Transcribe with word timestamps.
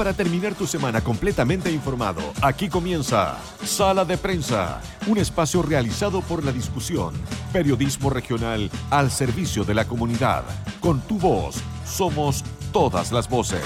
para 0.00 0.14
terminar 0.14 0.54
tu 0.54 0.66
semana 0.66 1.02
completamente 1.02 1.70
informado, 1.70 2.22
aquí 2.40 2.70
comienza 2.70 3.36
Sala 3.62 4.02
de 4.02 4.16
Prensa, 4.16 4.80
un 5.06 5.18
espacio 5.18 5.60
realizado 5.60 6.22
por 6.22 6.42
la 6.42 6.52
discusión, 6.52 7.12
periodismo 7.52 8.08
regional 8.08 8.70
al 8.88 9.10
servicio 9.10 9.62
de 9.62 9.74
la 9.74 9.84
comunidad. 9.84 10.44
Con 10.80 11.02
tu 11.02 11.18
voz, 11.18 11.56
somos 11.84 12.42
todas 12.72 13.12
las 13.12 13.28
voces. 13.28 13.60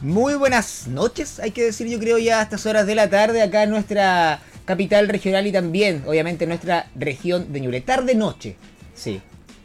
Muy 0.00 0.34
buenas 0.36 0.75
noches, 0.96 1.38
hay 1.40 1.50
que 1.50 1.62
decir 1.62 1.86
yo 1.86 2.00
creo 2.00 2.18
ya 2.18 2.40
a 2.40 2.42
estas 2.42 2.64
horas 2.64 2.86
de 2.86 2.94
la 2.94 3.10
tarde 3.10 3.42
acá 3.42 3.62
en 3.62 3.70
nuestra 3.70 4.40
capital 4.64 5.08
regional 5.08 5.46
y 5.46 5.52
también 5.52 6.02
obviamente 6.06 6.44
en 6.44 6.48
nuestra 6.48 6.88
región 6.96 7.52
de 7.52 7.60
Ñuble. 7.60 7.82
Tarde-noche, 7.82 8.56
sí, 8.94 9.20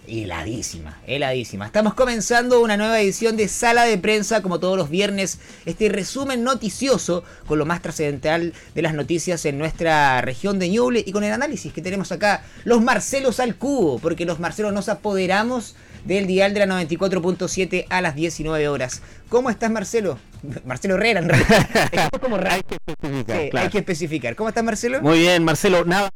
heladísima, 0.07 0.99
heladísima. 1.07 1.65
Estamos 1.65 1.93
comenzando 1.93 2.61
una 2.61 2.75
nueva 2.75 2.99
edición 2.99 3.37
de 3.37 3.47
Sala 3.47 3.85
de 3.85 3.97
Prensa 3.97 4.41
como 4.41 4.59
todos 4.59 4.77
los 4.77 4.89
viernes, 4.89 5.39
este 5.65 5.87
resumen 5.87 6.43
noticioso 6.43 7.23
con 7.47 7.57
lo 7.57 7.65
más 7.65 7.81
trascendental 7.81 8.53
de 8.75 8.81
las 8.81 8.93
noticias 8.93 9.45
en 9.45 9.57
nuestra 9.57 10.19
región 10.19 10.59
de 10.59 10.67
Ñuble 10.69 11.01
y 11.05 11.13
con 11.13 11.23
el 11.23 11.31
análisis 11.31 11.71
que 11.71 11.81
tenemos 11.81 12.11
acá, 12.11 12.43
los 12.65 12.81
Marcelos 12.81 13.39
al 13.39 13.55
cubo, 13.55 13.99
porque 13.99 14.25
los 14.25 14.41
Marcelos 14.41 14.73
nos 14.73 14.89
apoderamos 14.89 15.75
del 16.03 16.27
dial 16.27 16.53
de 16.53 16.65
la 16.65 16.83
94.7 16.83 17.85
a 17.89 18.01
las 18.01 18.15
19 18.15 18.67
horas. 18.67 19.01
¿Cómo 19.29 19.49
estás, 19.49 19.71
Marcelo? 19.71 20.19
Marcelo 20.65 20.95
Herrera, 20.95 21.19
en 21.19 21.29
realidad. 21.29 22.09
como 22.21 22.37
hay 22.37 22.61
que 22.63 22.77
especificar. 22.85 23.61
Hay 23.61 23.69
que 23.69 23.77
especificar. 23.77 24.35
¿Cómo 24.35 24.49
estás, 24.49 24.63
Marcelo? 24.63 25.01
Muy 25.01 25.19
bien, 25.19 25.43
Marcelo. 25.43 25.85
Nada 25.85 26.09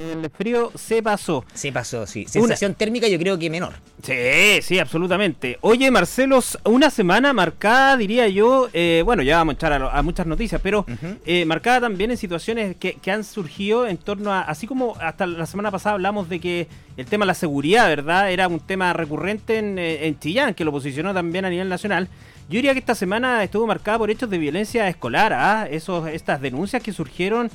el 0.00 0.30
frío 0.30 0.72
se 0.74 1.02
pasó. 1.02 1.44
Se 1.54 1.72
pasó, 1.72 2.06
sí. 2.06 2.26
Sensación 2.26 2.74
térmica 2.74 3.08
yo 3.08 3.18
creo 3.18 3.38
que 3.38 3.50
menor. 3.50 3.74
Sí, 4.02 4.62
sí, 4.62 4.78
absolutamente. 4.78 5.58
Oye, 5.60 5.90
Marcelo, 5.90 6.40
una 6.64 6.90
semana 6.90 7.32
marcada, 7.32 7.96
diría 7.96 8.28
yo, 8.28 8.68
eh, 8.72 9.02
bueno, 9.04 9.22
ya 9.22 9.36
vamos 9.36 9.52
a 9.52 9.56
echar 9.56 9.72
a, 9.72 10.02
muchas 10.02 10.26
noticias, 10.26 10.60
pero 10.62 10.86
eh, 11.26 11.44
marcada 11.44 11.82
también 11.82 12.10
en 12.10 12.16
situaciones 12.16 12.76
que, 12.76 12.98
han 13.10 13.24
surgido 13.24 13.86
en 13.86 13.96
torno 13.96 14.32
a, 14.32 14.42
así 14.42 14.66
como 14.66 14.96
hasta 15.00 15.26
la 15.26 15.46
semana 15.46 15.70
pasada 15.70 15.94
hablamos 15.94 16.28
de 16.28 16.38
que 16.38 16.68
el 16.96 17.06
tema 17.06 17.24
de 17.24 17.28
la 17.28 17.34
seguridad, 17.34 17.88
¿verdad? 17.88 18.30
Era 18.30 18.48
un 18.48 18.60
tema 18.60 18.92
recurrente 18.92 19.58
en, 19.58 19.78
eh, 19.78 20.06
en 20.06 20.18
Chillán, 20.18 20.54
que 20.54 20.64
lo 20.64 20.72
posicionó 20.72 21.12
también 21.12 21.44
a 21.44 21.50
nivel 21.50 21.68
nacional. 21.68 22.08
Yo 22.48 22.56
diría 22.56 22.72
que 22.72 22.80
esta 22.80 22.96
semana 22.96 23.44
estuvo 23.44 23.64
marcada 23.64 23.98
por 23.98 24.10
hechos 24.10 24.28
de 24.28 24.36
violencia 24.36 24.88
escolar, 24.88 25.32
¿ah? 25.32 25.68
Esos, 25.70 26.08
estas 26.08 26.40
denuncias 26.40 26.82
que 26.82 26.92
surgieron 26.92 27.48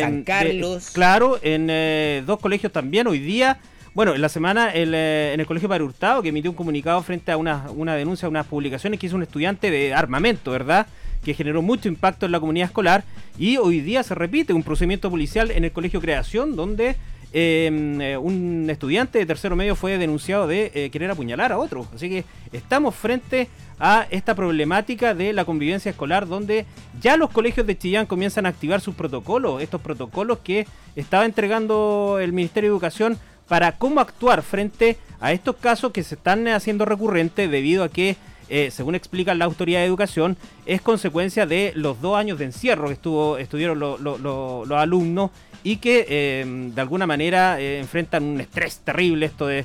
San 0.00 0.22
Carlos. 0.24 0.90
claro, 0.92 1.38
en 1.42 1.68
eh, 1.70 2.22
dos 2.26 2.38
colegios 2.38 2.72
también. 2.72 3.06
Hoy 3.06 3.18
día, 3.18 3.58
bueno, 3.94 4.14
en 4.14 4.20
la 4.20 4.28
semana 4.28 4.70
eh, 4.74 5.32
en 5.34 5.40
el 5.40 5.46
Colegio 5.46 5.68
Padre 5.68 5.84
Hurtado, 5.84 6.22
que 6.22 6.30
emitió 6.30 6.50
un 6.50 6.56
comunicado 6.56 7.02
frente 7.02 7.32
a 7.32 7.36
una, 7.36 7.70
una 7.70 7.94
denuncia, 7.94 8.28
unas 8.28 8.46
publicaciones 8.46 8.98
que 8.98 9.06
hizo 9.06 9.16
un 9.16 9.22
estudiante 9.22 9.70
de 9.70 9.94
armamento, 9.94 10.50
¿verdad? 10.50 10.86
Que 11.24 11.34
generó 11.34 11.62
mucho 11.62 11.88
impacto 11.88 12.26
en 12.26 12.32
la 12.32 12.40
comunidad 12.40 12.68
escolar. 12.68 13.04
Y 13.38 13.56
hoy 13.56 13.80
día 13.80 14.02
se 14.02 14.14
repite 14.14 14.52
un 14.52 14.62
procedimiento 14.62 15.10
policial 15.10 15.50
en 15.50 15.64
el 15.64 15.72
Colegio 15.72 16.00
Creación, 16.00 16.56
donde 16.56 16.96
eh, 17.32 18.18
un 18.20 18.68
estudiante 18.68 19.18
de 19.18 19.26
tercero 19.26 19.56
medio 19.56 19.76
fue 19.76 19.98
denunciado 19.98 20.46
de 20.46 20.90
querer 20.92 21.10
apuñalar 21.10 21.52
a 21.52 21.58
otro. 21.58 21.86
Así 21.94 22.08
que 22.08 22.24
estamos 22.52 22.94
frente 22.94 23.48
a 23.80 24.06
esta 24.10 24.34
problemática 24.34 25.14
de 25.14 25.32
la 25.32 25.46
convivencia 25.46 25.90
escolar, 25.90 26.28
donde 26.28 26.66
ya 27.00 27.16
los 27.16 27.30
colegios 27.30 27.66
de 27.66 27.78
Chillán 27.78 28.06
comienzan 28.06 28.44
a 28.44 28.50
activar 28.50 28.80
sus 28.82 28.94
protocolos, 28.94 29.62
estos 29.62 29.80
protocolos 29.80 30.38
que 30.40 30.66
estaba 30.96 31.24
entregando 31.24 32.18
el 32.20 32.32
Ministerio 32.32 32.70
de 32.70 32.74
Educación 32.74 33.18
para 33.48 33.72
cómo 33.72 34.00
actuar 34.00 34.42
frente 34.42 34.98
a 35.18 35.32
estos 35.32 35.56
casos 35.56 35.92
que 35.92 36.04
se 36.04 36.14
están 36.14 36.46
haciendo 36.48 36.84
recurrentes 36.84 37.50
debido 37.50 37.82
a 37.82 37.88
que, 37.88 38.16
eh, 38.48 38.70
según 38.70 38.94
explica 38.94 39.34
la 39.34 39.46
Autoridad 39.46 39.80
de 39.80 39.86
Educación, 39.86 40.36
es 40.66 40.82
consecuencia 40.82 41.46
de 41.46 41.72
los 41.74 42.00
dos 42.00 42.16
años 42.16 42.38
de 42.38 42.44
encierro 42.44 42.86
que 42.88 42.94
estuvo, 42.94 43.38
estuvieron 43.38 43.80
los 43.80 44.70
alumnos 44.70 45.30
y 45.62 45.76
que 45.76 46.06
eh, 46.08 46.44
de 46.46 46.80
alguna 46.80 47.06
manera 47.06 47.60
eh, 47.60 47.78
enfrentan 47.78 48.24
un 48.24 48.40
estrés 48.40 48.78
terrible 48.78 49.26
esto 49.26 49.46
de, 49.46 49.64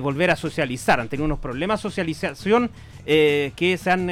volver 0.00 0.30
a 0.30 0.36
socializar, 0.36 1.00
han 1.00 1.08
tenido 1.08 1.24
unos 1.24 1.38
problemas 1.38 1.80
de 1.80 1.82
socialización 1.82 2.70
eh, 3.06 3.52
que 3.56 3.78
se 3.78 3.90
han 3.90 4.08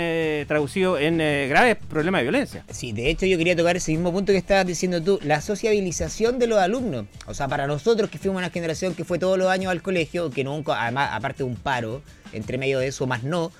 traducido 0.46 0.98
en 0.98 1.18
graves 1.18 1.76
problemas 1.76 2.20
de 2.20 2.22
violencia. 2.22 2.64
Sí, 2.70 2.92
de 2.92 3.10
hecho 3.10 3.26
yo 3.26 3.36
quería 3.36 3.54
tocar 3.54 3.76
ese 3.76 3.92
mismo 3.92 4.10
punto 4.10 4.32
que 4.32 4.38
estabas 4.38 4.66
diciendo 4.66 5.02
tú, 5.02 5.18
la 5.22 5.42
sociabilización 5.42 6.38
de 6.38 6.46
los 6.46 6.58
alumnos. 6.58 7.04
O 7.26 7.34
sea, 7.34 7.48
para 7.48 7.66
nosotros 7.66 8.08
que 8.08 8.16
fuimos 8.16 8.38
una 8.38 8.48
generación 8.48 8.94
que 8.94 9.04
fue 9.04 9.18
todos 9.18 9.36
los 9.36 9.48
años 9.48 9.70
al 9.70 9.82
colegio, 9.82 10.30
que 10.30 10.42
nunca, 10.42 10.82
además, 10.82 11.10
aparte 11.12 11.42
de 11.42 11.50
un 11.50 11.56
paro, 11.56 12.00
entre 12.32 12.56
medio 12.56 12.78
de 12.78 12.86
eso, 12.86 13.06
más 13.06 13.22
no, 13.22 13.52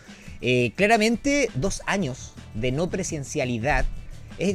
claramente 0.77 1.51
dos 1.57 1.83
años 1.85 2.33
de 2.55 2.73
no 2.73 2.89
presencialidad 2.89 3.85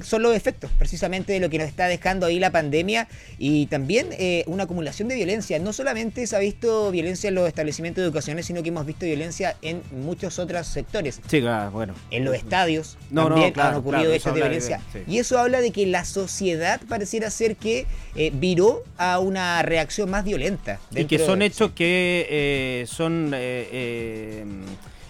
son 0.04 0.24
los 0.24 0.36
efectos 0.36 0.72
precisamente 0.78 1.34
de 1.34 1.40
lo 1.40 1.50
que 1.50 1.58
nos 1.58 1.68
está 1.68 1.88
dejando 1.88 2.26
ahí 2.26 2.40
la 2.40 2.52
pandemia 2.52 3.08
y 3.38 3.68
también 3.68 4.08
eh, 4.12 4.44
una 4.48 4.64
acumulación 4.64 5.08
de 5.08 5.16
violencia. 5.16 5.60
No 5.60 5.74
solamente 5.74 6.26
se 6.28 6.36
ha 6.36 6.40
visto 6.40 6.92
violencia 6.92 7.28
en 7.28 7.36
los 7.36 7.48
establecimientos 7.48 8.04
educacionales, 8.04 8.46
sino 8.46 8.64
que 8.64 8.70
hemos 8.70 8.86
visto 8.86 9.06
violencia 9.06 9.56
en 9.62 9.82
muchos 9.92 10.40
otros 10.40 10.68
sectores. 10.68 11.22
Sí, 11.28 11.44
bueno. 11.72 11.94
En 12.12 12.26
los 12.26 12.36
estadios 12.36 12.98
también 13.14 13.54
han 13.60 13.76
ocurrido 13.76 14.12
hechos 14.14 14.34
de 14.34 14.42
violencia. 14.42 14.82
Y 15.08 15.20
eso 15.20 15.40
habla 15.40 15.62
de 15.62 15.72
que 15.72 15.86
la 15.86 16.06
sociedad 16.06 16.82
pareciera 16.88 17.30
ser 17.30 17.56
que 17.56 17.86
eh, 18.16 18.32
viró 18.34 18.84
a 18.98 19.20
una 19.20 19.62
reacción 19.62 20.10
más 20.10 20.24
violenta. 20.24 20.80
Y 20.92 21.06
que 21.06 21.20
son 21.20 21.42
hechos 21.42 21.72
que 21.72 22.28
eh, 22.30 22.86
son 22.88 23.34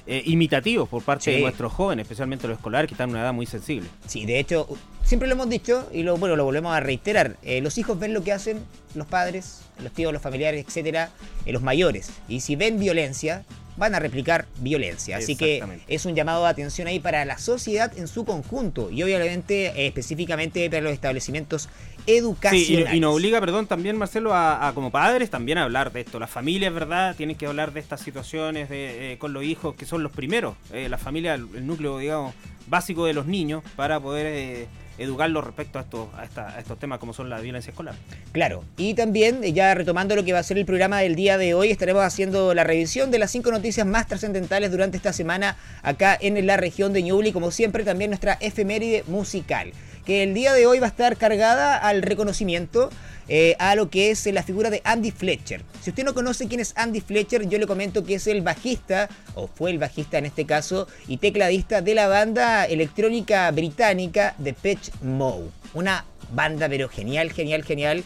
eh, 0.05 0.21
imitativos 0.25 0.89
por 0.89 1.01
parte 1.01 1.31
de 1.31 1.39
nuestros 1.39 1.71
jóvenes, 1.71 2.03
especialmente 2.03 2.47
los 2.47 2.57
escolares, 2.57 2.89
que 2.89 2.93
están 2.93 3.09
en 3.09 3.15
una 3.15 3.23
edad 3.23 3.33
muy 3.33 3.45
sensible. 3.45 3.87
Sí, 4.05 4.25
de 4.25 4.39
hecho, 4.39 4.67
siempre 5.03 5.29
lo 5.29 5.35
hemos 5.35 5.49
dicho 5.49 5.87
y 5.93 6.03
lo, 6.03 6.17
bueno, 6.17 6.35
lo 6.35 6.43
volvemos 6.43 6.75
a 6.75 6.81
reiterar. 6.81 7.37
Eh, 7.41 7.61
los 7.61 7.77
hijos 7.77 7.97
ven 7.97 8.13
lo 8.13 8.23
que 8.23 8.33
hacen 8.33 8.59
los 8.95 9.07
padres, 9.07 9.61
los 9.81 9.93
tíos, 9.93 10.11
los 10.11 10.21
familiares, 10.21 10.65
etcétera, 10.67 11.09
eh, 11.45 11.53
los 11.53 11.61
mayores. 11.61 12.11
Y 12.27 12.41
si 12.41 12.57
ven 12.57 12.79
violencia, 12.79 13.45
van 13.77 13.95
a 13.95 13.99
replicar 13.99 14.45
violencia. 14.59 15.17
Así 15.17 15.35
que 15.35 15.63
es 15.87 16.05
un 16.05 16.15
llamado 16.15 16.43
de 16.43 16.49
atención 16.49 16.87
ahí 16.87 16.99
para 16.99 17.25
la 17.25 17.37
sociedad 17.37 17.97
en 17.97 18.07
su 18.07 18.25
conjunto 18.25 18.91
y 18.91 19.01
obviamente 19.03 19.87
específicamente 19.87 20.69
para 20.69 20.81
los 20.81 20.93
establecimientos 20.93 21.69
educacionales. 22.07 22.89
Sí, 22.89 22.97
y, 22.97 22.99
nos 22.99 23.15
obliga, 23.15 23.39
perdón, 23.39 23.67
también 23.67 23.97
Marcelo, 23.97 24.33
a, 24.33 24.71
como 24.73 24.91
padres 24.91 25.29
también 25.29 25.57
a 25.57 25.63
hablar 25.63 25.91
de 25.91 26.01
esto. 26.01 26.19
Las 26.19 26.29
familias, 26.29 26.73
¿verdad? 26.73 27.15
Tienen 27.15 27.35
que 27.35 27.45
hablar 27.45 27.73
de 27.73 27.79
estas 27.79 28.01
situaciones 28.01 28.69
de, 28.69 29.13
eh, 29.13 29.17
con 29.17 29.33
los 29.33 29.43
hijos 29.43 29.75
que 29.75 29.85
son 29.85 30.03
los 30.03 30.11
primeros. 30.11 30.55
Eh, 30.71 30.89
la 30.89 30.97
familia, 30.97 31.33
el, 31.35 31.65
núcleo, 31.65 31.97
digamos, 31.97 32.33
básico 32.67 33.05
de 33.05 33.13
los 33.13 33.25
niños 33.25 33.63
para 33.75 33.99
poder... 33.99 34.25
Eh, 34.27 34.67
educarlos 34.97 35.43
respecto 35.43 35.79
a 35.79 35.81
estos, 35.81 36.07
a, 36.13 36.59
estos 36.59 36.79
temas 36.79 36.99
como 36.99 37.13
son 37.13 37.29
la 37.29 37.39
violencia 37.39 37.71
escolar. 37.71 37.95
Claro, 38.31 38.63
y 38.77 38.93
también 38.93 39.41
ya 39.41 39.73
retomando 39.73 40.15
lo 40.15 40.23
que 40.23 40.33
va 40.33 40.39
a 40.39 40.43
ser 40.43 40.57
el 40.57 40.65
programa 40.65 40.99
del 40.99 41.15
día 41.15 41.37
de 41.37 41.53
hoy, 41.53 41.71
estaremos 41.71 42.03
haciendo 42.03 42.53
la 42.53 42.63
revisión 42.63 43.11
de 43.11 43.19
las 43.19 43.31
cinco 43.31 43.51
noticias 43.51 43.87
más 43.87 44.07
trascendentales 44.07 44.71
durante 44.71 44.97
esta 44.97 45.13
semana 45.13 45.57
acá 45.81 46.17
en 46.19 46.45
la 46.45 46.57
región 46.57 46.93
de 46.93 47.03
Ñuble 47.03 47.29
y 47.29 47.33
como 47.33 47.51
siempre 47.51 47.83
también 47.83 48.11
nuestra 48.11 48.37
efeméride 48.39 49.03
musical, 49.07 49.73
que 50.05 50.23
el 50.23 50.33
día 50.33 50.53
de 50.53 50.65
hoy 50.67 50.79
va 50.79 50.87
a 50.87 50.89
estar 50.89 51.17
cargada 51.17 51.77
al 51.77 52.01
reconocimiento 52.01 52.89
eh, 53.29 53.55
a 53.59 53.75
lo 53.75 53.89
que 53.89 54.11
es 54.11 54.25
la 54.27 54.43
figura 54.43 54.69
de 54.69 54.81
Andy 54.83 55.11
Fletcher. 55.11 55.61
Si 55.81 55.91
usted 55.91 56.03
no 56.03 56.13
conoce 56.13 56.47
quién 56.47 56.59
es 56.59 56.73
Andy 56.75 56.99
Fletcher, 57.01 57.47
yo 57.47 57.57
le 57.57 57.67
comento 57.67 58.03
que 58.03 58.15
es 58.15 58.27
el 58.27 58.41
bajista, 58.41 59.09
o 59.35 59.47
fue 59.47 59.71
el 59.71 59.79
bajista 59.79 60.17
en 60.17 60.25
este 60.25 60.45
caso, 60.45 60.87
y 61.07 61.17
tecladista 61.17 61.81
de 61.81 61.95
la 61.95 62.07
banda 62.07 62.65
electrónica 62.65 63.49
británica 63.51 64.35
The 64.43 64.53
Pitch 64.53 64.91
Mode. 65.01 65.49
Una 65.73 66.05
banda 66.33 66.67
pero 66.67 66.89
genial, 66.89 67.31
genial, 67.31 67.63
genial 67.63 68.03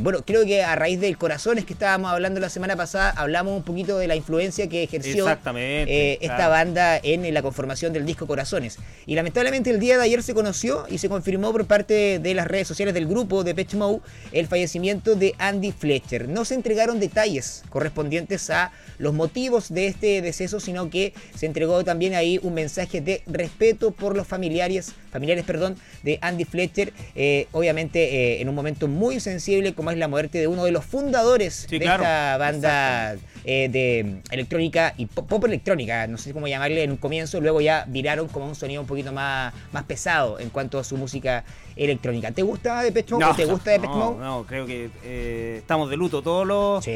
bueno, 0.00 0.22
creo 0.24 0.44
que 0.44 0.62
a 0.62 0.74
raíz 0.74 1.00
del 1.00 1.16
Corazones 1.16 1.64
que 1.64 1.72
estábamos 1.72 2.10
hablando 2.10 2.40
la 2.40 2.48
semana 2.48 2.76
pasada, 2.76 3.10
hablamos 3.10 3.56
un 3.56 3.62
poquito 3.62 3.98
de 3.98 4.08
la 4.08 4.16
influencia 4.16 4.68
que 4.68 4.82
ejerció 4.82 5.26
eh, 5.56 6.18
esta 6.20 6.48
banda 6.48 6.98
en, 7.02 7.32
la 7.32 7.42
conformación 7.42 7.92
del 7.92 8.04
disco 8.04 8.26
Corazones. 8.26 8.78
Y 9.06 9.14
lamentablemente 9.14 9.70
el 9.70 9.78
día 9.78 9.96
de 9.96 10.04
ayer 10.04 10.22
se 10.22 10.34
conoció 10.34 10.86
y 10.88 10.98
se 10.98 11.08
confirmó 11.08 11.52
por 11.52 11.66
parte 11.66 12.18
de 12.18 12.34
las 12.34 12.46
redes 12.46 12.66
sociales 12.66 12.94
del 12.94 13.06
grupo 13.06 13.44
de 13.44 13.66
Mode 13.74 14.00
el 14.32 14.46
fallecimiento 14.46 15.14
de 15.14 15.34
Andy 15.38 15.72
Fletcher. 15.72 16.28
No 16.28 16.44
se 16.44 16.54
entregaron 16.54 16.98
detalles 16.98 17.62
correspondientes 17.68 18.50
a 18.50 18.72
los 18.98 19.14
motivos 19.14 19.72
de 19.72 19.86
este 19.86 20.20
deceso, 20.22 20.60
sino 20.60 20.90
que 20.90 21.14
se 21.34 21.46
entregó 21.46 21.84
también 21.84 22.14
ahí 22.14 22.40
un 22.42 22.54
mensaje 22.54 23.00
de 23.00 23.22
respeto 23.26 23.92
por 23.92 24.16
los 24.16 24.26
familiares 24.26 24.92
familiares 25.10 25.44
perdón, 25.44 25.76
de 26.02 26.18
Andy 26.22 26.44
Fletcher, 26.44 26.92
eh, 27.14 27.48
obviamente 27.52 28.14
eh, 28.14 28.40
en 28.40 28.48
un 28.48 28.54
momento 28.54 28.88
muy 28.88 29.20
sensible 29.20 29.74
como 29.74 29.90
es 29.90 29.98
la 29.98 30.08
muerte 30.08 30.38
de 30.38 30.46
uno 30.46 30.64
de 30.64 30.72
los 30.72 30.84
fundadores 30.84 31.66
de 31.68 31.76
esta 31.76 32.36
banda 32.38 33.16
eh, 33.44 33.68
de 33.70 34.20
electrónica 34.30 34.94
y 34.96 35.06
pop, 35.06 35.44
electrónica, 35.44 36.06
no 36.06 36.18
sé 36.18 36.32
cómo 36.32 36.46
llamarle 36.46 36.82
en 36.82 36.92
un 36.92 36.96
comienzo, 36.96 37.40
luego 37.40 37.60
ya 37.60 37.84
viraron 37.88 38.28
como 38.28 38.46
un 38.46 38.54
sonido 38.54 38.80
un 38.80 38.86
poquito 38.86 39.12
más, 39.12 39.52
más 39.72 39.84
pesado 39.84 40.38
en 40.38 40.50
cuanto 40.50 40.78
a 40.78 40.84
su 40.84 40.96
música 40.96 41.44
electrónica. 41.76 42.30
¿Te 42.32 42.42
gusta 42.42 42.82
de 42.82 42.90
Mode? 42.90 43.18
No, 43.18 43.34
¿Te 43.34 43.44
gusta 43.46 43.70
Depeche 43.72 43.92
no, 43.92 44.16
No, 44.16 44.46
creo 44.46 44.66
que 44.66 45.58
estamos 45.58 45.90
de 45.90 45.96
luto 45.96 46.22
todos 46.22 46.46
los, 46.46 46.86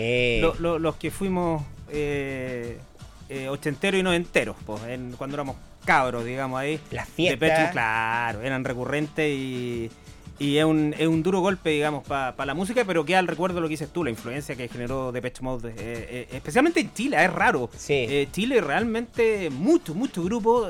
los, 0.61 0.97
que 0.97 1.11
fuimos 1.11 1.63
ochenteros 3.49 4.01
y 4.01 4.03
noventeros, 4.03 4.57
pues, 4.67 4.81
cuando 5.17 5.37
éramos 5.37 5.57
cabros, 5.85 6.25
digamos, 6.25 6.59
ahí. 6.59 6.81
Las 6.91 7.09
fiestas. 7.09 7.73
claro, 7.73 8.43
eran 8.43 8.65
recurrentes 8.65 9.29
y, 9.29 9.91
y 10.39 10.57
es, 10.57 10.65
un, 10.65 10.95
es 10.99 11.07
un 11.07 11.23
duro 11.23 11.41
golpe, 11.41 11.71
digamos, 11.71 12.05
para 12.05 12.45
la 12.45 12.55
música, 12.55 12.85
pero 12.85 13.05
queda 13.05 13.21
al 13.21 13.29
recuerdo 13.29 13.61
lo 13.61 13.69
que 13.69 13.73
dices 13.73 13.91
tú, 13.91 14.03
la 14.03 14.11
influencia 14.11 14.57
que 14.57 14.69
generó 14.69 15.13
Depeche 15.13 15.43
Mode, 15.43 15.71
eh, 15.71 15.75
eh, 15.79 16.29
especialmente 16.33 16.81
en 16.81 16.93
Chile, 16.93 17.23
es 17.25 17.33
raro. 17.33 17.71
Sí. 17.77 17.95
Eh, 18.09 18.29
Chile 18.33 18.61
realmente, 18.61 19.51
mucho, 19.51 19.95
mucho 19.95 20.25
grupo 20.25 20.69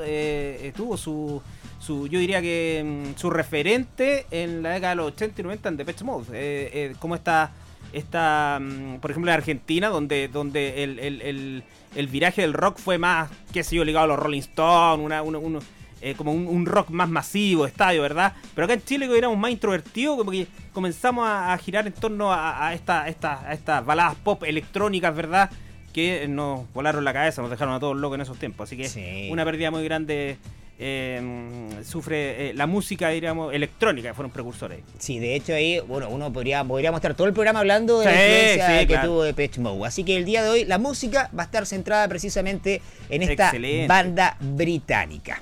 tuvo 0.75 0.97
su, 0.97 1.41
su, 1.79 2.07
yo 2.07 2.19
diría 2.19 2.41
que 2.41 2.83
mm, 2.85 3.19
su 3.19 3.29
referente 3.29 4.27
en 4.29 4.61
la 4.61 4.69
década 4.71 4.91
de 4.91 4.95
los 4.97 5.07
80 5.07 5.41
y 5.41 5.43
90 5.43 5.69
en 5.69 5.77
Depeche 5.77 6.03
Mode. 6.03 6.95
como 6.99 7.15
está 7.15 7.51
esta, 7.95 8.59
mm, 8.61 8.97
por 8.99 9.11
ejemplo, 9.11 9.31
en 9.31 9.37
Argentina, 9.37 9.89
donde, 9.89 10.27
donde 10.27 10.83
el, 10.83 10.99
el, 10.99 11.63
el, 11.95 12.07
viraje 12.07 12.41
del 12.41 12.53
rock 12.53 12.77
fue 12.77 12.97
más, 12.97 13.29
qué 13.53 13.63
sé 13.63 13.77
yo, 13.77 13.85
ligado 13.85 14.05
a 14.05 14.07
los 14.07 14.19
Rolling 14.19 14.39
Stones, 14.39 15.05
una, 15.05 15.59
eh, 16.01 16.13
como 16.15 16.33
un, 16.33 16.65
rock 16.65 16.89
más 16.89 17.09
masivo, 17.09 17.65
estadio, 17.65 18.01
¿verdad? 18.01 18.33
Pero 18.53 18.65
acá 18.65 18.73
en 18.73 18.83
Chile 18.83 19.07
que 19.07 19.17
éramos 19.17 19.37
más 19.37 19.51
introvertidos, 19.51 20.17
como 20.17 20.31
que 20.31 20.47
comenzamos 20.73 21.25
a, 21.27 21.57
girar 21.57 21.87
en 21.87 21.93
torno 21.93 22.31
a, 22.33 22.73
esta, 22.73 23.07
esta, 23.07 23.47
a 23.47 23.53
estas 23.53 23.85
baladas 23.85 24.15
pop 24.15 24.43
electrónicas, 24.43 25.15
¿verdad? 25.15 25.49
Que 25.93 26.27
nos 26.27 26.71
volaron 26.73 27.05
la 27.05 27.13
cabeza, 27.13 27.41
nos 27.41 27.49
dejaron 27.49 27.73
a 27.73 27.79
todos 27.79 27.95
locos 27.95 28.15
en 28.15 28.21
esos 28.21 28.37
tiempos. 28.37 28.69
Así 28.69 28.77
que 28.77 29.29
una 29.31 29.45
pérdida 29.45 29.71
muy 29.71 29.83
grande 29.85 30.37
eh, 30.77 31.69
sufre 31.85 32.49
eh, 32.49 32.53
la 32.53 32.67
música, 32.67 33.09
diríamos, 33.09 33.53
electrónica, 33.53 34.09
que 34.09 34.13
fueron 34.13 34.31
precursores. 34.31 34.79
Sí, 34.99 35.19
de 35.19 35.35
hecho 35.35 35.53
ahí, 35.53 35.79
bueno, 35.79 36.09
uno 36.09 36.31
podría, 36.33 36.63
podríamos 36.63 36.97
estar 36.99 37.15
todo 37.15 37.27
el 37.27 37.33
programa 37.33 37.59
hablando 37.59 37.99
de 37.99 38.05
la 38.05 38.11
influencia 38.11 38.87
que 38.87 38.97
tuvo 39.07 39.23
de 39.23 39.33
Pitch 39.33 39.57
Mode. 39.59 39.87
Así 39.87 40.03
que 40.03 40.17
el 40.17 40.25
día 40.25 40.43
de 40.43 40.49
hoy 40.49 40.65
la 40.65 40.77
música 40.77 41.29
va 41.37 41.43
a 41.43 41.45
estar 41.45 41.65
centrada 41.65 42.07
precisamente 42.07 42.81
en 43.09 43.23
esta 43.23 43.53
banda 43.87 44.37
británica. 44.39 45.41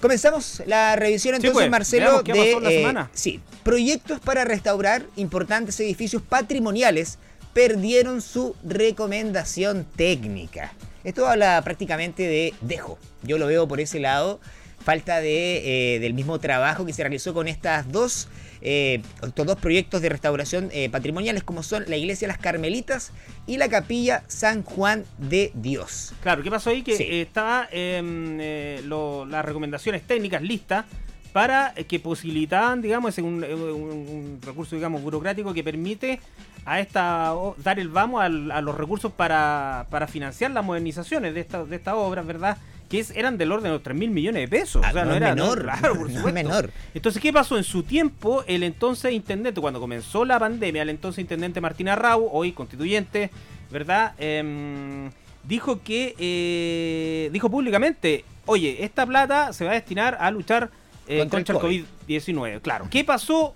Comenzamos 0.00 0.62
la 0.66 0.96
revisión 0.96 1.34
entonces, 1.36 1.54
pues, 1.54 1.70
Marcelo, 1.70 2.22
de 2.22 2.52
eh, 2.52 2.94
sí, 3.14 3.40
proyectos 3.62 4.20
para 4.20 4.44
restaurar 4.44 5.06
importantes 5.16 5.80
edificios 5.80 6.20
patrimoniales 6.20 7.18
perdieron 7.54 8.20
su 8.20 8.54
recomendación 8.64 9.86
técnica. 9.96 10.74
Esto 11.04 11.26
habla 11.26 11.62
prácticamente 11.62 12.24
de 12.24 12.52
dejo. 12.60 12.98
Yo 13.22 13.38
lo 13.38 13.46
veo 13.46 13.66
por 13.66 13.80
ese 13.80 13.98
lado 13.98 14.40
falta 14.84 15.20
de, 15.20 15.96
eh, 15.96 15.98
del 15.98 16.12
mismo 16.12 16.38
trabajo 16.38 16.84
que 16.84 16.92
se 16.92 17.02
realizó 17.02 17.32
con 17.32 17.48
estas 17.48 17.90
dos, 17.90 18.28
eh, 18.60 19.00
estos 19.22 19.46
dos 19.46 19.58
proyectos 19.58 20.02
de 20.02 20.10
restauración 20.10 20.68
eh, 20.72 20.90
patrimoniales 20.90 21.42
como 21.42 21.62
son 21.62 21.84
la 21.88 21.96
iglesia 21.96 22.28
Las 22.28 22.38
Carmelitas 22.38 23.12
y 23.46 23.56
la 23.56 23.68
capilla 23.68 24.22
San 24.28 24.62
Juan 24.62 25.04
de 25.16 25.50
Dios. 25.54 26.12
Claro, 26.22 26.42
¿qué 26.42 26.50
pasó 26.50 26.68
ahí? 26.68 26.82
Que 26.82 27.22
estaba 27.22 27.66
em, 27.72 28.38
las 28.86 29.44
recomendaciones 29.44 30.02
técnicas 30.02 30.42
listas 30.42 30.84
para 31.32 31.74
que 31.74 31.98
posibilitaban, 31.98 32.80
digamos, 32.80 33.18
un, 33.18 33.42
un, 33.42 34.38
recurso, 34.40 34.76
digamos, 34.76 35.02
burocrático 35.02 35.52
que 35.52 35.64
permite 35.64 36.20
a 36.64 36.78
esta 36.78 37.34
dar 37.58 37.80
el 37.80 37.88
vamos 37.88 38.22
a, 38.22 38.28
los 38.28 38.76
recursos 38.76 39.10
para, 39.10 39.86
para 39.90 40.06
financiar 40.06 40.52
las 40.52 40.64
modernizaciones 40.64 41.34
de, 41.34 41.40
esta, 41.40 41.64
de 41.64 41.74
estas 41.74 41.94
obras, 41.94 42.24
¿verdad? 42.24 42.56
Que 42.88 43.04
eran 43.14 43.38
del 43.38 43.52
orden 43.52 43.64
de 43.64 43.70
los 43.70 43.82
3 43.82 43.96
mil 43.96 44.10
millones 44.10 44.42
de 44.42 44.48
pesos. 44.48 44.84
o 44.86 44.92
sea, 44.92 45.02
ah, 45.02 45.04
no, 45.04 45.14
era 45.14 45.34
menor. 45.34 45.62
claro, 45.62 45.94
por 45.98 46.08
supuesto. 46.08 46.32
menor. 46.32 46.70
Entonces, 46.94 47.22
¿qué 47.22 47.32
pasó? 47.32 47.56
En 47.56 47.64
su 47.64 47.82
tiempo, 47.82 48.44
el 48.46 48.62
entonces 48.62 49.12
intendente, 49.12 49.60
cuando 49.60 49.80
comenzó 49.80 50.24
la 50.24 50.38
pandemia, 50.38 50.82
el 50.82 50.90
entonces 50.90 51.20
intendente 51.20 51.60
Martín 51.60 51.88
Arrau, 51.88 52.28
hoy 52.30 52.52
constituyente, 52.52 53.30
¿verdad? 53.70 54.14
Em, 54.18 55.10
dijo 55.42 55.82
que, 55.82 56.14
eh, 56.18 57.30
dijo 57.32 57.50
públicamente, 57.50 58.24
oye, 58.46 58.84
esta 58.84 59.06
plata 59.06 59.52
se 59.52 59.64
va 59.64 59.72
a 59.72 59.74
destinar 59.74 60.16
a 60.20 60.30
luchar 60.30 60.70
eh, 61.06 61.18
contra, 61.18 61.40
el 61.40 61.46
COVID-19. 61.46 62.60
claro. 62.60 62.86
¿Qué 62.90 63.04
pasó? 63.04 63.54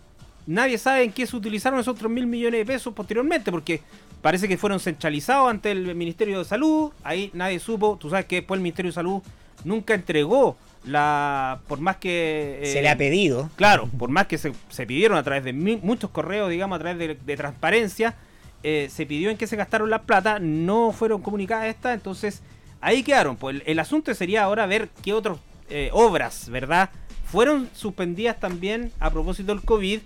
Nadie 0.48 0.78
sabe 0.78 1.02
en 1.02 1.12
qué 1.12 1.26
se 1.26 1.36
utilizaron 1.36 1.78
esos 1.78 1.94
3 1.94 2.10
mil 2.10 2.26
millones 2.26 2.60
de 2.60 2.64
pesos 2.64 2.94
posteriormente, 2.94 3.50
porque 3.50 3.82
parece 4.22 4.48
que 4.48 4.56
fueron 4.56 4.80
centralizados 4.80 5.50
ante 5.50 5.70
el 5.70 5.94
Ministerio 5.94 6.38
de 6.38 6.46
Salud, 6.46 6.90
ahí 7.04 7.30
nadie 7.34 7.60
supo, 7.60 7.98
tú 8.00 8.08
sabes 8.08 8.24
que 8.24 8.36
después 8.36 8.56
el 8.56 8.62
Ministerio 8.62 8.90
de 8.90 8.94
Salud 8.94 9.22
nunca 9.64 9.92
entregó 9.92 10.56
la 10.84 11.60
por 11.68 11.80
más 11.80 11.96
que 11.96 12.62
se 12.64 12.80
le 12.80 12.88
ha 12.88 12.96
pedido. 12.96 13.50
Claro 13.56 13.90
por 13.98 14.08
más 14.08 14.26
que 14.26 14.38
se, 14.38 14.86
pidieron 14.86 15.18
a 15.18 15.22
través 15.22 15.44
de 15.44 15.52
muchos 15.52 16.08
correos 16.08 16.48
digamos 16.48 16.76
a 16.76 16.78
través 16.78 17.18
de, 17.26 17.36
transparencia 17.36 18.14
eh, 18.62 18.88
se 18.90 19.04
pidió 19.04 19.28
en 19.28 19.36
qué 19.36 19.46
se 19.46 19.56
gastaron 19.56 19.90
las 19.90 20.00
plata 20.00 20.38
no 20.38 20.92
fueron 20.92 21.20
comunicadas 21.20 21.66
estas 21.66 21.92
entonces 21.92 22.40
ahí 22.80 23.02
quedaron. 23.02 23.36
Pues 23.36 23.60
el, 23.66 23.78
asunto 23.80 24.14
sería 24.14 24.44
ahora 24.44 24.64
ver 24.64 24.88
qué 25.02 25.12
otras 25.12 25.36
eh, 25.68 25.90
obras 25.92 26.48
verdad 26.48 26.88
fueron 27.26 27.68
suspendidas 27.74 28.40
también 28.40 28.92
a 28.98 29.10
propósito 29.10 29.54
del 29.54 29.62
covid 29.62 30.00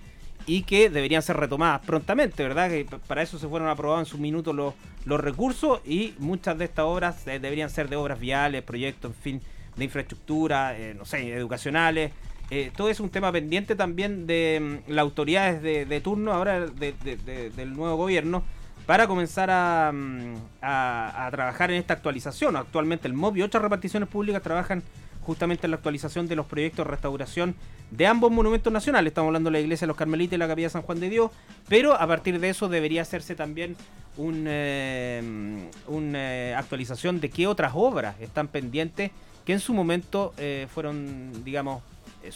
y 0.46 0.62
que 0.62 0.90
deberían 0.90 1.22
ser 1.22 1.36
retomadas 1.36 1.80
prontamente, 1.84 2.42
¿verdad? 2.42 2.68
Que 2.68 2.86
para 3.06 3.22
eso 3.22 3.38
se 3.38 3.48
fueron 3.48 3.68
aprobados 3.68 4.06
en 4.06 4.10
su 4.10 4.18
minuto 4.18 4.52
los, 4.52 4.74
los 5.04 5.20
recursos 5.20 5.80
y 5.84 6.14
muchas 6.18 6.58
de 6.58 6.64
estas 6.64 6.84
obras 6.84 7.26
eh, 7.26 7.38
deberían 7.38 7.70
ser 7.70 7.88
de 7.88 7.96
obras 7.96 8.18
viales, 8.18 8.62
proyectos, 8.62 9.12
en 9.12 9.22
fin, 9.22 9.40
de 9.76 9.84
infraestructura, 9.84 10.78
eh, 10.78 10.94
no 10.94 11.04
sé, 11.04 11.32
educacionales. 11.34 12.12
Eh, 12.50 12.70
todo 12.76 12.88
es 12.88 13.00
un 13.00 13.08
tema 13.08 13.32
pendiente 13.32 13.74
también 13.74 14.26
de 14.26 14.82
mm, 14.86 14.90
las 14.92 15.02
autoridades 15.02 15.62
de, 15.62 16.00
turno 16.00 16.32
ahora 16.32 16.60
del 16.60 17.72
nuevo 17.72 17.96
gobierno 17.96 18.42
para 18.84 19.06
comenzar 19.06 19.92
mm, 19.92 20.34
a, 20.60 21.26
a, 21.26 21.30
trabajar 21.30 21.70
en 21.70 21.78
esta 21.78 21.94
actualización. 21.94 22.56
Actualmente 22.56 23.08
el 23.08 23.14
MOB 23.14 23.38
y 23.38 23.42
otras 23.42 23.62
reparticiones 23.62 24.08
públicas 24.08 24.42
trabajan 24.42 24.82
justamente 25.22 25.66
en 25.66 25.70
la 25.70 25.76
actualización 25.76 26.28
de 26.28 26.36
los 26.36 26.46
proyectos 26.46 26.84
de 26.84 26.90
restauración 26.90 27.54
de 27.90 28.06
ambos 28.06 28.30
monumentos 28.30 28.72
nacionales. 28.72 29.10
Estamos 29.10 29.28
hablando 29.28 29.48
de 29.48 29.52
la 29.52 29.60
iglesia 29.60 29.86
de 29.86 29.88
los 29.88 29.96
Carmelitas 29.96 30.34
y 30.34 30.38
la 30.38 30.48
capilla 30.48 30.70
San 30.70 30.82
Juan 30.82 31.00
de 31.00 31.10
Dios, 31.10 31.30
pero 31.68 31.94
a 31.94 32.06
partir 32.06 32.40
de 32.40 32.48
eso 32.48 32.68
debería 32.68 33.02
hacerse 33.02 33.34
también 33.34 33.76
una 34.16 34.50
eh, 34.50 35.70
eh, 35.88 36.54
actualización 36.56 37.20
de 37.20 37.30
qué 37.30 37.46
otras 37.46 37.72
obras 37.74 38.16
están 38.20 38.48
pendientes 38.48 39.10
que 39.44 39.52
en 39.52 39.60
su 39.60 39.74
momento 39.74 40.34
eh, 40.38 40.66
fueron, 40.72 41.44
digamos, 41.44 41.82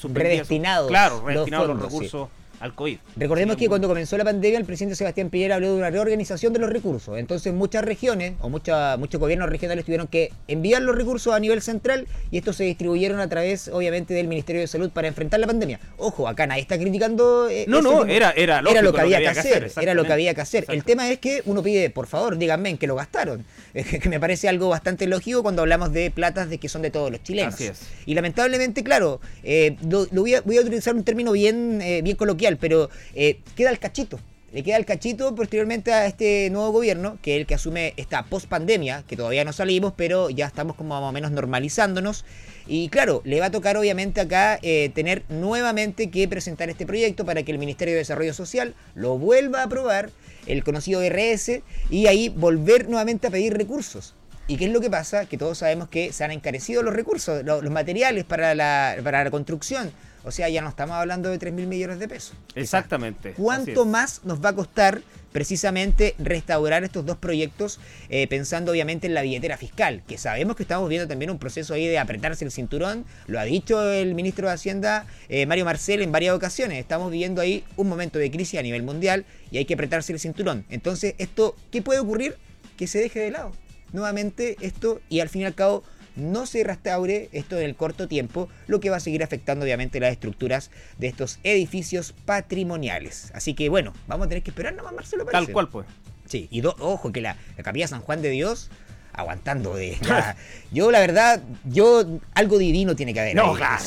redestinados. 0.02 0.88
Claro, 0.88 1.23
redestinados 1.25 1.69
los, 1.69 1.81
recursos 1.81 2.28
al 2.61 2.75
COVID. 2.75 2.99
Recordemos 3.17 3.57
que 3.57 3.69
cuando 3.69 3.89
comenzó 3.89 4.17
la 4.17 4.25
pandemia, 4.25 4.59
el 4.59 4.65
presidente 4.65 4.97
Sebastián 4.97 5.31
Piñera 5.31 5.57
habló 5.57 5.73
de 5.73 5.79
una 5.79 5.91
reorganización 5.91 6.53
de 6.53 6.59
los 6.59 6.71
recursos. 6.71 7.19
Entonces, 7.19 7.53
muchas 7.53 7.85
regiones 7.85 8.35
o 8.41 8.49
mucha, 8.49 8.97
muchos 8.97 9.21
gobiernos 9.21 9.49
regionales 9.49 9.85
tuvieron 9.85 10.07
que 10.07 10.33
enviar 10.49 10.83
los 10.83 10.97
recursos 10.97 11.35
a 11.35 11.41
nivel 11.41 11.63
central 11.63 12.07
y 12.31 12.39
estos 12.39 12.57
se 12.57 12.65
distribuyeron 12.65 13.21
a 13.21 13.29
través, 13.29 13.69
obviamente, 13.69 14.15
del 14.15 14.29
Ministerio 14.29 14.61
de 14.61 14.67
Salud 14.67 14.91
para 14.91 15.09
enfrentar 15.09 15.41
la 15.41 15.47
pandemia. 15.47 15.81
Ojo, 15.99 16.29
acá 16.29 16.47
nadie 16.47 16.63
está 16.63 16.79
criticando. 16.79 17.49
Eh, 17.49 17.65
no, 17.69 17.83
no, 17.83 18.05
era, 18.05 18.31
era, 18.31 18.63
era 18.69 18.83
lo 18.83 18.93
que 18.93 19.01
había 19.01 19.21
que 19.21 19.29
hacer. 19.29 19.73
era 19.81 19.95
lo 19.95 20.05
que 20.05 20.13
había 20.13 20.35
que 20.35 20.41
hacer. 20.41 20.65
El 20.69 20.85
tema 20.85 21.11
es 21.11 21.19
que 21.19 21.43
uno 21.47 21.63
pide, 21.63 21.91
por 21.91 22.07
favor, 22.07 22.39
díganme 22.39 22.71
en 22.71 22.79
qué 22.79 22.87
lo 22.87 22.97
gastaron. 22.97 23.45
que 24.02 24.09
me 24.09 24.18
parece 24.18 24.49
algo 24.49 24.68
bastante 24.68 25.06
lógico 25.06 25.42
cuando 25.42 25.62
hablamos 25.62 25.92
de 25.92 26.11
platas 26.11 26.49
de 26.49 26.59
que 26.59 26.68
son 26.68 26.83
de 26.83 26.90
todos 26.90 27.11
los 27.11 27.23
chilenos. 27.23 27.54
Así 27.54 27.64
es. 27.64 27.80
Y 28.06 28.14
lamentablemente, 28.14 28.83
claro, 28.83 29.21
eh, 29.42 29.76
lo, 29.88 30.06
voy, 30.12 30.35
a, 30.35 30.40
voy, 30.40 30.56
a, 30.56 30.61
utilizar 30.62 30.95
un 30.95 31.04
término 31.04 31.33
bien, 31.33 31.80
eh, 31.83 32.00
bien 32.02 32.16
coloquial 32.16 32.56
pero 32.56 32.90
eh, 33.14 33.40
queda 33.54 33.71
el 33.71 33.78
cachito. 33.78 34.18
Le 34.52 34.62
queda 34.62 34.76
el 34.76 34.87
cachito 34.87 35.35
posteriormente 35.35 35.92
a 35.92 36.06
este 36.06 36.49
nuevo 36.50 36.71
gobierno, 36.71 37.18
que 37.21 37.35
es 37.35 37.40
el 37.40 37.47
que 37.47 37.54
asume 37.54 37.92
esta 37.97 38.25
post-pandemia, 38.25 39.04
que 39.06 39.16
todavía 39.16 39.45
no 39.45 39.52
salimos, 39.52 39.92
pero 39.97 40.30
ya 40.30 40.47
estamos 40.47 40.76
como 40.76 40.99
más 40.99 41.11
o 41.11 41.12
menos 41.12 41.30
normalizándonos. 41.33 42.25
Y 42.67 42.89
claro, 42.89 43.23
le 43.25 43.41
va 43.41 43.47
a 43.47 43.51
tocar 43.51 43.77
obviamente 43.77 44.21
acá 44.21 44.59
eh, 44.63 44.91
tener 44.95 45.23
nuevamente 45.29 46.11
que 46.11 46.27
presentar 46.27 46.69
este 46.69 46.87
proyecto 46.87 47.25
para 47.25 47.43
que 47.43 47.53
el 47.53 47.59
Ministerio 47.59 47.95
de 47.95 47.99
Desarrollo 47.99 48.35
Social 48.35 48.75
lo 48.95 49.19
vuelva 49.19 49.61
a 49.61 49.65
aprobar, 49.65 50.11
el 50.47 50.65
conocido 50.65 51.01
RS, 51.01 51.63
y 51.91 52.07
ahí 52.07 52.29
volver 52.29 52.89
nuevamente 52.89 53.29
a 53.29 53.31
pedir 53.31 53.57
recursos. 53.57 54.15
¿Y 54.49 54.57
qué 54.57 54.67
es 54.67 54.73
lo 54.73 54.81
que 54.81 54.91
pasa? 54.91 55.27
Que 55.27 55.39
todos 55.39 55.59
sabemos 55.59 55.89
que 55.89 56.13
se 56.13 56.25
han 56.25 56.31
encarecido 56.31 56.83
los 56.83 56.95
recursos, 56.95 57.45
los, 57.45 57.63
materiales 57.71 58.25
para 58.25 58.55
la, 58.55 58.97
para 59.03 59.25
la 59.25 59.31
construcción. 59.31 59.91
O 60.26 60.33
sea, 60.33 60.49
ya 60.49 60.61
no 60.61 60.68
estamos 60.68 60.97
hablando 60.97 61.30
de 61.30 61.38
3 61.38 61.54
mil 61.54 61.68
millones 61.68 62.00
de 62.00 62.09
pesos. 62.09 62.35
Exactamente. 62.56 63.33
¿Cuánto 63.35 63.87
más 63.87 64.23
nos 64.25 64.45
va 64.45 64.49
a 64.49 64.54
costar 64.54 65.00
precisamente 65.30 66.16
restaurar 66.18 66.83
estos 66.83 67.06
dos 67.06 67.16
proyectos 67.16 67.78
eh, 68.09 68.26
pensando 68.26 68.73
obviamente 68.73 69.06
en 69.06 69.14
la 69.14 69.23
billetera 69.23 69.56
fiscal, 69.56 70.02
que 70.09 70.18
sabemos 70.18 70.56
que 70.56 70.64
estamos 70.64 70.88
viendo 70.88 71.06
también 71.06 71.30
un 71.30 71.38
proceso 71.38 71.75
ahí 71.75 71.87
de 71.87 71.99
apretarse 71.99 72.45
el 72.45 72.50
cinturón, 72.50 73.04
lo 73.28 73.38
ha 73.38 73.45
dicho 73.45 73.92
el 73.92 74.16
ministro 74.16 74.49
de 74.49 74.54
Hacienda 74.54 75.06
eh, 75.28 75.47
Mario 75.47 75.64
Marcel 75.64 76.02
en 76.02 76.11
varias 76.11 76.35
ocasiones, 76.35 76.78
estamos 76.78 77.12
viviendo 77.12 77.40
ahí 77.40 77.62
un 77.76 77.88
momento 77.88 78.18
de 78.18 78.28
crisis 78.30 78.59
a 78.59 78.62
nivel 78.62 78.83
mundial 78.83 79.26
y 79.52 79.59
hay 79.59 79.64
que 79.64 79.75
apretarse 79.75 80.12
el 80.12 80.18
cinturón. 80.18 80.64
Entonces, 80.71 81.14
esto, 81.18 81.54
¿qué 81.71 81.83
puede 81.83 82.00
ocurrir? 82.00 82.37
Que 82.76 82.88
se 82.88 82.99
deje 82.99 83.21
de 83.21 83.30
lado. 83.30 83.52
Nuevamente 83.92 84.56
esto 84.61 85.00
y 85.09 85.21
al 85.21 85.28
fin 85.28 85.42
y 85.42 85.45
al 85.45 85.54
cabo 85.54 85.85
no 86.17 86.47
se 86.47 86.65
restaure 86.65 87.29
esto 87.33 87.59
en 87.59 87.65
el 87.65 87.77
corto 87.77 88.09
tiempo, 88.09 88.49
lo 88.67 88.81
que 88.81 88.91
va 88.91 88.97
a 88.97 89.01
seguir 89.01 89.23
afectando 89.23 89.65
obviamente 89.65 90.01
las 90.01 90.13
estructuras 90.13 90.71
de 90.99 91.07
estos 91.07 91.39
edificios 91.45 92.13
patrimoniales. 92.25 93.31
Así 93.35 93.55
que 93.55 93.69
bueno, 93.69 93.93
vamos 94.09 94.27
a 94.27 94.29
tener 94.29 94.43
que 94.43 94.51
esperar 94.51 94.75
nomás, 94.75 94.95
Marcelo. 94.95 95.25
Tal 95.27 95.53
cual, 95.53 95.69
pues. 95.69 95.87
Sí, 96.27 96.49
y 96.51 96.63
ojo 96.65 97.13
que 97.13 97.21
la, 97.21 97.37
capilla 97.63 97.87
San 97.87 98.01
Juan 98.01 98.21
de 98.23 98.31
Dios 98.31 98.71
aguantando 99.13 99.75
de 99.75 99.97
yo 100.73 100.91
la 100.91 101.01
verdad 101.01 101.43
yo 101.65 102.05
algo 102.35 102.59
divino 102.59 102.95
tiene 102.95 103.15
que 103.15 103.21
haber 103.21 103.35
no 103.35 103.55
claro 103.55 103.83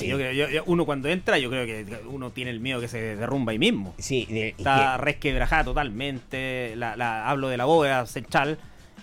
uno 0.66 0.88
cuando 0.88 1.08
entra 1.08 1.38
yo 1.38 1.52
creo 1.52 1.68
que 1.68 1.86
uno 2.08 2.32
tiene 2.32 2.50
el 2.50 2.60
miedo 2.60 2.82
que 2.82 2.88
se 2.88 3.16
derrumba 3.16 3.52
ahí 3.52 3.60
mismo 3.60 3.94
sí 4.00 4.28
está 4.58 4.98
resquebrajada 4.98 5.66
totalmente 5.66 6.74
la, 6.76 7.30
hablo 7.30 7.50
de 7.50 7.58
la 7.58 7.66
bóveda 7.66 8.08
central 8.08 8.58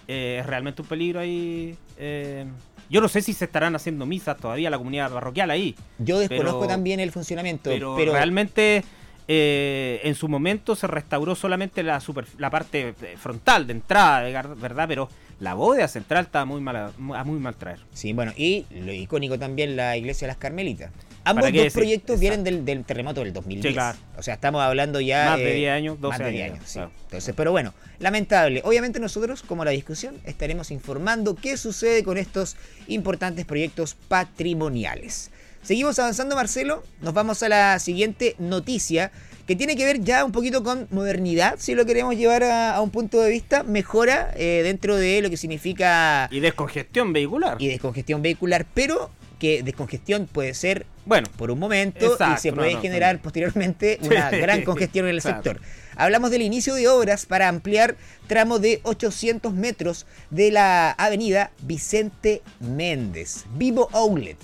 eh, 0.09 0.39
es 0.41 0.47
realmente 0.47 0.83
un 0.83 0.89
peligro 0.89 1.21
ahí 1.21 1.77
eh, 1.97 2.47
yo 2.91 3.01
no 3.01 3.09
sé 3.09 3.23
si 3.23 3.33
se 3.33 3.47
estarán 3.47 3.75
haciendo 3.75 4.07
misas 4.07 4.37
todavía 4.37 4.71
la 4.71 4.79
comunidad 4.79 5.11
parroquial 5.11 5.51
ahí. 5.51 5.75
Yo 5.99 6.19
desconozco 6.19 6.67
también 6.67 7.01
el 7.01 7.13
funcionamiento. 7.13 7.71
Pero, 7.71 7.97
realmente 7.97 8.85
eh, 9.29 10.01
en 10.05 10.15
su 10.15 10.29
momento 10.29 10.77
se 10.77 10.87
restauró 10.87 11.35
solamente 11.35 11.83
la, 11.83 12.01
super, 12.01 12.27
la 12.39 12.51
parte 12.51 12.95
frontal 13.19 13.67
de 13.67 13.73
entrada, 13.73 14.45
¿verdad? 14.55 14.87
Pero 14.89 15.09
la 15.41 15.55
bóveda 15.55 15.89
central 15.89 16.27
estaba 16.27 16.45
muy 16.45 16.61
mal, 16.61 16.77
a 16.77 17.25
muy 17.25 17.39
mal 17.39 17.55
traer. 17.55 17.81
Sí, 17.93 18.13
bueno, 18.13 18.33
y 18.37 18.67
lo 18.71 18.93
icónico 18.93 19.39
también 19.39 19.77
la 19.77 19.97
iglesia 19.97 20.27
de 20.27 20.33
las 20.33 20.39
Carmelitas. 20.39 20.91
Ambos 21.27 21.53
dos 21.53 21.73
proyectos 21.73 22.21
vienen 22.21 22.45
del, 22.45 22.85
terremoto 22.85 23.23
del 23.23 23.33
2010. 23.33 23.77
O 24.17 24.23
sea, 24.23 24.35
estamos 24.35 24.63
hablando 24.63 25.01
ya... 25.01 25.31
Más 25.31 25.39
de 25.39 25.55
10 25.55 25.73
años, 25.73 26.01
12 26.01 26.25
años. 26.25 26.59
sí. 26.65 26.81
Entonces, 27.07 27.35
pero 27.37 27.51
bueno, 27.51 27.75
lamentable. 27.99 28.63
Obviamente 28.65 29.01
nosotros, 29.01 29.43
como 29.43 29.65
la 29.65 29.73
discusión, 29.73 30.17
estaremos 30.25 30.71
informando 30.71 31.35
qué 31.35 31.57
sucede 31.57 32.05
con 32.05 32.17
estos 32.17 32.57
importantes 32.89 33.45
proyectos 33.45 33.97
patrimoniales. 34.09 35.31
Seguimos 35.63 35.99
avanzando, 35.99 36.37
Marcelo. 36.37 36.85
Nos 37.01 37.13
vamos 37.13 37.43
a 37.43 37.49
la 37.49 37.79
siguiente 37.81 38.37
noticia 38.39 39.11
que 39.47 39.57
tiene 39.57 39.77
que 39.77 39.85
ver 39.85 40.01
ya 40.01 40.25
un 40.25 40.33
poquito 40.33 40.63
con 40.63 40.89
modernidad, 40.91 41.55
si 41.59 41.75
lo 41.75 41.87
queremos 41.87 42.17
llevar 42.17 42.43
a, 42.45 42.81
un 42.81 42.91
punto 42.91 43.21
de 43.21 43.31
vista, 43.31 43.63
mejora 43.63 44.33
eh, 44.37 44.63
dentro 44.65 44.97
de 44.97 45.23
lo 45.23 45.31
que 45.31 45.37
significa... 45.37 46.29
Y 46.33 46.41
descongestión 46.41 47.13
vehicular. 47.13 47.57
Y 47.61 47.69
descongestión 47.69 48.23
vehicular, 48.23 48.67
pero 48.75 49.11
que 49.39 49.63
descongestión 49.63 50.27
puede 50.27 50.55
ser, 50.55 50.87
bueno, 51.05 51.29
por 51.37 51.51
un 51.51 51.59
momento 51.59 52.17
y 52.35 52.39
se 52.39 52.53
puede 52.53 52.77
generar 52.77 53.21
posteriormente 53.21 53.99
una 54.03 54.31
gran 54.31 54.63
congestión 54.63 55.07
en 55.07 55.15
el 55.15 55.23
sector. 55.23 55.61
Hablamos 55.97 56.31
del 56.31 56.43
inicio 56.43 56.75
de 56.75 56.89
obras 56.89 57.27
para 57.27 57.49
ampliar 57.49 57.97
tramo 58.27 58.59
de 58.59 58.81
800 58.83 59.53
metros 59.55 60.07
de 60.31 60.51
la 60.51 60.91
avenida 60.93 61.51
Vicente 61.63 62.43
Méndez, 62.61 63.45
Vivo 63.55 63.89
Outlet. 63.93 64.39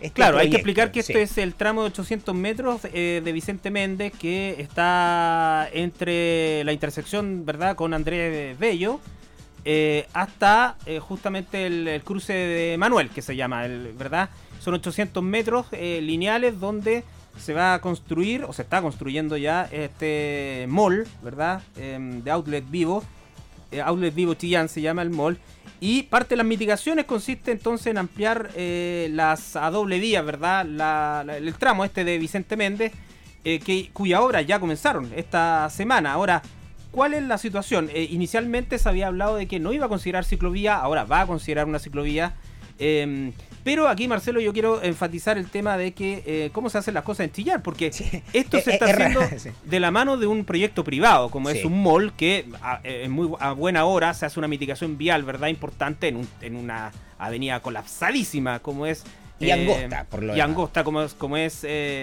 Este 0.00 0.14
claro, 0.14 0.38
hay 0.38 0.48
que 0.48 0.56
explicar 0.56 0.92
que 0.92 1.00
este 1.00 1.22
es 1.22 1.38
el 1.38 1.54
tramo 1.54 1.82
de 1.82 1.88
800 1.88 2.34
metros 2.34 2.82
eh, 2.92 3.20
de 3.24 3.32
Vicente 3.32 3.70
Méndez 3.70 4.12
que 4.16 4.54
está 4.60 5.68
entre 5.72 6.62
la 6.64 6.72
intersección, 6.72 7.44
¿verdad?, 7.44 7.74
con 7.74 7.94
Andrés 7.94 8.56
Bello. 8.58 9.00
Eh, 9.70 10.06
hasta 10.14 10.76
eh, 10.86 10.98
justamente 10.98 11.66
el, 11.66 12.00
cruce 12.02 12.32
de 12.32 12.78
Manuel, 12.78 13.10
que 13.10 13.20
se 13.20 13.36
llama, 13.36 13.66
¿verdad? 13.98 14.30
Son 14.60 14.72
800 14.72 15.22
metros 15.22 15.66
lineales 15.72 16.58
donde 16.58 17.04
se 17.38 17.52
va 17.52 17.74
a 17.74 17.80
construir, 17.82 18.44
o 18.44 18.54
se 18.54 18.62
está 18.62 18.80
construyendo 18.80 19.36
ya, 19.36 19.68
este 19.70 20.64
mall, 20.70 21.06
¿verdad? 21.22 21.60
Em, 21.76 22.22
de 22.22 22.30
Outlet 22.30 22.64
Vivo. 22.70 23.04
Outlet 23.84 24.14
Vivo 24.14 24.32
Chillán 24.32 24.70
se 24.70 24.80
llama 24.80 25.02
el 25.02 25.10
mall. 25.10 25.38
Y 25.80 26.04
parte 26.04 26.30
de 26.30 26.38
las 26.38 26.46
mitigaciones 26.46 27.04
consiste 27.04 27.52
entonces 27.52 27.88
en 27.88 27.98
ampliar 27.98 28.50
eh, 28.56 29.08
las 29.12 29.54
a 29.54 29.70
doble 29.70 29.98
vía, 29.98 30.22
¿verdad? 30.22 31.28
el 31.28 31.54
tramo 31.54 31.84
este 31.84 32.04
de 32.04 32.18
Vicente 32.18 32.56
Méndez, 32.56 32.92
eh, 33.44 33.60
que, 33.60 33.90
cuya 33.92 34.22
obra 34.22 34.42
ya 34.42 34.58
comenzaron 34.58 35.12
esta 35.14 35.70
semana. 35.70 36.12
Ahora, 36.12 36.42
¿cuál 36.98 37.14
es 37.14 37.22
la 37.22 37.38
situación? 37.38 37.90
Eh, 37.94 38.08
inicialmente 38.10 38.76
se 38.76 38.88
había 38.88 39.06
hablado 39.06 39.36
de 39.36 39.46
que 39.46 39.60
no 39.60 39.72
iba 39.72 39.86
a 39.86 39.88
considerar 39.88 40.24
ciclovía, 40.24 40.74
ahora 40.74 41.04
va 41.04 41.20
a 41.20 41.26
considerar 41.28 41.66
una 41.66 41.78
ciclovía. 41.78 42.34
Em, 42.80 43.32
pero 43.62 43.86
aquí, 43.86 44.08
Marcelo, 44.08 44.40
yo 44.40 44.52
quiero 44.52 44.82
enfatizar 44.82 45.38
el 45.38 45.48
tema 45.48 45.76
de 45.76 45.92
que 45.92 46.24
eh, 46.26 46.50
cómo 46.52 46.70
se 46.70 46.78
hacen 46.78 46.94
las 46.94 47.04
cosas 47.04 47.26
en 47.26 47.32
Chillar, 47.32 47.62
porque 47.62 47.92
esto 48.32 48.60
se 48.60 48.72
está 48.72 48.86
haciendo 48.86 49.20
de 49.64 49.78
la 49.78 49.92
mano 49.92 50.16
de 50.16 50.26
un 50.26 50.44
proyecto 50.44 50.82
privado, 50.82 51.30
como 51.30 51.50
es 51.50 51.64
un 51.64 51.80
mall 51.80 52.14
que 52.14 52.46
a, 52.62 52.80
eh, 52.82 53.02
en 53.04 53.12
muy 53.12 53.30
a 53.38 53.52
buena 53.52 53.84
hora 53.84 54.12
se 54.12 54.26
hace 54.26 54.40
una 54.40 54.48
mitigación 54.48 54.98
vial, 54.98 55.22
¿verdad? 55.22 55.46
Importante 55.46 56.08
en, 56.08 56.26
en 56.40 56.56
una 56.56 56.90
avenida 57.16 57.60
colapsadísima 57.60 58.58
como 58.58 58.86
es 58.86 59.04
y 59.40 59.50
angosta, 59.50 60.04
por 60.04 60.22
lo 60.22 60.36
Y 60.36 60.40
angosta, 60.40 60.84
como 60.84 61.02
es, 61.02 61.14
como 61.14 61.36
es 61.36 61.62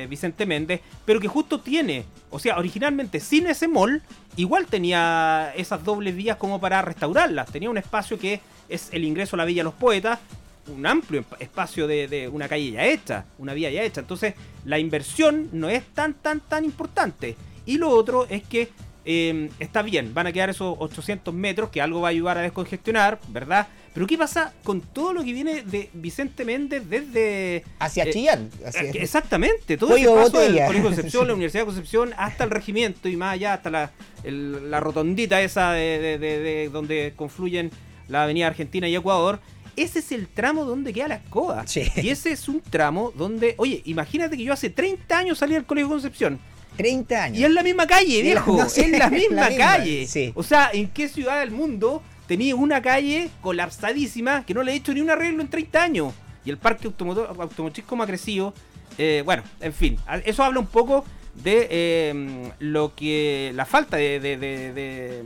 Vicente 0.10 0.46
Méndez, 0.46 0.82
pero 1.06 1.20
que 1.20 1.28
justo 1.28 1.60
tiene, 1.60 2.06
o 2.30 2.40
sea, 2.40 2.58
originalmente 2.58 3.20
sin 3.20 3.48
ese 3.48 3.68
mall, 3.68 4.02
igual 4.36 4.68
tenía 4.68 5.54
esas 5.56 5.84
dobles 5.84 6.16
vías 6.16 6.38
como 6.38 6.60
para 6.60 6.82
restaurarlas. 6.82 7.52
Tenía 7.52 7.70
un 7.70 7.78
espacio 7.78 8.18
que 8.18 8.42
es 8.70 8.90
el 8.92 9.04
ingreso 9.04 9.36
a 9.36 9.38
la 9.38 9.46
Villa 9.46 9.64
Los 9.64 9.74
Poetas, 9.74 10.20
un 10.68 10.86
amplio 10.86 11.24
espacio 11.40 11.88
de, 11.88 12.30
una 12.32 12.48
calle 12.48 12.72
ya 12.72 12.86
hecha, 12.86 13.26
una 13.38 13.54
vía 13.54 13.70
ya 13.70 13.84
hecha. 13.84 14.02
Entonces, 14.02 14.34
la 14.66 14.80
inversión 14.80 15.50
no 15.52 15.70
es 15.70 15.84
tan, 15.94 16.14
tan, 16.16 16.40
tan 16.40 16.66
importante. 16.66 17.36
Y 17.66 17.78
lo 17.78 17.90
otro 17.90 18.26
es 18.30 18.44
que 18.44 18.70
em, 19.06 19.50
está 19.60 19.82
bien, 19.82 20.14
van 20.14 20.28
a 20.28 20.32
quedar 20.32 20.50
esos 20.50 20.76
800 20.80 21.34
metros, 21.34 21.70
que 21.70 21.82
algo 21.82 22.02
va 22.02 22.10
a 22.10 22.12
ayudar 22.12 22.38
a 22.38 22.42
descongestionar, 22.42 23.20
¿verdad? 23.30 23.68
Pero 23.94 24.08
¿qué 24.08 24.18
pasa 24.18 24.54
con 24.64 24.82
todo 24.82 25.14
lo 25.14 25.24
que 25.24 25.32
viene 25.32 25.64
de 25.64 25.90
Vicente 25.94 26.44
Méndez 26.44 26.84
desde... 26.90 27.64
Hacia 27.80 28.04
eh, 28.04 28.12
Chillán. 28.12 28.50
Eh, 28.62 28.92
exactamente, 28.96 29.78
todo 29.78 29.96
ese 29.96 30.10
paso 30.10 30.40
del 30.40 30.58
Colegio 30.66 30.84
Concepción, 30.84 31.28
la 31.28 31.34
Universidad 31.36 31.62
de 31.62 31.68
Concepción, 31.68 32.14
hasta 32.18 32.44
el 32.44 32.50
regimiento 32.50 33.08
y 33.08 33.16
más 33.16 33.36
allá, 33.36 33.54
hasta 33.54 33.70
la, 33.70 33.92
la 34.24 34.80
rotondita 34.82 35.42
esa 35.42 35.72
de, 35.72 36.18
de 36.18 36.70
donde 36.74 37.14
confluyen 37.16 37.72
la 38.10 38.24
Avenida 38.24 38.48
Argentina 38.48 38.88
y 38.88 38.96
Ecuador 38.96 39.40
ese 39.76 40.00
es 40.00 40.12
el 40.12 40.28
tramo 40.28 40.66
donde 40.66 40.94
queda 40.94 41.08
la 41.10 41.16
escoba. 41.16 41.66
Y 42.02 42.10
ese 42.10 42.32
es 42.32 42.48
un 42.48 42.62
tramo 42.62 43.12
donde, 43.16 43.56
oye, 43.58 43.82
imagínate 43.86 44.38
que 44.38 44.44
yo 44.44 44.54
hace 44.54 44.70
30 44.70 45.18
años 45.18 45.38
salí 45.38 45.56
al 45.56 45.66
Colegio 45.66 45.90
Concepción. 45.90 46.40
30 46.76 47.24
años. 47.24 47.40
Y 47.40 47.44
es 47.44 47.52
la 47.52 47.64
misma 47.64 47.88
calle, 47.88 48.22
viejo. 48.22 48.64
es 48.76 48.90
la 48.92 49.10
misma 49.10 49.50
calle. 49.56 50.08
O 50.36 50.44
sea, 50.44 50.70
¿en 50.74 50.90
qué 50.90 51.08
ciudad 51.08 51.40
del 51.40 51.52
mundo 51.52 52.02
tenía 52.28 52.56
una 52.56 52.82
calle 52.82 53.30
colapsadísima 53.42 54.46
que 54.46 54.54
no 54.54 54.64
le 54.64 54.74
he 54.74 54.76
hecho 54.76 54.94
ni 54.94 55.02
un 55.02 55.10
arreglo 55.10 55.42
en 55.42 55.50
30 55.50 55.84
años? 55.84 56.14
Y 56.44 56.50
el 56.50 56.58
parque 56.58 56.88
automotriz 56.88 57.86
como 57.86 58.04
ha 58.04 58.08
crecido. 58.08 58.54
Eh, 58.98 59.24
bueno, 59.26 59.44
en 59.60 59.74
fin, 59.74 59.98
eso 60.26 60.44
habla 60.44 60.60
un 60.60 60.68
poco 60.68 61.04
de 61.44 62.10
em, 62.10 62.52
lo 62.60 62.96
que 62.96 63.52
la 63.56 63.66
falta 63.66 63.98
de 63.98 64.20
de, 64.20 64.38
de, 64.38 64.74
de, 64.74 65.24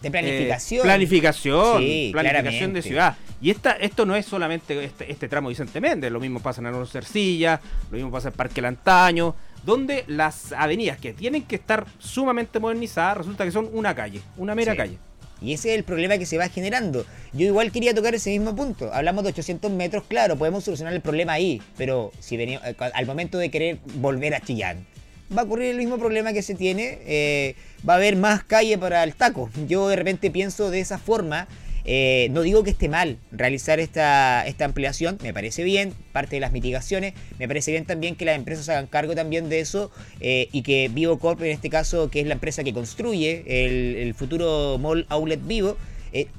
de 0.00 0.10
planificación 0.10 0.82
planificación 0.82 2.12
planificación 2.12 2.72
de 2.72 2.82
ciudad 2.82 3.16
y 3.42 3.50
esta 3.50 3.72
esto 3.72 4.06
no 4.06 4.16
es 4.16 4.24
solamente 4.24 4.82
este, 4.82 5.12
este 5.12 5.28
tramo 5.28 5.50
Vicente 5.50 5.80
Méndez 5.80 6.10
lo 6.10 6.18
mismo 6.18 6.40
pasa 6.40 6.62
en 6.62 6.68
Alonso 6.68 6.92
Cercilla 6.92 7.60
lo 7.90 7.96
mismo 7.96 8.10
pasa 8.10 8.28
en 8.28 8.34
Parque 8.34 8.62
Lantaño 8.62 9.34
donde 9.64 10.04
las 10.06 10.52
avenidas 10.52 10.98
que 10.98 11.12
tienen 11.12 11.42
que 11.42 11.56
estar 11.56 11.86
sumamente 11.98 12.58
modernizadas 12.58 13.18
resulta 13.18 13.44
que 13.44 13.50
son 13.50 13.68
una 13.72 13.94
calle 13.94 14.22
una 14.36 14.54
mera 14.54 14.76
calle 14.76 14.98
y 15.42 15.54
ese 15.54 15.70
es 15.70 15.78
el 15.78 15.84
problema 15.84 16.18
que 16.18 16.26
se 16.26 16.36
va 16.36 16.48
generando. 16.48 17.06
Yo 17.32 17.46
igual 17.46 17.72
quería 17.72 17.94
tocar 17.94 18.14
ese 18.14 18.30
mismo 18.30 18.54
punto. 18.54 18.92
Hablamos 18.92 19.24
de 19.24 19.30
800 19.30 19.70
metros, 19.70 20.04
claro, 20.06 20.36
podemos 20.36 20.64
solucionar 20.64 20.92
el 20.92 21.00
problema 21.00 21.32
ahí, 21.32 21.62
pero 21.76 22.12
si 22.20 22.36
venimos, 22.36 22.62
eh, 22.66 22.76
al 22.78 23.06
momento 23.06 23.38
de 23.38 23.50
querer 23.50 23.78
volver 23.94 24.34
a 24.34 24.40
Chillán, 24.40 24.86
va 25.36 25.42
a 25.42 25.44
ocurrir 25.44 25.70
el 25.70 25.78
mismo 25.78 25.98
problema 25.98 26.32
que 26.32 26.42
se 26.42 26.54
tiene. 26.54 26.98
Eh, 27.06 27.54
va 27.88 27.94
a 27.94 27.96
haber 27.96 28.16
más 28.16 28.44
calle 28.44 28.76
para 28.76 29.02
el 29.02 29.14
taco. 29.14 29.50
Yo 29.66 29.88
de 29.88 29.96
repente 29.96 30.30
pienso 30.30 30.70
de 30.70 30.80
esa 30.80 30.98
forma. 30.98 31.48
Eh, 31.84 32.28
no 32.32 32.42
digo 32.42 32.62
que 32.62 32.70
esté 32.70 32.88
mal 32.88 33.18
realizar 33.32 33.80
esta, 33.80 34.46
esta 34.46 34.64
ampliación, 34.64 35.18
me 35.22 35.32
parece 35.32 35.64
bien, 35.64 35.94
parte 36.12 36.36
de 36.36 36.40
las 36.40 36.52
mitigaciones, 36.52 37.14
me 37.38 37.48
parece 37.48 37.70
bien 37.72 37.84
también 37.84 38.16
que 38.16 38.24
las 38.24 38.36
empresas 38.36 38.68
hagan 38.68 38.86
cargo 38.86 39.14
también 39.14 39.48
de 39.48 39.60
eso 39.60 39.90
eh, 40.20 40.48
y 40.52 40.62
que 40.62 40.90
Vivo 40.92 41.18
Corp, 41.18 41.40
en 41.42 41.50
este 41.50 41.70
caso, 41.70 42.10
que 42.10 42.20
es 42.20 42.26
la 42.26 42.34
empresa 42.34 42.64
que 42.64 42.72
construye 42.72 43.44
el, 43.46 43.96
el 43.96 44.14
futuro 44.14 44.78
mall 44.78 45.06
outlet 45.08 45.40
Vivo, 45.46 45.76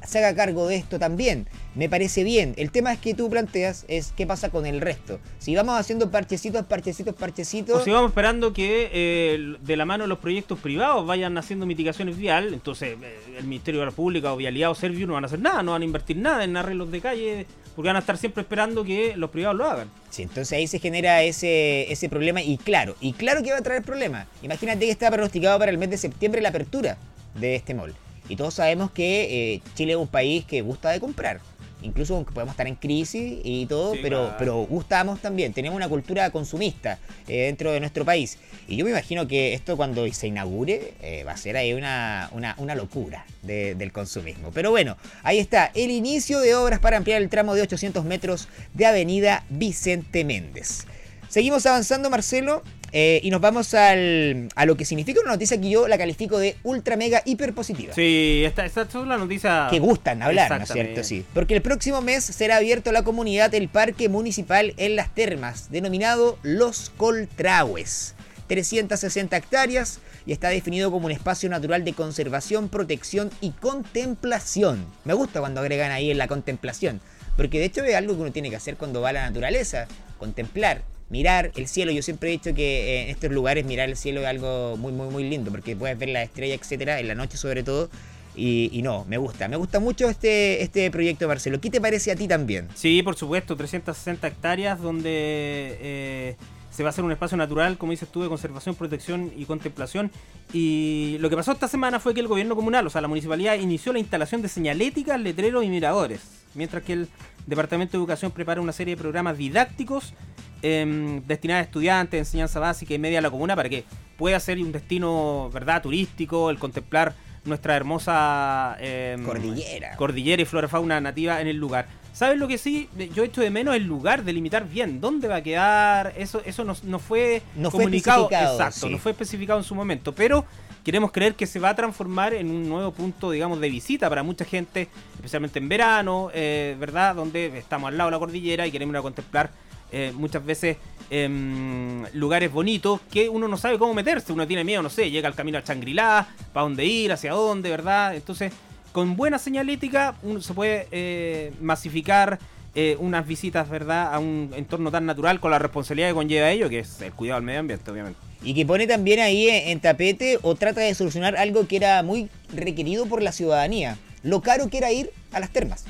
se 0.05 0.19
haga 0.19 0.35
cargo 0.35 0.67
de 0.67 0.75
esto 0.75 0.99
también. 0.99 1.47
me 1.75 1.87
parece 1.87 2.23
bien. 2.23 2.53
El 2.57 2.71
tema 2.71 2.91
es 2.91 2.99
que 2.99 3.13
tú 3.13 3.29
planteas 3.29 3.85
es 3.87 4.13
qué 4.15 4.27
pasa 4.27 4.49
con 4.49 4.65
el 4.65 4.81
resto. 4.81 5.19
Si 5.39 5.55
vamos 5.55 5.79
haciendo 5.79 6.11
parchecitos, 6.11 6.65
parchecitos, 6.65 7.15
parchecitos. 7.15 7.81
O 7.81 7.83
si 7.83 7.91
vamos 7.91 8.09
esperando 8.09 8.51
que 8.53 8.89
eh, 8.91 9.55
de 9.61 9.77
la 9.77 9.85
mano 9.85 10.03
de 10.03 10.09
los 10.09 10.19
proyectos 10.19 10.59
privados 10.59 11.05
vayan 11.05 11.37
haciendo 11.37 11.65
mitigaciones 11.65 12.17
vial, 12.17 12.53
entonces 12.53 12.97
eh, 13.01 13.37
el 13.37 13.45
Ministerio 13.45 13.79
de 13.79 13.85
la 13.85 13.91
República 13.91 14.33
o 14.33 14.37
Vialidad 14.37 14.71
o 14.71 14.75
Servio 14.75 15.07
no 15.07 15.13
van 15.13 15.23
a 15.23 15.27
hacer 15.27 15.39
nada, 15.39 15.63
no 15.63 15.71
van 15.71 15.81
a 15.81 15.85
invertir 15.85 16.17
nada 16.17 16.43
en 16.43 16.57
arreglos 16.57 16.91
de 16.91 16.99
calle, 16.99 17.47
porque 17.75 17.87
van 17.87 17.95
a 17.95 17.99
estar 17.99 18.17
siempre 18.17 18.41
esperando 18.41 18.83
que 18.83 19.15
los 19.15 19.29
privados 19.29 19.57
lo 19.57 19.65
hagan. 19.65 19.89
Sí, 20.09 20.23
entonces 20.23 20.51
ahí 20.51 20.67
se 20.67 20.79
genera 20.79 21.23
ese, 21.23 21.91
ese 21.91 22.09
problema 22.09 22.41
y 22.41 22.57
claro, 22.57 22.95
y 22.99 23.13
claro 23.13 23.43
que 23.43 23.51
va 23.51 23.57
a 23.57 23.61
traer 23.61 23.83
problemas. 23.83 24.27
Imagínate 24.41 24.85
que 24.85 24.91
está 24.91 25.09
pronosticado 25.09 25.57
para 25.57 25.71
el 25.71 25.77
mes 25.77 25.89
de 25.89 25.97
septiembre 25.97 26.41
la 26.41 26.49
apertura 26.49 26.97
de 27.35 27.55
este 27.55 27.73
mall. 27.73 27.93
Y 28.31 28.37
todos 28.37 28.53
sabemos 28.53 28.91
que 28.91 29.55
eh, 29.55 29.61
Chile 29.75 29.91
es 29.91 29.97
un 29.97 30.07
país 30.07 30.45
que 30.45 30.61
gusta 30.61 30.89
de 30.89 31.01
comprar 31.01 31.41
incluso 31.81 32.15
aunque 32.15 32.31
podemos 32.31 32.53
estar 32.53 32.67
en 32.67 32.75
crisis 32.75 33.39
y 33.43 33.65
todo, 33.65 33.95
pero, 34.01 34.35
pero 34.37 34.63
gustamos 34.65 35.19
también, 35.19 35.51
tenemos 35.51 35.75
una 35.75 35.89
cultura 35.89 36.29
consumista 36.29 36.99
eh, 37.27 37.45
dentro 37.45 37.71
de 37.71 37.79
nuestro 37.79 38.05
país. 38.05 38.37
Y 38.67 38.75
yo 38.75 38.85
me 38.85 38.91
imagino 38.91 39.27
que 39.27 39.53
esto 39.53 39.75
cuando 39.77 40.07
se 40.13 40.27
inaugure 40.27 40.93
eh, 41.01 41.23
va 41.23 41.31
a 41.31 41.37
ser 41.37 41.57
ahí 41.57 41.73
una, 41.73 42.29
una, 42.31 42.75
locura 42.75 43.25
del 43.41 43.91
consumismo. 43.91 44.51
Pero 44.53 44.69
bueno, 44.71 44.95
ahí 45.23 45.39
está, 45.39 45.71
el 45.73 45.91
inicio 45.91 46.39
de 46.39 46.55
obras 46.55 46.79
para 46.79 46.97
ampliar 46.97 47.21
el 47.21 47.29
tramo 47.29 47.53
de 47.55 47.63
800 47.63 48.05
metros 48.05 48.47
de 48.73 48.85
Avenida 48.85 49.43
Vicente 49.49 50.23
Méndez. 50.23 50.85
Seguimos 51.27 51.65
avanzando, 51.65 52.09
Marcelo. 52.09 52.61
Eh, 52.93 53.21
y 53.23 53.29
nos 53.29 53.39
vamos 53.39 53.73
al, 53.73 54.49
a 54.55 54.65
lo 54.65 54.75
que 54.75 54.83
significa 54.83 55.21
una 55.21 55.31
noticia 55.31 55.59
que 55.59 55.69
yo 55.69 55.87
la 55.87 55.97
califico 55.97 56.37
de 56.37 56.57
ultra 56.63 56.97
mega 56.97 57.21
hiper 57.25 57.53
positiva. 57.53 57.93
Sí, 57.93 58.43
esta, 58.45 58.65
esta 58.65 58.81
es 58.81 58.93
la 58.95 59.17
noticia. 59.17 59.67
Que 59.69 59.79
gustan 59.79 60.21
hablar, 60.21 60.57
¿no 60.57 60.63
es 60.63 60.71
cierto? 60.71 61.03
Sí. 61.03 61.25
Porque 61.33 61.55
el 61.55 61.61
próximo 61.61 62.01
mes 62.01 62.23
será 62.23 62.57
abierto 62.57 62.89
a 62.89 62.93
la 62.93 63.03
comunidad 63.03 63.53
el 63.55 63.69
parque 63.69 64.09
municipal 64.09 64.73
en 64.77 64.95
las 64.95 65.13
termas, 65.15 65.71
denominado 65.71 66.37
Los 66.43 66.89
Coltrahues. 66.97 68.15
360 68.47 69.37
hectáreas 69.37 70.01
y 70.25 70.33
está 70.33 70.49
definido 70.49 70.91
como 70.91 71.05
un 71.05 71.13
espacio 71.13 71.49
natural 71.49 71.85
de 71.85 71.93
conservación, 71.93 72.67
protección 72.67 73.29
y 73.39 73.51
contemplación. 73.51 74.85
Me 75.05 75.13
gusta 75.13 75.39
cuando 75.39 75.61
agregan 75.61 75.91
ahí 75.91 76.11
en 76.11 76.17
la 76.17 76.27
contemplación, 76.27 76.99
porque 77.37 77.59
de 77.59 77.65
hecho 77.65 77.81
es 77.85 77.95
algo 77.95 78.13
que 78.15 78.21
uno 78.21 78.31
tiene 78.33 78.49
que 78.49 78.57
hacer 78.57 78.75
cuando 78.75 78.99
va 78.99 79.09
a 79.09 79.13
la 79.13 79.25
naturaleza, 79.25 79.87
contemplar, 80.17 80.83
mirar 81.11 81.51
el 81.55 81.67
cielo. 81.67 81.91
Yo 81.91 82.01
siempre 82.01 82.29
he 82.29 82.31
dicho 82.31 82.55
que 82.55 82.63
eh, 82.63 83.03
en 83.03 83.09
estos 83.09 83.31
lugares 83.31 83.65
mirar 83.65 83.89
el 83.89 83.97
cielo 83.97 84.21
es 84.21 84.27
algo 84.27 84.77
muy, 84.77 84.93
muy, 84.93 85.09
muy 85.09 85.29
lindo, 85.29 85.51
porque 85.51 85.75
puedes 85.75 85.99
ver 85.99 86.09
la 86.09 86.23
estrella, 86.23 86.55
etcétera, 86.55 86.99
en 86.99 87.07
la 87.07 87.15
noche 87.15 87.37
sobre 87.37 87.61
todo. 87.61 87.89
Y, 88.33 88.79
no, 88.81 89.03
me 89.09 89.17
gusta, 89.17 89.49
me 89.49 89.57
gusta 89.57 89.81
mucho 89.81 90.09
este, 90.09 90.63
este 90.63 90.89
proyecto, 90.89 91.27
Marcelo. 91.27 91.59
¿Qué 91.59 91.69
te 91.69 91.81
parece 91.81 92.13
a 92.13 92.15
ti 92.15 92.29
también? 92.29 92.69
Sí, 92.75 93.03
por 93.03 93.17
supuesto, 93.17 93.57
360 93.57 94.25
hectáreas 94.25 94.79
donde 94.79 95.77
eh, 95.81 96.35
se 96.71 96.81
va 96.81 96.89
a 96.89 96.91
hacer 96.91 97.03
un 97.03 97.11
espacio 97.11 97.35
natural, 97.35 97.77
como 97.77 97.91
dices 97.91 98.07
tú, 98.09 98.23
de 98.23 98.29
conservación, 98.29 98.75
protección 98.75 99.33
y 99.35 99.43
contemplación. 99.43 100.11
Y 100.53 101.17
lo 101.19 101.29
que 101.29 101.35
pasó 101.35 101.51
esta 101.51 101.67
semana 101.67 101.99
fue 101.99 102.13
que 102.13 102.21
el 102.21 102.29
gobierno 102.29 102.55
comunal, 102.55 102.87
o 102.87 102.89
sea, 102.89 103.01
la 103.01 103.09
municipalidad, 103.09 103.55
inició 103.55 103.91
la 103.91 103.99
instalación 103.99 104.41
de 104.41 104.47
señaléticas, 104.47 105.19
letreros 105.19 105.65
y 105.65 105.67
miradores, 105.67 106.21
mientras 106.55 106.83
que 106.83 106.93
el 106.93 107.09
Departamento 107.47 107.91
de 107.91 107.97
Educación 107.97 108.31
prepara 108.31 108.61
una 108.61 108.71
serie 108.71 108.95
de 108.95 109.01
programas 109.01 109.37
didácticos 109.37 110.13
eh, 110.61 111.21
destinada 111.25 111.61
a 111.61 111.63
estudiantes, 111.63 112.19
enseñanza 112.19 112.59
básica 112.59 112.93
y 112.93 112.99
media 112.99 113.17
de 113.17 113.21
la 113.23 113.31
comuna 113.31 113.55
para 113.55 113.69
que 113.69 113.83
pueda 114.17 114.39
ser 114.39 114.59
un 114.59 114.71
destino, 114.71 115.49
¿verdad?, 115.53 115.81
turístico, 115.81 116.49
el 116.49 116.59
contemplar 116.59 117.13
nuestra 117.43 117.75
hermosa 117.75 118.77
em, 118.79 119.23
cordillera. 119.23 119.95
cordillera 119.95 120.41
y 120.41 120.45
flora 120.45 120.67
fauna 120.67 121.01
nativa 121.01 121.41
en 121.41 121.47
el 121.47 121.57
lugar. 121.57 121.87
¿Sabes 122.13 122.37
lo 122.37 122.47
que 122.47 122.57
sí? 122.57 122.89
Yo 123.15 123.23
echo 123.23 123.41
de 123.41 123.49
menos 123.49 123.75
el 123.75 123.85
lugar, 123.85 124.23
delimitar 124.23 124.67
bien 124.67 124.99
dónde 124.99 125.27
va 125.27 125.37
a 125.37 125.41
quedar. 125.41 126.13
Eso 126.17 126.41
eso 126.45 126.63
no, 126.63 126.75
no 126.83 126.99
fue 126.99 127.41
comunicado. 127.71 128.29
exacto, 128.29 128.89
no 128.89 128.97
fue 128.97 129.13
especificado 129.13 129.59
en 129.59 129.63
su 129.63 129.73
momento. 129.75 130.13
Pero 130.13 130.45
queremos 130.83 131.11
creer 131.11 131.35
que 131.35 131.47
se 131.47 131.59
va 131.59 131.69
a 131.69 131.75
transformar 131.75 132.33
en 132.33 132.51
un 132.51 132.67
nuevo 132.67 132.91
punto, 132.91 133.31
digamos, 133.31 133.59
de 133.61 133.69
visita 133.69 134.09
para 134.09 134.23
mucha 134.23 134.43
gente, 134.43 134.89
especialmente 135.15 135.59
en 135.59 135.69
verano, 135.69 136.29
eh, 136.33 136.75
¿verdad? 136.79 137.15
Donde 137.15 137.57
estamos 137.57 137.87
al 137.87 137.97
lado 137.97 138.09
de 138.09 138.11
la 138.11 138.19
cordillera 138.19 138.67
y 138.67 138.71
queremos 138.71 138.93
ir 138.93 138.97
a 138.97 139.01
contemplar 139.01 139.49
eh, 139.91 140.11
muchas 140.15 140.45
veces 140.45 140.77
em, 141.09 142.05
lugares 142.13 142.51
bonitos 142.51 143.01
que 143.11 143.27
uno 143.29 143.47
no 143.47 143.57
sabe 143.57 143.77
cómo 143.77 143.93
meterse, 143.93 144.31
uno 144.31 144.47
tiene 144.47 144.63
miedo, 144.63 144.81
no 144.81 144.89
sé, 144.89 145.11
llega 145.11 145.27
al 145.27 145.35
camino 145.35 145.57
a 145.57 145.63
Changrilá, 145.63 146.27
para 146.53 146.63
dónde 146.63 146.85
ir, 146.85 147.11
hacia 147.11 147.33
dónde, 147.33 147.69
¿verdad? 147.69 148.15
Entonces, 148.15 148.53
con 148.91 149.15
buena 149.15 149.37
señalética 149.37 150.15
uno 150.23 150.41
se 150.41 150.53
puede 150.53 150.87
eh, 150.91 151.53
masificar 151.61 152.39
eh, 152.73 152.95
unas 152.99 153.27
visitas, 153.27 153.69
¿verdad?, 153.69 154.13
a 154.13 154.19
un 154.19 154.51
entorno 154.55 154.91
tan 154.91 155.05
natural 155.05 155.41
con 155.41 155.51
la 155.51 155.59
responsabilidad 155.59 156.09
que 156.09 156.13
conlleva 156.13 156.51
ello, 156.51 156.69
que 156.69 156.79
es 156.79 157.01
el 157.01 157.11
cuidado 157.11 157.39
del 157.39 157.45
medio 157.45 157.59
ambiente, 157.59 157.91
obviamente. 157.91 158.19
Y 158.43 158.53
que 158.53 158.65
pone 158.65 158.87
también 158.87 159.19
ahí 159.19 159.49
en 159.49 159.79
tapete 159.81 160.39
o 160.41 160.55
trata 160.55 160.79
de 160.79 160.95
solucionar 160.95 161.35
algo 161.35 161.67
que 161.67 161.75
era 161.75 162.01
muy 162.01 162.29
requerido 162.53 163.05
por 163.07 163.21
la 163.21 163.33
ciudadanía, 163.33 163.97
lo 164.23 164.41
caro 164.41 164.69
que 164.69 164.77
era 164.77 164.91
ir 164.91 165.11
a 165.33 165.41
las 165.41 165.49
termas. 165.49 165.83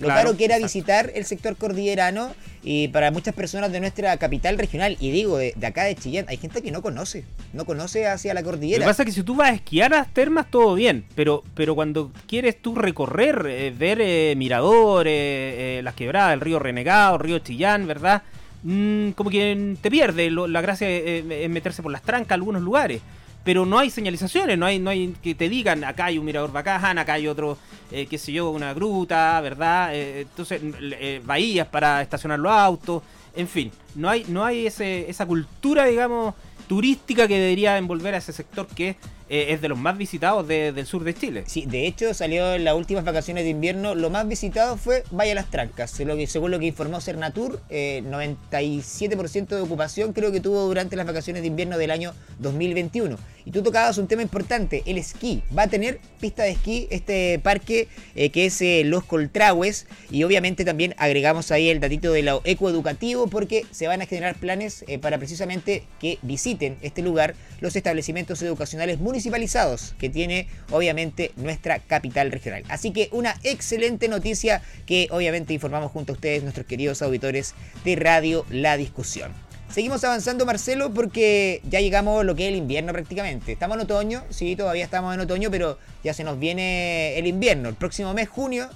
Lo 0.00 0.06
claro, 0.06 0.34
que 0.36 0.46
era 0.46 0.58
visitar 0.58 1.12
el 1.14 1.26
sector 1.26 1.56
cordillerano 1.56 2.34
y 2.62 2.88
para 2.88 3.10
muchas 3.10 3.34
personas 3.34 3.70
de 3.70 3.80
nuestra 3.80 4.16
capital 4.16 4.56
regional, 4.56 4.96
y 4.98 5.10
digo, 5.10 5.36
de, 5.36 5.54
acá 5.62 5.84
de 5.84 5.94
Chillán, 5.94 6.24
hay 6.28 6.38
gente 6.38 6.62
que 6.62 6.70
no 6.70 6.80
conoce, 6.80 7.24
no 7.52 7.66
conoce 7.66 8.06
hacia 8.06 8.32
la 8.32 8.42
cordillera. 8.42 8.78
Lo 8.78 8.84
que 8.84 8.90
pasa 8.90 9.02
es 9.02 9.06
que 9.06 9.12
si 9.12 9.22
tú 9.22 9.34
vas 9.36 9.50
a 9.50 9.54
esquiar 9.54 9.92
a 9.92 9.98
las 9.98 10.12
termas, 10.12 10.50
todo 10.50 10.74
bien, 10.74 11.04
pero, 11.14 11.44
pero 11.54 11.74
cuando 11.74 12.12
quieres 12.26 12.60
tú 12.60 12.74
recorrer, 12.74 13.46
eh, 13.48 13.74
ver 13.76 13.98
eh, 14.00 14.34
miradores, 14.36 15.12
eh, 15.14 15.80
las 15.84 15.94
quebradas, 15.94 16.32
el 16.32 16.40
río 16.40 16.58
Renegado, 16.58 17.16
el 17.16 17.20
río 17.20 17.38
Chillán, 17.40 17.86
¿verdad? 17.86 18.22
Mm, 18.62 19.10
como 19.10 19.28
que 19.28 19.76
te 19.82 19.90
pierde, 19.90 20.30
la 20.30 20.60
gracia 20.62 20.88
es 20.88 21.50
meterse 21.50 21.82
por 21.82 21.92
las 21.92 22.02
trancas 22.02 22.32
a 22.32 22.34
algunos 22.34 22.62
lugares 22.62 23.00
pero 23.44 23.64
no 23.64 23.78
hay 23.78 23.90
señalizaciones, 23.90 24.58
no 24.58 24.66
hay, 24.66 24.78
no 24.78 24.90
hay 24.90 25.14
que 25.22 25.34
te 25.34 25.48
digan 25.48 25.82
acá 25.84 26.06
hay 26.06 26.18
un 26.18 26.24
mirador 26.24 26.52
bacán, 26.52 26.98
acá 26.98 27.14
hay 27.14 27.26
otro, 27.26 27.56
eh, 27.90 28.06
qué 28.06 28.18
sé 28.18 28.32
yo, 28.32 28.50
una 28.50 28.74
gruta, 28.74 29.40
¿verdad? 29.40 29.94
Eh, 29.94 30.22
entonces, 30.22 30.60
eh, 30.62 31.20
bahías 31.24 31.66
para 31.68 32.02
estacionar 32.02 32.38
los 32.38 32.52
autos, 32.52 33.02
en 33.34 33.48
fin, 33.48 33.70
no 33.94 34.08
hay, 34.08 34.24
no 34.28 34.44
hay 34.44 34.66
ese, 34.66 35.08
esa 35.08 35.26
cultura, 35.26 35.86
digamos, 35.86 36.34
turística 36.68 37.26
que 37.26 37.38
debería 37.38 37.78
envolver 37.78 38.14
a 38.14 38.18
ese 38.18 38.32
sector 38.32 38.66
que 38.66 38.96
eh, 39.32 39.52
es 39.52 39.60
de 39.60 39.68
los 39.68 39.78
más 39.78 39.96
visitados 39.96 40.48
del 40.48 40.84
sur 40.86 41.04
de 41.04 41.14
Chile. 41.14 41.44
Sí, 41.46 41.64
de 41.64 41.86
hecho 41.86 42.12
salió 42.14 42.52
en 42.54 42.64
las 42.64 42.74
últimas 42.74 43.04
vacaciones 43.04 43.44
de 43.44 43.50
invierno, 43.50 43.94
lo 43.94 44.10
más 44.10 44.26
visitado 44.26 44.76
fue 44.76 45.04
Valle 45.12 45.36
Las 45.36 45.48
Trancas, 45.50 45.92
según 45.92 46.50
lo 46.50 46.58
que 46.58 46.66
informó 46.66 47.00
Cernatur, 47.00 47.62
97% 47.70 49.52
eh, 49.52 49.54
de 49.54 49.60
ocupación 49.60 50.12
creo 50.14 50.32
que 50.32 50.40
tuvo 50.40 50.62
durante 50.66 50.96
las 50.96 51.06
vacaciones 51.06 51.42
de 51.42 51.48
invierno 51.48 51.78
del 51.78 51.92
año 51.92 52.12
2021. 52.40 53.16
Y 53.44 53.52
tú 53.52 53.62
tocabas 53.62 53.98
un 53.98 54.08
tema 54.08 54.20
importante, 54.20 54.82
el 54.84 54.98
esquí. 54.98 55.42
Va 55.56 55.62
a 55.62 55.68
tener 55.68 56.00
pista 56.20 56.42
de 56.42 56.50
esquí 56.50 56.88
este 56.90 57.38
parque 57.38 57.88
eh, 58.16 58.30
que 58.30 58.46
es 58.46 58.60
Los 58.84 59.04
Coltrahues 59.04 59.86
y 60.10 60.24
obviamente 60.24 60.64
también 60.64 60.94
agregamos 60.98 61.52
ahí 61.52 61.68
el 61.70 61.78
datito 61.78 62.12
de 62.12 62.22
lo 62.22 62.42
ecoeducativo 62.44 63.28
porque 63.28 63.64
se 63.70 63.86
van 63.86 64.02
a 64.02 64.06
generar 64.06 64.34
planes 64.34 64.84
para 65.00 65.18
precisamente 65.18 65.84
que 66.00 66.18
visiten 66.22 66.76
este 66.82 67.00
lugar 67.00 67.36
los 67.60 67.76
establecimientos 67.76 68.42
educacionales 68.42 68.98
municipales 68.98 69.19
municipalizados 69.20 69.94
que 69.98 70.08
tiene 70.08 70.48
obviamente 70.70 71.32
nuestra 71.36 71.78
capital 71.78 72.32
regional. 72.32 72.64
Así 72.68 72.90
que 72.90 73.10
una 73.12 73.36
excelente 73.42 74.08
noticia 74.08 74.62
que 74.86 75.08
obviamente 75.10 75.52
informamos 75.52 75.92
junto 75.92 76.12
a 76.12 76.14
ustedes, 76.14 76.42
nuestros 76.42 76.66
queridos 76.66 77.02
auditores 77.02 77.54
de 77.84 77.96
Radio 77.96 78.46
La 78.48 78.78
Discusión. 78.78 79.32
Seguimos 79.70 80.02
avanzando, 80.04 80.46
Marcelo, 80.46 80.92
porque 80.92 81.60
ya 81.68 81.80
llegamos 81.80 82.20
a 82.20 82.24
lo 82.24 82.34
que 82.34 82.44
es 82.44 82.48
el 82.48 82.56
invierno 82.56 82.92
prácticamente. 82.92 83.52
Estamos 83.52 83.76
en 83.76 83.82
otoño, 83.82 84.24
sí, 84.30 84.56
todavía 84.56 84.84
estamos 84.84 85.14
en 85.14 85.20
otoño, 85.20 85.50
pero 85.50 85.78
ya 86.02 86.14
se 86.14 86.24
nos 86.24 86.38
viene 86.38 87.18
el 87.18 87.26
invierno. 87.26 87.68
El 87.68 87.76
próximo 87.76 88.12
mes, 88.14 88.28
junio, 88.28 88.68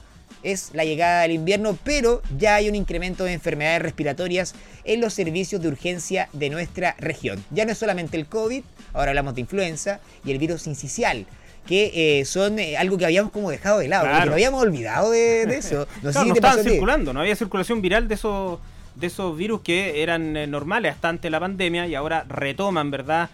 es 0.44 0.70
la 0.74 0.84
llegada 0.84 1.22
del 1.22 1.32
invierno, 1.32 1.76
pero 1.82 2.22
ya 2.38 2.56
hay 2.56 2.68
un 2.68 2.74
incremento 2.74 3.24
de 3.24 3.32
enfermedades 3.32 3.82
respiratorias 3.82 4.54
en 4.84 5.00
los 5.00 5.14
servicios 5.14 5.60
de 5.62 5.68
urgencia 5.68 6.28
de 6.32 6.50
nuestra 6.50 6.94
región. 6.98 7.42
Ya 7.50 7.64
no 7.64 7.72
es 7.72 7.78
solamente 7.78 8.16
el 8.16 8.26
COVID, 8.26 8.62
ahora 8.94 9.10
hablamos 9.10 9.34
de 9.34 9.42
influenza 9.42 10.00
y 10.24 10.30
el 10.30 10.38
virus 10.38 10.66
incisional 10.66 11.26
que 11.66 12.20
eh, 12.20 12.24
son 12.24 12.58
eh, 12.58 12.76
algo 12.76 12.98
que 12.98 13.06
habíamos 13.06 13.32
como 13.32 13.50
dejado 13.50 13.78
de 13.78 13.88
lado, 13.88 14.04
claro. 14.04 14.32
habíamos 14.32 14.62
olvidado 14.62 15.10
de, 15.10 15.42
eso. 15.56 15.86
No, 16.02 16.12
sé 16.12 16.24
no 16.24 16.34
estaban 16.34 16.62
circulando, 16.62 17.12
no 17.12 17.20
había 17.20 17.36
circulación 17.36 17.80
viral 17.80 18.08
de 18.08 18.14
esos 18.14 18.58
de 18.94 19.08
esos 19.08 19.36
virus 19.36 19.62
que 19.62 20.02
eran 20.02 20.36
eh, 20.36 20.46
normales 20.46 20.94
hasta 20.94 21.08
antes 21.08 21.22
de 21.22 21.30
la 21.30 21.40
pandemia 21.40 21.86
y 21.88 21.94
ahora 21.94 22.24
retoman, 22.28 22.90
¿verdad? 22.90 23.28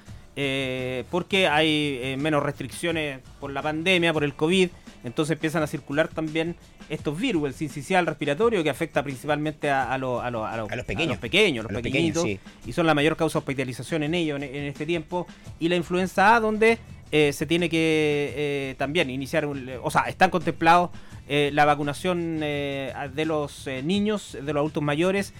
Porque 1.10 1.48
hay 1.48 2.16
menos 2.18 2.42
restricciones 2.42 3.20
por 3.40 3.50
la 3.52 3.62
pandemia, 3.62 4.12
por 4.12 4.24
el 4.24 4.34
COVID, 4.34 4.68
entonces 5.04 5.32
empiezan 5.34 5.62
a 5.62 5.66
circular 5.66 6.08
también 6.08 6.56
estos 6.88 7.18
virus, 7.18 7.46
el 7.46 7.54
sincicial 7.54 8.04
respiratorio, 8.06 8.62
que 8.62 8.70
afecta 8.70 9.02
principalmente 9.02 9.70
a, 9.70 9.96
los, 9.96 10.22
a, 10.22 10.30
los, 10.30 10.40
pequeños, 10.84 11.08
los 11.08 11.18
pequeños, 11.18 11.64
los, 11.64 11.72
pequeñitos, 11.82 12.26
y 12.66 12.72
son 12.72 12.86
la 12.86 12.94
mayor 12.94 13.16
causa 13.16 13.38
de 13.38 13.40
hospitalización 13.40 14.02
en 14.02 14.14
ellos 14.14 14.42
en, 14.42 14.64
este 14.64 14.86
tiempo. 14.86 15.26
Y 15.58 15.68
la 15.68 15.76
influenza 15.76 16.34
A, 16.34 16.40
donde 16.40 16.78
eh, 17.12 17.32
se 17.32 17.46
tiene 17.46 17.68
que 17.68 18.32
eh, 18.36 18.74
también 18.76 19.08
iniciar, 19.08 19.46
un- 19.46 19.70
o 19.82 19.90
sea, 19.90 20.02
están 20.02 20.30
contemplados 20.30 20.90
eh, 21.28 21.50
la 21.52 21.64
vacunación 21.64 22.40
eh, 22.42 22.92
de 23.14 23.24
los 23.24 23.66
eh, 23.68 23.82
niños, 23.82 24.32
de 24.32 24.52
los 24.52 24.60
adultos 24.60 24.82
mayores 24.82 25.32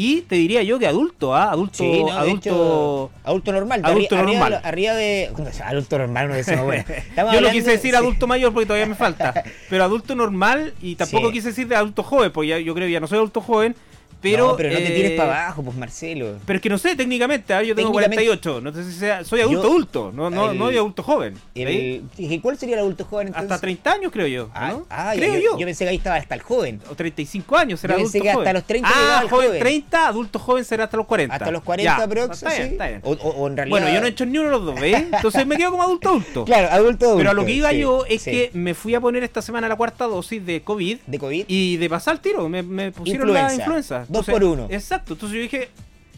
y 0.00 0.20
te 0.22 0.36
diría 0.36 0.62
yo 0.62 0.78
que 0.78 0.86
adulto, 0.86 1.34
¿ah? 1.34 1.50
Adulto, 1.50 1.78
Sí, 1.78 2.00
no, 2.00 2.06
de 2.06 2.12
adulto, 2.12 2.38
hecho, 2.48 3.10
adulto 3.24 3.52
normal. 3.52 3.80
adulto 3.84 4.14
arri- 4.14 4.18
arriba, 4.20 4.38
normal. 4.40 4.62
de- 4.62 4.68
Arriba 4.68 4.94
de. 4.94 5.30
Adulto 5.64 5.98
normal, 5.98 6.28
no 6.28 6.34
decimos 6.34 6.64
bueno. 6.66 6.84
Estamos 6.88 7.34
Yo 7.34 7.40
no 7.40 7.50
quise 7.50 7.70
decir 7.72 7.90
sí. 7.90 7.96
adulto 7.96 8.26
mayor 8.28 8.52
porque 8.52 8.66
todavía 8.66 8.86
me 8.86 8.94
falta, 8.94 9.34
pero 9.68 9.82
adulto 9.82 10.14
normal 10.14 10.72
y 10.80 10.94
tampoco 10.94 11.26
Sí. 11.28 11.32
quise 11.32 11.48
decir 11.48 11.66
de 11.66 11.74
adulto 11.74 12.02
joven, 12.04 12.30
porque 12.30 12.48
ya- 12.48 12.58
yo 12.60 12.74
creo 12.74 12.86
que 12.86 12.92
ya 12.92 13.00
no 13.00 13.08
soy 13.08 13.18
adulto 13.18 13.40
joven, 13.40 13.74
pero... 14.20 14.48
no, 14.48 14.56
pero 14.56 14.70
no 14.70 14.76
te 14.76 14.92
eh, 14.92 14.96
tires 14.96 15.10
para 15.12 15.44
abajo, 15.44 15.62
pues 15.62 15.76
Marcelo. 15.76 16.36
Pero 16.46 16.56
es 16.56 16.62
que 16.62 16.68
no 16.68 16.78
sé 16.78 16.96
técnicamente, 16.96 17.52
¿ah? 17.54 17.62
yo 17.62 17.74
tengo 17.74 17.90
Técnicamente- 17.92 18.24
48, 18.26 18.60
no 18.60 18.72
sé 18.72 18.84
si 18.84 18.92
sea, 18.98 19.24
soy 19.24 19.40
adulto 19.40 19.62
Yo- 19.62 19.68
adulto, 19.68 20.12
no, 20.14 20.30
no, 20.30 20.50
el- 20.50 20.58
no 20.58 20.66
soy 20.66 20.76
adulto 20.76 21.02
joven. 21.02 21.34
El- 21.54 22.02
¿Cuál 22.42 22.58
sería 22.58 22.74
el 22.76 22.80
adulto 22.80 23.04
joven 23.04 23.28
entonces? 23.28 23.50
Hasta 23.50 23.60
30 23.60 23.92
años 23.92 24.12
creo 24.12 24.26
yo, 24.26 24.50
Ah, 24.54 24.68
¿no? 24.70 24.86
ah, 24.90 25.12
creo 25.16 25.34
yo, 25.34 25.40
yo. 25.52 25.58
yo 25.58 25.66
pensé 25.66 25.84
que 25.84 25.90
ahí 25.90 25.96
estaba 25.96 26.16
hasta 26.16 26.34
el 26.34 26.42
joven. 26.42 26.80
O 26.90 26.94
35 26.94 27.56
años 27.56 27.80
será 27.80 27.94
Yo 27.94 27.98
adulto 28.00 28.12
pensé 28.12 28.22
que 28.22 28.28
hasta 28.30 28.40
joven. 28.40 28.54
los 28.54 28.64
30 28.64 28.88
llegaba 28.88 29.18
Ah, 29.18 29.26
joven 29.28 29.46
joven. 29.48 29.60
30, 29.60 30.08
adulto 30.08 30.38
joven 30.38 30.64
será 30.64 30.84
hasta 30.84 30.96
los 30.96 31.06
40. 31.06 31.34
Hasta 31.34 31.50
los 31.50 31.62
40 31.62 31.96
Ya, 31.98 32.04
aprox, 32.04 32.36
está 32.36 32.50
bien, 32.50 32.62
sí. 32.66 32.72
está 32.72 32.88
bien. 32.88 33.00
O, 33.04 33.12
o- 33.12 33.30
o 33.30 33.46
en 33.48 33.56
realidad. 33.56 33.78
Bueno, 33.78 33.94
yo 33.94 34.00
no 34.00 34.06
he 34.06 34.10
hecho 34.10 34.26
ni 34.26 34.38
uno 34.38 34.46
de 34.48 34.52
los 34.52 34.64
dos, 34.64 34.80
¿ves? 34.80 34.96
Entonces 35.12 35.46
me 35.46 35.56
quedo 35.56 35.70
como 35.70 35.82
adulto 35.82 36.08
adulto. 36.10 36.44
Claro, 36.44 36.68
adulto 36.70 37.04
adulto. 37.06 37.16
Pero 37.18 37.30
a 37.30 37.34
lo 37.34 37.44
que 37.44 37.52
iba 37.52 37.70
sí, 37.70 37.78
yo 37.78 38.04
es 38.08 38.24
que 38.24 38.50
me 38.54 38.74
fui 38.74 38.94
a 38.94 39.00
poner 39.00 39.22
esta 39.22 39.42
semana 39.42 39.68
la 39.68 39.76
cuarta 39.76 40.04
dosis 40.06 40.44
de 40.44 40.62
COVID 40.62 40.98
De 41.06 41.18
COVID. 41.18 41.44
y 41.48 41.76
de 41.76 41.88
pasar 41.90 42.14
el 42.14 42.20
tiro, 42.20 42.48
me, 42.48 42.62
me 42.62 42.90
pusieron 42.92 43.32
la 43.32 43.52
Influenza. 43.54 44.04
Dos 44.08 44.26
por 44.26 44.42
uno. 44.42 44.66
Exacto, 44.70 45.12
entonces 45.14 45.36
yo 45.36 45.42
dije, 45.42 45.68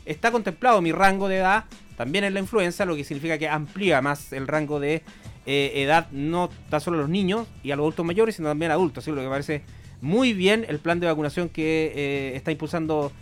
está 0.04 0.30
contemplado 0.30 0.80
mi 0.80 0.92
rango 0.92 1.28
de 1.28 1.36
edad 1.38 1.64
también 1.96 2.24
en 2.24 2.32
la 2.34 2.40
influenza, 2.40 2.84
lo 2.86 2.96
que 2.96 3.04
significa 3.04 3.36
que 3.36 3.48
amplía 3.48 4.00
más 4.00 4.32
el 4.32 4.46
rango 4.46 4.80
de 4.80 5.02
eh, 5.46 5.72
edad, 5.76 6.08
no 6.12 6.48
tan 6.70 6.80
solo 6.80 6.96
a 6.98 7.00
los 7.02 7.10
niños 7.10 7.46
y 7.62 7.70
a 7.72 7.76
los 7.76 7.82
adultos 7.84 8.06
mayores, 8.06 8.36
sino 8.36 8.48
también 8.48 8.70
a 8.70 8.74
adultos, 8.74 9.04
así 9.04 9.10
lo 9.10 9.16
que 9.18 9.24
me 9.24 9.28
parece 9.30 9.62
muy 10.00 10.32
bien 10.32 10.64
el 10.68 10.78
plan 10.78 10.98
de 10.98 11.06
vacunación 11.06 11.50
que 11.50 11.92
eh, 11.94 12.32
está 12.36 12.50
impulsando, 12.52 13.12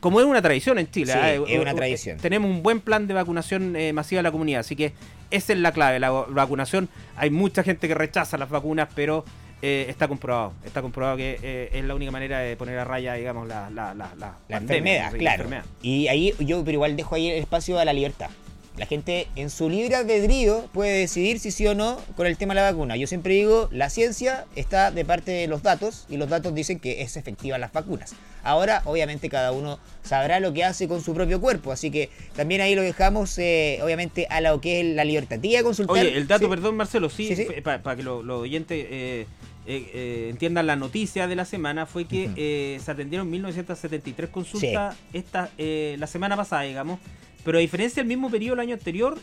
como 0.00 0.18
es 0.18 0.26
una 0.26 0.42
tradición 0.42 0.78
en 0.80 0.90
Chile. 0.90 1.12
Sí, 1.12 1.18
¿ah? 1.20 1.32
es 1.32 1.60
una 1.60 1.70
Eh, 1.70 1.74
tradición. 1.74 2.18
Tenemos 2.18 2.50
un 2.50 2.62
buen 2.62 2.80
plan 2.80 3.06
de 3.06 3.14
vacunación 3.14 3.76
eh, 3.76 3.92
masiva 3.92 4.18
de 4.18 4.22
la 4.24 4.32
comunidad, 4.32 4.60
así 4.60 4.74
que 4.74 4.94
esa 5.30 5.52
es 5.52 5.58
la 5.60 5.70
clave, 5.70 6.00
la 6.00 6.10
va- 6.10 6.26
vacunación. 6.28 6.88
Hay 7.16 7.30
mucha 7.30 7.62
gente 7.62 7.86
que 7.86 7.94
rechaza 7.94 8.36
las 8.36 8.50
vacunas, 8.50 8.88
pero 8.96 9.24
eh, 9.66 9.86
está 9.88 10.08
comprobado, 10.08 10.52
está 10.64 10.82
comprobado 10.82 11.16
que 11.16 11.38
eh, 11.42 11.70
es 11.72 11.84
la 11.84 11.94
única 11.94 12.10
manera 12.10 12.38
de 12.40 12.54
poner 12.56 12.78
a 12.78 12.84
raya, 12.84 13.14
digamos, 13.14 13.48
la, 13.48 13.70
la, 13.70 13.94
la, 13.94 14.12
la 14.18 14.36
La 14.48 14.58
pandemia, 14.58 15.06
enfermedad, 15.06 15.06
¿sí? 15.10 15.12
La 15.16 15.18
claro. 15.20 15.42
enfermedad. 15.44 15.64
Y 15.80 16.08
ahí 16.08 16.34
yo, 16.40 16.62
pero 16.64 16.74
igual 16.74 16.96
dejo 16.96 17.14
ahí 17.14 17.30
el 17.30 17.38
espacio 17.42 17.78
a 17.78 17.84
la 17.86 17.92
libertad. 17.94 18.28
La 18.76 18.86
gente 18.86 19.28
en 19.36 19.50
su 19.50 19.70
libre 19.70 19.94
albedrío 19.94 20.68
puede 20.72 20.90
decidir 20.98 21.38
si 21.38 21.52
sí 21.52 21.64
o 21.68 21.76
no 21.76 21.96
con 22.16 22.26
el 22.26 22.36
tema 22.36 22.54
de 22.54 22.60
la 22.60 22.72
vacuna. 22.72 22.96
Yo 22.96 23.06
siempre 23.06 23.32
digo, 23.34 23.68
la 23.70 23.88
ciencia 23.88 24.46
está 24.56 24.90
de 24.90 25.04
parte 25.04 25.30
de 25.30 25.46
los 25.46 25.62
datos 25.62 26.06
y 26.10 26.16
los 26.16 26.28
datos 26.28 26.52
dicen 26.56 26.80
que 26.80 27.00
es 27.02 27.16
efectiva 27.16 27.56
las 27.56 27.72
vacunas. 27.72 28.16
Ahora, 28.42 28.82
obviamente, 28.84 29.28
cada 29.30 29.52
uno 29.52 29.78
sabrá 30.02 30.40
lo 30.40 30.52
que 30.52 30.64
hace 30.64 30.88
con 30.88 31.00
su 31.02 31.14
propio 31.14 31.40
cuerpo. 31.40 31.70
Así 31.70 31.92
que 31.92 32.10
también 32.34 32.60
ahí 32.62 32.74
lo 32.74 32.82
dejamos, 32.82 33.38
eh, 33.38 33.78
obviamente, 33.80 34.26
a 34.28 34.40
lo 34.40 34.60
que 34.60 34.80
es 34.80 34.86
la 34.96 35.04
libertad. 35.04 35.38
Te 35.38 35.46
iba 35.46 35.60
a 35.60 35.62
consultar. 35.62 35.96
Oye, 35.96 36.16
el 36.16 36.26
dato, 36.26 36.46
Sí. 36.46 36.50
perdón, 36.50 36.76
Marcelo, 36.76 37.08
sí, 37.10 37.28
Sí, 37.28 37.36
sí. 37.36 37.46
para 37.62 37.94
que 37.94 38.02
lo- 38.02 38.24
los 38.24 38.40
oyentes 38.42 38.86
eh, 38.90 39.26
eh, 39.66 39.90
eh, 39.94 40.26
entiendan 40.30 40.66
la 40.66 40.76
noticia 40.76 41.26
de 41.26 41.36
la 41.36 41.44
semana, 41.44 41.86
fue 41.86 42.04
que 42.06 42.30
eh, 42.36 42.80
se 42.84 42.90
atendieron 42.90 43.30
1973 43.30 44.28
consultas 44.30 44.96
esta, 45.12 45.50
eh, 45.58 45.96
la 45.98 46.06
semana 46.06 46.36
pasada, 46.36 46.62
digamos, 46.62 46.98
pero 47.44 47.58
a 47.58 47.60
diferencia 47.60 48.02
del 48.02 48.08
mismo 48.08 48.30
periodo 48.30 48.56
del 48.56 48.60
año 48.66 48.74
anterior, 48.74 49.18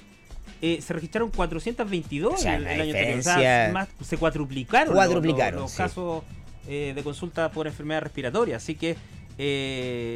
eh, 0.61 0.79
se 0.81 0.93
registraron 0.93 1.29
422 1.31 2.33
O 2.33 2.37
sea, 2.37 2.55
el, 2.55 2.67
el 2.67 2.81
año 2.81 2.93
anterior. 2.93 3.19
O 3.19 3.23
sea, 3.23 3.69
más- 3.73 3.89
se 4.03 4.17
cuadruplicaron, 4.17 4.89
los- 4.89 4.95
Cuadruplicaron, 4.95 5.53
los, 5.55 5.61
los 5.63 5.71
sí. 5.71 5.77
casos 5.77 6.23
eh, 6.67 6.93
de 6.95 7.03
consulta 7.03 7.49
por 7.51 7.65
enfermedad 7.67 8.01
respiratoria. 8.01 8.57
Así 8.57 8.75
que 8.75 8.95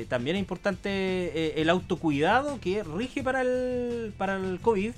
también 0.10 0.36
es 0.36 0.40
importante 0.42 0.90
eh, 0.92 1.54
el 1.58 1.70
autocuidado 1.70 2.60
que 2.60 2.84
rige 2.84 3.24
para 3.24 3.42
el, 3.42 4.14
para 4.18 4.36
el 4.38 4.60
COVID, 4.62 4.92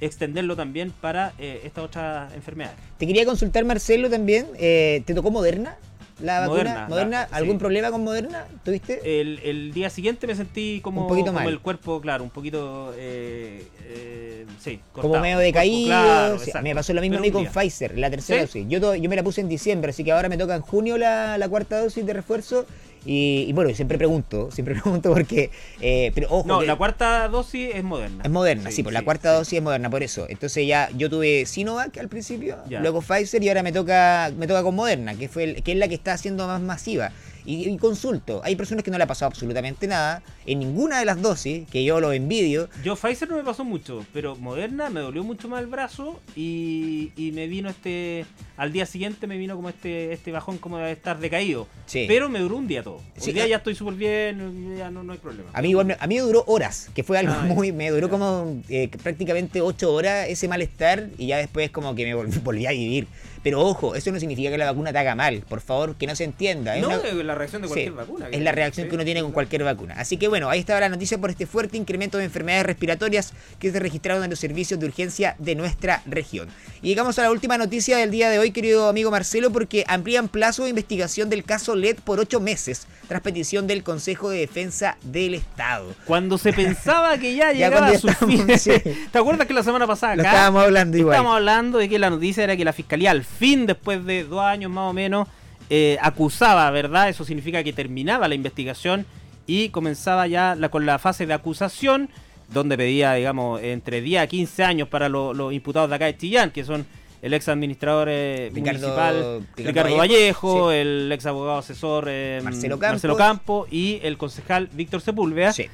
extenderlo 0.00 0.56
también 0.56 0.92
para 1.00 1.32
eh, 1.38 1.60
estas 1.64 1.84
otras 1.84 2.32
enfermedades. 2.34 2.78
Te 2.98 3.06
quería 3.06 3.24
consultar, 3.24 3.64
Marcelo, 3.64 4.10
también. 4.10 4.46
eh, 4.58 5.02
¿Te 5.06 5.14
tocó 5.14 5.30
Moderna? 5.30 5.76
¿La 6.20 6.40
vacuna? 6.40 6.56
Moderna, 6.62 6.86
¿Moderna? 6.88 7.28
la- 7.30 7.36
¿Algún 7.36 7.56
sí. 7.56 7.58
problema 7.58 7.90
con 7.90 8.02
Moderna? 8.02 8.46
¿Tuviste? 8.64 9.20
El, 9.20 9.38
el 9.44 9.72
día 9.74 9.90
siguiente 9.90 10.26
me 10.26 10.34
sentí 10.34 10.80
como, 10.82 11.02
Un 11.02 11.08
poquito 11.08 11.26
como 11.26 11.40
mal. 11.40 11.48
el 11.48 11.60
cuerpo, 11.60 12.00
claro, 12.00 12.24
un 12.24 12.30
poquito, 12.30 12.94
eh, 12.96 13.62
eh, 13.84 14.46
sí, 14.58 14.80
como 14.92 15.02
cortado. 15.08 15.22
medio 15.22 15.40
El 15.40 15.52
cuerpo, 15.52 15.58
decaído. 15.68 15.86
claro, 15.86 16.38
sí, 16.38 16.44
exacto. 16.46 16.64
me 16.64 16.74
pasó 16.74 16.94
lo 16.94 17.02
mismo 17.02 17.18
a 17.18 17.20
mí 17.20 17.30
con 17.30 17.42
día. 17.42 17.50
Pfizer, 17.52 17.98
la 17.98 18.08
tercera 18.08 18.38
¿Sí? 18.46 18.60
dosis. 18.60 18.66
Yo, 18.80 18.94
yo 18.94 19.10
me 19.10 19.16
la 19.16 19.22
puse 19.22 19.42
en 19.42 19.48
diciembre, 19.50 19.90
así 19.90 20.04
que 20.04 20.12
ahora 20.12 20.30
me 20.30 20.38
toca 20.38 20.54
en 20.56 20.62
junio 20.62 20.96
la, 20.96 21.36
la 21.36 21.48
cuarta 21.50 21.80
dosis 21.82 22.06
de 22.06 22.14
refuerzo. 22.14 22.64
Y, 23.06 23.46
y 23.48 23.52
bueno, 23.52 23.72
siempre 23.74 23.96
pregunto, 23.98 24.50
siempre 24.50 24.74
pregunto 24.82 25.12
porque. 25.12 25.50
eh, 25.80 26.10
pero 26.14 26.26
ojo, 26.30 26.46
No, 26.48 26.58
que 26.60 26.66
la 26.66 26.76
cuarta 26.76 27.28
dosis 27.28 27.70
es 27.74 27.84
moderna. 27.84 28.22
es 28.24 28.30
moderna, 28.30 28.70
sí, 28.70 28.82
pues 28.82 28.92
la 28.92 29.02
cuarta 29.02 29.30
sí. 29.32 29.36
dosis 29.38 29.52
es 29.58 29.62
moderna, 29.62 29.88
por 29.88 30.02
eso. 30.02 30.26
Entonces 30.28 30.66
ya 30.66 30.90
yo 30.96 31.08
tuve 31.08 31.46
Sinovac 31.46 31.96
al 31.98 32.08
principio, 32.08 32.58
Ya. 32.68 32.80
luego 32.80 33.00
Pfizer 33.00 33.42
y 33.42 33.48
ahora 33.48 33.62
me 33.62 33.72
toca 33.72 34.30
me 34.36 34.46
toca 34.46 34.62
con 34.62 34.74
Moderna, 34.74 35.14
que 35.14 35.28
fue 35.28 35.44
el- 35.44 35.62
que 35.62 35.72
es 35.72 35.78
la 35.78 35.86
que 35.88 35.94
está 35.94 36.12
haciendo 36.14 36.46
más 36.48 36.60
masiva. 36.60 37.12
Y, 37.46 37.68
y 37.68 37.76
consulto, 37.78 38.40
hay 38.44 38.56
personas 38.56 38.84
que 38.84 38.90
no 38.90 38.98
le 38.98 39.04
ha 39.04 39.06
pasado 39.06 39.28
absolutamente 39.28 39.86
nada 39.86 40.22
en 40.44 40.58
ninguna 40.58 40.98
de 40.98 41.04
las 41.04 41.22
dosis, 41.22 41.66
que 41.70 41.84
yo 41.84 42.00
lo 42.00 42.12
envidio. 42.12 42.68
Yo 42.84 42.96
Pfizer 42.96 43.28
no 43.28 43.36
me 43.36 43.44
pasó 43.44 43.64
mucho, 43.64 44.04
pero 44.12 44.36
Moderna 44.36 44.90
me 44.90 45.00
dolió 45.00 45.24
mucho 45.24 45.48
más 45.48 45.60
el 45.60 45.66
brazo 45.68 46.20
y, 46.34 47.12
y 47.16 47.32
me 47.32 47.46
vino 47.46 47.70
este... 47.70 48.26
Al 48.56 48.72
día 48.72 48.86
siguiente 48.86 49.26
me 49.26 49.36
vino 49.36 49.54
como 49.54 49.68
este 49.68 50.12
este 50.12 50.32
bajón 50.32 50.58
como 50.58 50.78
de 50.78 50.92
estar 50.92 51.18
decaído. 51.18 51.66
Sí. 51.86 52.04
Pero 52.08 52.28
me 52.28 52.38
duró 52.40 52.56
un 52.56 52.66
día 52.66 52.82
todo. 52.82 52.96
Hoy 52.96 53.02
Sí, 53.16 53.32
día 53.32 53.44
ah. 53.44 53.48
ya 53.48 53.56
estoy 53.56 53.74
súper 53.74 53.94
bien, 53.94 54.76
ya 54.76 54.90
no, 54.90 55.02
no 55.02 55.12
hay 55.12 55.18
problema. 55.18 55.50
A 55.52 55.62
mí 55.62 55.70
igual 55.70 55.86
me, 55.86 55.96
a 55.98 56.06
mí 56.06 56.16
me 56.16 56.20
duró 56.22 56.44
horas, 56.46 56.90
que 56.94 57.02
fue 57.02 57.18
algo 57.18 57.34
Ah, 57.36 57.44
muy, 57.44 57.72
me 57.72 57.90
duró 57.90 58.08
como 58.08 58.62
eh, 58.68 58.88
prácticamente 59.02 59.60
ocho 59.60 59.92
horas 59.92 60.28
ese 60.28 60.48
malestar 60.48 61.08
y 61.18 61.28
ya 61.28 61.36
después 61.38 61.70
como 61.70 61.94
que 61.94 62.04
me 62.04 62.14
volví, 62.14 62.38
volví 62.42 62.66
a 62.66 62.70
vivir. 62.70 63.06
Pero 63.46 63.60
ojo, 63.60 63.94
eso 63.94 64.10
no 64.10 64.18
significa 64.18 64.50
que 64.50 64.58
la 64.58 64.64
vacuna 64.66 64.92
te 64.92 64.98
haga 64.98 65.14
mal, 65.14 65.44
por 65.48 65.60
favor, 65.60 65.94
que 65.94 66.08
no 66.08 66.16
se 66.16 66.24
entienda. 66.24 66.74
es 66.74 66.82
no, 66.82 66.88
una- 66.88 66.96
es 66.96 67.14
la 67.14 67.34
reacción 67.36 67.62
de 67.62 67.68
cualquier 67.68 67.92
Sí, 67.92 67.96
vacuna. 67.96 68.26
Es 68.32 68.40
la 68.40 68.50
reacción 68.50 68.86
Sí. 68.86 68.88
que 68.88 68.94
uno 68.96 69.04
tiene 69.04 69.22
con 69.22 69.30
cualquier 69.30 69.62
vacuna. 69.62 69.94
Así 69.98 70.16
que 70.16 70.26
bueno, 70.26 70.50
ahí 70.50 70.58
estaba 70.58 70.80
la 70.80 70.88
noticia 70.88 71.16
por 71.18 71.30
este 71.30 71.46
fuerte 71.46 71.76
incremento 71.76 72.18
de 72.18 72.24
enfermedades 72.24 72.66
respiratorias 72.66 73.32
que 73.60 73.70
se 73.70 73.78
registraron 73.78 74.24
en 74.24 74.30
los 74.30 74.40
servicios 74.40 74.80
de 74.80 74.86
urgencia 74.86 75.36
de 75.38 75.54
nuestra 75.54 76.02
región. 76.06 76.48
Y 76.82 76.88
llegamos 76.88 77.20
a 77.20 77.22
la 77.22 77.30
última 77.30 77.56
noticia 77.56 77.98
del 77.98 78.10
día 78.10 78.30
de 78.30 78.40
hoy, 78.40 78.50
querido 78.50 78.88
amigo 78.88 79.12
Marcelo, 79.12 79.52
porque 79.52 79.84
amplían 79.86 80.26
plazo 80.28 80.64
de 80.64 80.70
investigación 80.70 81.30
del 81.30 81.44
caso 81.44 81.76
LED 81.76 81.98
por 82.02 82.18
ocho 82.18 82.40
meses, 82.40 82.88
tras 83.06 83.22
petición 83.22 83.68
del 83.68 83.84
Consejo 83.84 84.28
de 84.30 84.38
Defensa 84.40 84.96
del 85.04 85.34
Estado. 85.34 85.94
Cuando 86.04 86.36
se 86.36 86.52
pensaba 86.52 87.16
que 87.18 87.36
ya 87.36 87.46
Ya 87.52 87.68
llegaba 87.70 87.86
cuando 87.90 87.96
a 87.96 88.00
su 88.00 88.06
ya 88.08 88.14
fin. 88.14 88.50
estábamos, 88.50 88.60
sí. 88.60 89.06
¿Te 89.12 89.18
acuerdas 89.18 89.46
que 89.46 89.54
la 89.54 89.62
semana 89.62 89.86
pasada 89.86 90.16
Lo 90.16 90.22
acá 90.22 90.30
estábamos 90.32 90.64
hablando 90.64 90.96
igual. 90.98 91.14
Estamos 91.14 91.36
hablando 91.36 91.78
de 91.78 91.88
que 91.88 91.98
la 92.00 92.10
noticia 92.10 92.42
era 92.42 92.56
que 92.56 92.64
la 92.64 92.72
fiscalía 92.72 93.12
al 93.12 93.24
fin, 93.36 93.66
después 93.66 94.04
de 94.04 94.24
dos 94.24 94.40
años 94.40 94.70
más 94.70 94.90
o 94.90 94.92
menos, 94.92 95.28
eh, 95.70 95.98
acusaba, 96.00 96.70
¿verdad? 96.70 97.08
Eso 97.08 97.24
significa 97.24 97.62
que 97.62 97.72
terminaba 97.72 98.26
la 98.28 98.34
investigación 98.34 99.06
y 99.46 99.68
comenzaba 99.68 100.26
ya 100.26 100.54
la, 100.56 100.68
con 100.70 100.86
la 100.86 100.98
fase 100.98 101.26
de 101.26 101.34
acusación, 101.34 102.08
donde 102.52 102.76
pedía, 102.76 103.12
digamos, 103.14 103.60
entre 103.62 104.00
10 104.00 104.22
a 104.22 104.26
15 104.26 104.64
años 104.64 104.88
para 104.88 105.08
lo- 105.08 105.34
los 105.34 105.52
imputados 105.52 105.88
de 105.90 105.96
acá 105.96 106.06
de 106.06 106.16
Chillán, 106.16 106.50
que 106.50 106.64
son 106.64 106.86
el 107.22 107.34
ex 107.34 107.48
administrador 107.48 108.08
eh, 108.10 108.50
Ricardo- 108.54 108.78
municipal 108.78 109.14
Ricardo 109.56 109.88
Ricardo, 109.88 109.96
Vallejo, 109.96 110.70
el 110.70 111.10
ex 111.12 111.26
abogado 111.26 111.58
asesor 111.58 112.04
eh, 112.08 112.40
Marcelo 112.44 112.78
Campos. 112.78 113.16
Campo 113.16 113.66
y 113.70 113.98
el 114.04 114.16
concejal 114.18 114.68
Víctor 114.72 115.00
Sepúlveda. 115.00 115.52
Sí. 115.52 115.66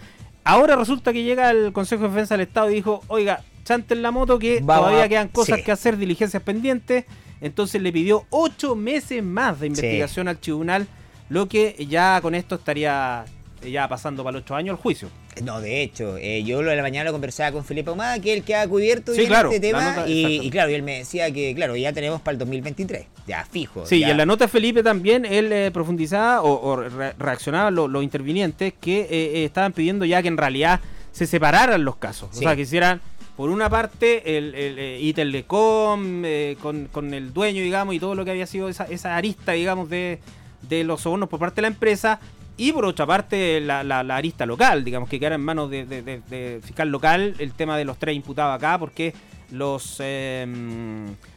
Ahora 0.45 0.75
resulta 0.77 1.13
que 1.13 1.23
llega 1.25 1.51
el 1.51 1.73
Consejo 1.73 2.05
de 2.05 2.09
Defensa 2.09 2.35
del 2.37 2.47
Estado 2.47 2.71
y 2.71 2.75
dijo, 2.75 3.03
oiga, 3.09 3.43
chanten 3.65 4.03
la 4.03 4.11
moto 4.11 4.39
que 4.39 4.61
Vamos 4.63 4.85
todavía 4.87 5.05
a- 5.05 5.09
quedan 5.09 5.29
cosas 5.29 5.59
sí. 5.59 5.65
que 5.65 5.73
hacer, 5.73 5.97
diligencias 5.97 6.43
pendientes. 6.43 7.05
Entonces 7.41 7.83
le 7.83 7.93
pidió 7.93 8.25
ocho 8.31 8.77
meses 8.77 9.23
más 9.23 9.59
de 9.61 9.67
investigación 9.69 10.29
al 10.29 10.39
tribunal, 10.39 10.87
lo 11.29 11.49
que 11.49 11.75
ya 11.89 12.21
con 12.21 12.35
esto 12.35 12.55
estaría 12.55 13.25
ya 13.69 13.89
pasando 13.89 14.23
para 14.25 14.35
los 14.35 14.43
ocho 14.43 14.55
años 14.55 14.77
el 14.77 14.83
juicio. 14.83 15.09
No, 15.43 15.61
de 15.61 15.83
hecho, 15.83 16.19
eh, 16.19 16.43
yo 16.45 16.63
lo 16.63 16.71
de 16.71 16.77
la 16.77 16.83
mañana 16.83 17.05
lo 17.07 17.13
conversaba 17.13 17.53
con 17.53 17.65
Felipe 17.65 17.89
Ahumada, 17.91 18.19
que 18.21 18.33
es 18.33 18.39
el 18.39 18.45
que 18.45 18.55
ha 18.55 18.69
cubierto 18.69 19.13
Sí, 19.13 19.19
bien 19.21 19.29
claro, 19.31 19.49
este 19.51 19.61
tema. 19.67 19.95
nota- 19.97 20.05
y, 20.09 20.51
claro, 20.51 20.71
y 20.71 20.75
él 20.75 20.83
me 20.83 20.99
decía 20.99 21.31
que, 21.33 21.55
claro, 21.55 21.75
ya 21.75 21.93
tenemos 21.93 22.21
para 22.21 22.33
el 22.35 22.39
2023. 22.39 23.07
Ya, 23.27 23.45
fijo. 23.51 23.87
Sí, 23.87 24.01
ya. 24.01 24.09
y 24.09 24.11
en 24.11 24.19
la 24.19 24.27
nota 24.27 24.47
Felipe 24.47 24.83
también 24.83 25.25
él 25.25 25.51
eh, 25.53 25.71
profundizaba 25.73 26.43
o, 26.43 26.61
o 26.73 26.77
re- 26.77 27.15
reaccionaba 27.19 27.71
lo- 27.71 27.89
los 27.89 28.03
intervinientes 28.05 28.75
que 28.79 29.01
eh, 29.01 29.07
eh, 29.11 29.45
estaban 29.47 29.73
pidiendo 29.73 30.05
ya 30.05 30.21
que 30.23 30.29
en 30.29 30.37
realidad 30.37 30.81
se 31.13 31.27
separaran 31.27 31.83
los 31.85 31.97
casos. 31.97 32.29
Sí. 32.33 32.41
O 32.41 32.43
sea, 32.43 32.55
que 32.57 32.63
hicieran, 32.63 33.01
por 33.37 33.51
una 33.51 33.69
parte, 33.71 34.37
el, 34.39 34.55
el 34.55 34.79
eh, 34.79 34.99
Itelecom 35.01 36.25
eh, 36.25 36.57
con, 36.61 36.87
con 36.87 37.15
el 37.15 37.33
dueño, 37.33 37.63
digamos, 37.63 37.95
y 37.95 37.99
todo 38.01 38.15
lo 38.15 38.25
que 38.25 38.31
había 38.31 38.47
sido 38.47 38.69
esa, 38.69 38.85
esa 38.85 39.17
arista, 39.17 39.53
digamos, 39.53 39.89
de, 39.89 40.21
de 40.69 40.85
los 40.85 41.01
sobornos 41.01 41.29
por 41.29 41.41
parte 41.41 41.57
de 41.57 41.63
la 41.63 41.69
empresa. 41.69 42.21
Y 42.59 42.73
por 42.73 42.85
otra 42.85 43.07
parte, 43.07 43.61
la, 43.61 43.83
la- 43.83 44.01
arista 44.17 44.45
local, 44.45 44.85
digamos, 44.85 45.09
que 45.09 45.19
quedara 45.19 45.37
en 45.37 45.41
manos 45.41 45.71
de- 45.71 45.87
de 45.87 46.61
fiscal 46.63 46.91
local 46.91 47.35
el 47.39 47.53
tema 47.53 47.79
de 47.79 47.85
los 47.87 47.99
tres 47.99 48.15
imputados 48.15 48.55
acá, 48.55 48.79
porque 48.79 49.15
los 49.53 49.97
eh, 50.01 50.47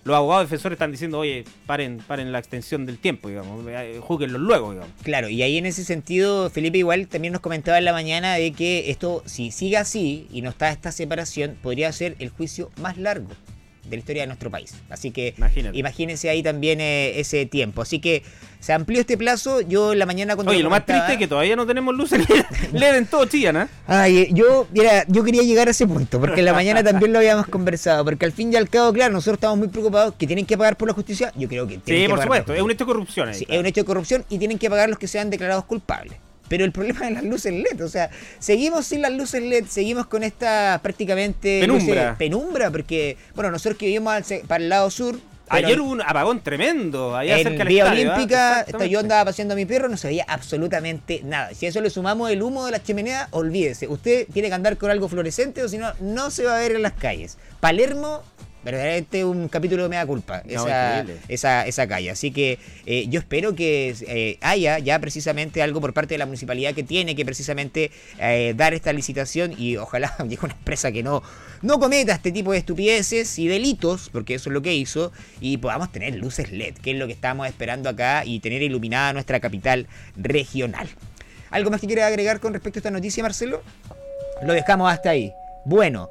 los 0.04 0.15
abogados 0.15 0.45
defensores 0.45 0.75
están 0.75 0.91
diciendo, 0.91 1.19
oye, 1.19 1.43
paren, 1.65 1.97
paren 1.97 2.32
la 2.32 2.39
extensión 2.39 2.86
del 2.86 2.97
tiempo, 2.97 3.30
digamos, 3.30 3.65
eh, 3.67 3.99
júguenlo 4.01 4.39
luego, 4.39 4.71
digamos. 4.71 4.93
Claro, 5.04 5.30
y 5.30 5.41
ahí 5.41 5.58
en 5.58 5.65
ese 5.65 5.84
sentido, 5.84 6.49
Felipe 6.49 6.78
igual 6.78 7.08
también 7.08 7.34
nos 7.34 7.41
comentaba 7.41 7.78
en 7.78 7.86
la 7.86 7.93
mañana 7.93 8.36
de 8.36 8.54
que 8.54 8.89
esto, 8.89 9.21
si 9.25 9.51
sigue 9.51 9.78
así 9.78 10.28
y 10.32 10.41
no 10.41 10.49
está 10.49 10.71
esta 10.71 10.91
separación, 10.91 11.58
podría 11.62 11.91
ser 11.91 12.15
el 12.19 12.30
juicio 12.30 12.71
más 12.78 12.97
largo 12.97 13.28
de 13.89 13.95
la 13.95 13.99
historia 13.99 14.23
de 14.23 14.27
nuestro 14.27 14.49
país. 14.49 14.73
Así 14.89 15.11
que 15.11 15.35
imagínense 15.73 16.29
ahí 16.29 16.43
también 16.43 16.81
eh, 16.81 17.19
ese 17.19 17.45
tiempo. 17.45 17.81
Así 17.81 17.99
que 17.99 18.23
se 18.59 18.73
amplió 18.73 18.99
este 18.99 19.17
plazo. 19.17 19.61
Yo 19.61 19.93
en 19.93 19.99
la 19.99 20.05
mañana 20.05 20.35
cuando. 20.35 20.51
Oye, 20.51 20.63
lo 20.63 20.69
más 20.69 20.85
triste 20.85 21.13
es 21.13 21.19
que 21.19 21.27
todavía 21.27 21.55
no 21.55 21.65
tenemos 21.65 21.93
luces 21.95 22.21
LED 22.73 22.95
en 22.95 23.05
todo 23.05 23.25
Chillán, 23.25 23.57
¿eh? 23.57 23.67
Ay, 23.87 24.29
yo, 24.31 24.67
mira, 24.73 25.05
yo 25.07 25.23
quería 25.23 25.43
llegar 25.43 25.67
a 25.67 25.71
ese 25.71 25.85
punto, 25.85 26.19
porque 26.19 26.39
en 26.39 26.45
la 26.45 26.53
mañana 26.53 26.83
también 26.83 27.13
lo 27.13 27.19
habíamos 27.19 27.47
conversado. 27.47 28.03
Porque 28.03 28.25
al 28.25 28.31
fin 28.31 28.51
y 28.51 28.55
al 28.55 28.69
cabo, 28.69 28.91
claro, 28.91 29.13
nosotros 29.13 29.35
estamos 29.37 29.57
muy 29.57 29.67
preocupados 29.67 30.15
que 30.17 30.25
tienen 30.25 30.45
que 30.45 30.57
pagar 30.57 30.77
por 30.77 30.87
la 30.87 30.93
justicia. 30.93 31.31
Yo 31.35 31.47
creo 31.47 31.67
que 31.67 31.77
tienen 31.77 32.05
Sí, 32.05 32.09
por 32.09 32.21
supuesto, 32.21 32.53
es 32.53 32.61
un 32.61 32.71
hecho 32.71 32.85
de 32.85 32.91
corrupción. 32.91 33.33
sí, 33.33 33.45
es 33.47 33.59
un 33.59 33.65
hecho 33.65 33.81
de 33.81 33.85
corrupción 33.85 34.25
y 34.29 34.39
tienen 34.39 34.57
que 34.57 34.69
pagar 34.69 34.89
los 34.89 34.97
que 34.97 35.07
sean 35.07 35.29
declarados 35.29 35.65
culpables. 35.65 36.17
Pero 36.47 36.65
el 36.65 36.71
problema 36.71 37.08
es 37.08 37.13
las 37.13 37.23
luces 37.23 37.53
LED, 37.53 37.84
o 37.84 37.89
sea, 37.89 38.10
seguimos 38.39 38.86
sin 38.86 39.01
las 39.01 39.12
luces 39.12 39.41
LED, 39.41 39.65
seguimos 39.65 40.08
con 40.08 40.23
esta 40.23 40.79
prácticamente 40.84 41.62
penumbra, 41.62 42.15
penumbra 42.17 42.71
porque, 42.71 43.17
bueno, 43.34 43.51
nosotros 43.51 43.77
que 43.77 43.88
vivimos 43.88 44.13
para 44.47 44.63
el 44.63 44.69
lado 44.69 44.89
sur, 44.91 45.19
Ayer 45.47 45.79
hubo 45.79 45.91
un 45.91 46.01
apagón 46.01 46.41
tremendo. 46.41 47.15
Allá 47.15 47.38
en 47.38 47.43
cerca 47.43 47.63
Vía 47.65 47.88
¿ah? 47.88 47.91
Olímpica, 47.91 48.65
yo 48.88 48.99
andaba 48.99 49.25
paseando 49.25 49.53
a 49.53 49.58
mi 49.58 49.65
perro, 49.65 49.88
no 49.89 49.97
se 49.97 50.08
veía 50.08 50.25
absolutamente 50.27 51.21
nada. 51.23 51.53
Si 51.53 51.65
a 51.65 51.69
eso 51.69 51.81
le 51.81 51.89
sumamos 51.89 52.31
el 52.31 52.41
humo 52.41 52.65
de 52.65 52.71
la 52.71 52.81
chimenea, 52.81 53.27
olvídese. 53.31 53.88
Usted 53.88 54.27
tiene 54.34 54.47
que 54.47 54.55
andar 54.55 54.77
con 54.77 54.89
algo 54.89 55.08
fluorescente 55.08 55.63
o 55.63 55.69
si 55.69 55.77
no, 55.77 55.91
no 55.99 56.31
se 56.31 56.45
va 56.45 56.58
a 56.58 56.60
ver 56.60 56.71
en 56.73 56.81
las 56.81 56.93
calles. 56.93 57.38
Palermo 57.60 58.23
verdaderamente 58.65 59.23
un 59.23 59.47
capítulo 59.47 59.84
de 59.84 59.89
mea 59.89 60.06
culpa, 60.08 60.41
esa, 60.47 61.65
esa, 61.67 61.88
calle. 61.88 62.10
Así 62.10 62.32
que 62.32 62.58
eh, 62.88 63.06
yo 63.08 63.19
espero 63.19 63.54
que 63.54 63.95
eh, 64.08 64.39
haya 64.41 64.80
ya 64.80 64.97
precisamente 64.99 65.62
algo 65.62 65.80
por 65.80 65.93
parte 65.93 66.15
de 66.15 66.17
la 66.17 66.25
municipalidad 66.25 66.73
que 66.73 66.82
tiene 66.84 67.15
que 67.15 67.23
precisamente 67.23 67.91
eh, 68.19 68.54
dar 68.58 68.73
esta 68.73 68.91
licitación 68.91 69.54
y 69.56 69.78
ojalá 69.78 70.15
llegue 70.23 70.39
una 70.41 70.56
empresa 70.56 70.91
que 70.91 71.04
no, 71.04 71.21
no 71.62 71.80
cometa 71.80 72.13
este 72.13 72.32
tipo 72.32 72.54
de 72.54 72.58
estupideces 72.58 73.38
y 73.38 73.47
delitos, 73.47 74.10
porque 74.10 74.34
eso 74.34 74.49
es 74.49 74.54
lo 74.56 74.63
que 74.63 74.73
hizo, 74.73 75.12
y 75.39 75.58
podamos 75.58 75.91
tener 75.91 76.15
luces 76.15 76.51
LED, 76.51 76.73
que 76.73 76.91
es 76.91 76.97
lo 76.97 77.06
que 77.06 77.13
estamos 77.13 77.47
esperando 77.47 77.88
acá, 77.88 78.25
y 78.25 78.39
tener 78.39 78.63
iluminada 78.63 79.13
nuestra 79.13 79.39
capital 79.39 79.88
regional. 80.15 80.89
¿Algo 81.51 81.69
más 81.69 81.80
que 81.80 81.88
quiera 81.88 82.08
agregar 82.08 82.39
con 82.39 82.54
respecto 82.54 82.80
a 82.80 82.82
esta 82.82 82.91
noticia, 82.91 83.21
Marcelo? 83.21 83.62
Lo 84.41 84.54
dejamos 84.54 84.91
hasta 84.91 85.12
ahí. 85.12 85.32
Bueno, 85.65 86.10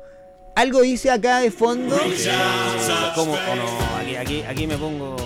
algo 0.54 0.80
dice 0.82 1.10
acá 1.10 1.40
de 1.40 1.50
fondo. 1.50 1.96
¿Cómo? 3.14 3.32
Oh, 3.32 3.56
no, 3.56 3.96
aquí, 4.00 4.16
aquí, 4.16 4.42
aquí 4.42 4.66
me 4.66 4.76
pongo. 4.76 5.16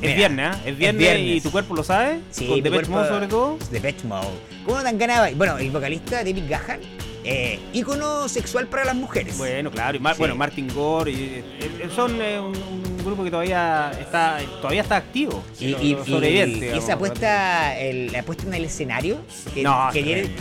Es 0.00 0.16
viernes, 0.16 0.56
¿eh? 0.56 0.70
Es 0.70 0.78
viernes, 0.78 1.18
y 1.18 1.40
tu 1.40 1.50
cuerpo 1.50 1.74
lo 1.74 1.82
sabe. 1.82 2.20
Sí, 2.30 2.46
Con 2.46 2.62
Depeche 2.62 2.90
Mode 2.90 3.08
sobre 3.08 3.26
todo. 3.26 3.58
Depeche 3.70 4.06
Mode. 4.06 4.28
¿Cómo 4.66 4.82
tan 4.82 4.98
ganaba? 4.98 5.30
Bueno, 5.34 5.56
el 5.58 5.70
vocalista 5.70 6.16
David 6.16 6.44
Gahan 6.48 6.80
eh, 7.24 7.58
ícono 7.72 8.28
sexual 8.28 8.66
para 8.66 8.84
las 8.84 8.94
mujeres. 8.94 9.38
Bueno, 9.38 9.70
claro, 9.70 9.96
y 9.96 10.00
bueno, 10.18 10.36
Martin 10.36 10.68
Gore, 10.74 11.10
y, 11.10 11.14
eh, 11.14 11.44
eh, 11.60 11.88
son 11.94 12.12
un, 12.20 12.93
grupo 13.04 13.24
que 13.24 13.30
todavía 13.30 13.92
está 14.00 14.40
todavía 14.60 14.82
está 14.82 14.96
activo. 14.96 15.42
Y, 15.60 15.66
y, 15.66 15.96
esa 16.74 16.94
apuesta, 16.94 17.78
el, 17.78 18.12
la 18.12 18.20
apuesta 18.20 18.44
en 18.46 18.54
el 18.54 18.64
escenario, 18.64 19.18
genial, 19.52 19.92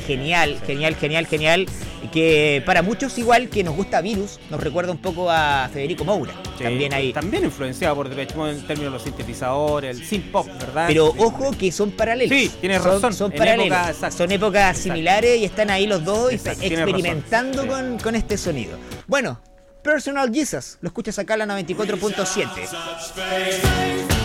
genial, 0.05 0.59
genial, 0.65 0.95
genial, 0.95 1.27
genial, 1.27 1.65
que 2.11 2.63
para 2.65 2.81
muchos 2.81 3.17
igual 3.17 3.49
que 3.49 3.63
nos 3.63 3.75
gusta 3.75 4.01
Virus, 4.01 4.39
nos 4.49 4.61
recuerda 4.61 4.91
un 4.91 4.97
poco 4.97 5.29
a 5.29 5.69
Federico 5.71 6.03
Moura. 6.03 6.33
también 6.57 6.93
ahí. 6.93 7.13
También 7.13 7.45
influenciado 7.45 7.95
por 7.95 8.09
Depeche 8.09 8.35
Mode 8.35 8.51
en 8.53 8.67
términos 8.67 8.93
de 8.93 8.97
los 8.97 9.03
sintetizadores, 9.03 9.97
el 9.97 10.05
synth 10.05 10.31
pop, 10.31 10.47
¿verdad? 10.59 10.85
Pero 10.87 11.07
ojo 11.17 11.51
que 11.51 11.71
son 11.71 11.91
paralelos. 11.91 12.37
Sí, 12.37 12.51
tienes 12.59 12.83
razón. 12.83 13.13
Son 13.13 13.31
paralelos. 13.31 13.77
son 14.15 14.31
épocas 14.31 14.77
similares 14.77 15.39
y 15.39 15.45
están 15.45 15.69
ahí 15.69 15.87
los 15.87 16.03
dos 16.03 16.31
experimentando 16.33 17.67
con, 17.67 17.99
con 17.99 18.15
este 18.15 18.37
sonido. 18.37 18.77
Bueno, 19.07 19.39
Personal 19.83 20.33
Jesus, 20.33 20.77
lo 20.79 20.87
escuchas 20.87 21.19
acá 21.19 21.33
en 21.33 21.39
la 21.39 21.59
94.7. 21.59 24.22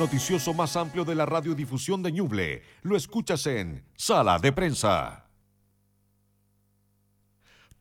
noticioso 0.00 0.54
más 0.54 0.76
amplio 0.76 1.04
de 1.04 1.14
la 1.14 1.26
radiodifusión 1.26 2.02
de 2.02 2.10
Ñuble 2.10 2.62
lo 2.80 2.96
escuchas 2.96 3.46
en 3.46 3.84
Sala 3.96 4.38
de 4.38 4.50
Prensa. 4.50 5.26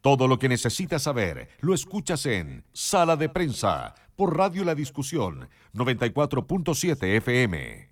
Todo 0.02 0.28
lo 0.28 0.38
que 0.38 0.50
necesitas 0.50 1.04
saber 1.04 1.48
lo 1.62 1.74
escuchas 1.74 2.26
en 2.26 2.66
Sala 2.74 3.16
de 3.16 3.30
Prensa 3.30 3.96
por 4.18 4.36
Radio 4.36 4.66
La 4.66 4.76
Discusión 4.76 5.48
94.7 5.74 7.16
FM. 7.16 7.89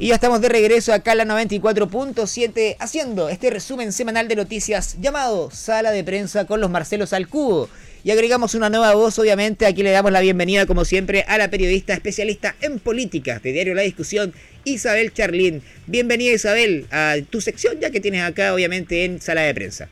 Y 0.00 0.06
ya 0.06 0.14
estamos 0.14 0.40
de 0.40 0.48
regreso 0.48 0.94
acá 0.94 1.12
en 1.12 1.18
la 1.18 1.24
94.7 1.26 2.76
haciendo 2.78 3.28
este 3.28 3.50
resumen 3.50 3.92
semanal 3.92 4.28
de 4.28 4.36
noticias 4.36 4.96
llamado 4.98 5.50
Sala 5.50 5.90
de 5.90 6.02
Prensa 6.02 6.46
con 6.46 6.62
los 6.62 6.70
Marcelos 6.70 7.12
al 7.12 7.28
Cubo. 7.28 7.68
Y 8.02 8.10
agregamos 8.10 8.54
una 8.54 8.70
nueva 8.70 8.94
voz, 8.94 9.18
obviamente, 9.18 9.66
aquí 9.66 9.82
le 9.82 9.90
damos 9.90 10.10
la 10.10 10.22
bienvenida 10.22 10.64
como 10.64 10.86
siempre 10.86 11.26
a 11.28 11.36
la 11.36 11.50
periodista 11.50 11.92
especialista 11.92 12.56
en 12.62 12.78
política 12.78 13.40
de 13.40 13.52
Diario 13.52 13.74
La 13.74 13.82
Discusión, 13.82 14.32
Isabel 14.64 15.12
Charlín. 15.12 15.62
Bienvenida 15.86 16.32
Isabel 16.32 16.86
a 16.90 17.16
tu 17.28 17.42
sección 17.42 17.78
ya 17.78 17.90
que 17.90 18.00
tienes 18.00 18.22
acá 18.22 18.54
obviamente 18.54 19.04
en 19.04 19.20
Sala 19.20 19.42
de 19.42 19.52
Prensa. 19.52 19.90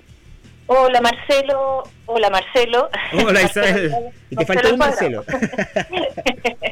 Hola 0.68 1.03
Marcelo, 1.03 1.83
hola 2.07 2.31
Marcelo. 2.31 2.88
Hola 3.12 3.42
Isabel. 3.42 3.92
y 4.31 4.37
te 4.37 4.47
faltó 4.47 4.73
un 4.73 4.79
Marcelo. 4.79 5.23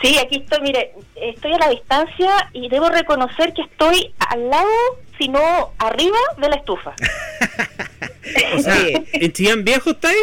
sí, 0.00 0.18
aquí 0.18 0.36
estoy, 0.36 0.60
mire, 0.62 0.94
estoy 1.16 1.52
a 1.52 1.58
la 1.58 1.68
distancia 1.68 2.30
y 2.52 2.68
debo 2.68 2.88
reconocer 2.88 3.52
que 3.52 3.62
estoy 3.62 4.14
al 4.18 4.50
lado, 4.50 4.68
si 5.18 5.28
no 5.28 5.72
arriba 5.78 6.18
de 6.38 6.48
la 6.48 6.56
estufa. 6.56 6.94
o 8.56 8.58
sea, 8.58 8.76
¿en 9.12 9.32
Chillán 9.32 9.64
Viejo 9.64 9.90
está 9.90 10.08
ahí? 10.08 10.16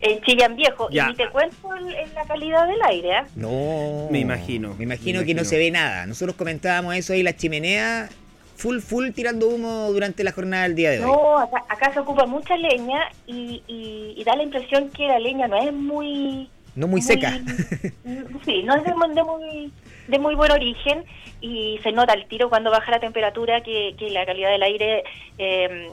En 0.00 0.20
Chillán 0.22 0.56
Viejo. 0.56 0.88
Y 0.90 1.14
te 1.14 1.28
cuento 1.30 1.74
en 1.76 2.14
la 2.14 2.24
calidad 2.24 2.66
del 2.66 2.82
aire. 2.82 3.10
¿eh? 3.10 3.22
No. 3.34 4.08
Me 4.10 4.20
imagino. 4.20 4.74
Me 4.74 4.84
imagino 4.84 5.24
que 5.24 5.34
no 5.34 5.44
se 5.44 5.58
ve 5.58 5.70
nada. 5.70 6.06
Nosotros 6.06 6.36
comentábamos 6.36 6.94
eso 6.94 7.12
ahí, 7.12 7.22
la 7.22 7.36
chimenea 7.36 8.08
full, 8.56 8.80
full 8.80 9.10
tirando 9.10 9.48
humo 9.48 9.90
durante 9.92 10.24
la 10.24 10.32
jornada 10.32 10.64
del 10.64 10.74
día 10.74 10.90
de 10.90 11.04
hoy. 11.04 11.10
No, 11.10 11.38
acá, 11.38 11.92
se 11.92 12.00
ocupa 12.00 12.26
mucha 12.26 12.56
leña 12.56 13.00
y, 13.26 13.62
y, 13.66 14.22
da 14.24 14.34
la 14.34 14.42
impresión 14.42 14.90
que 14.90 15.06
la 15.06 15.18
leña 15.18 15.46
no 15.46 15.56
es 15.56 15.72
muy... 15.72 16.50
No 16.76 16.86
muy, 16.86 17.02
seca. 17.02 17.32
sí, 18.44 18.62
no 18.62 18.76
es 18.76 18.84
de, 18.84 18.94
muy 18.94 19.72
de 20.08 20.18
muy 20.18 20.34
buen 20.34 20.52
origen 20.52 21.04
y 21.40 21.80
se 21.82 21.90
nota 21.90 22.12
el 22.12 22.26
tiro 22.26 22.48
cuando 22.48 22.70
baja 22.70 22.90
la 22.90 23.00
temperatura 23.00 23.62
que, 23.62 23.94
que 23.98 24.10
la 24.10 24.24
calidad 24.26 24.50
del 24.50 24.62
aire, 24.62 25.02
eh, 25.38 25.88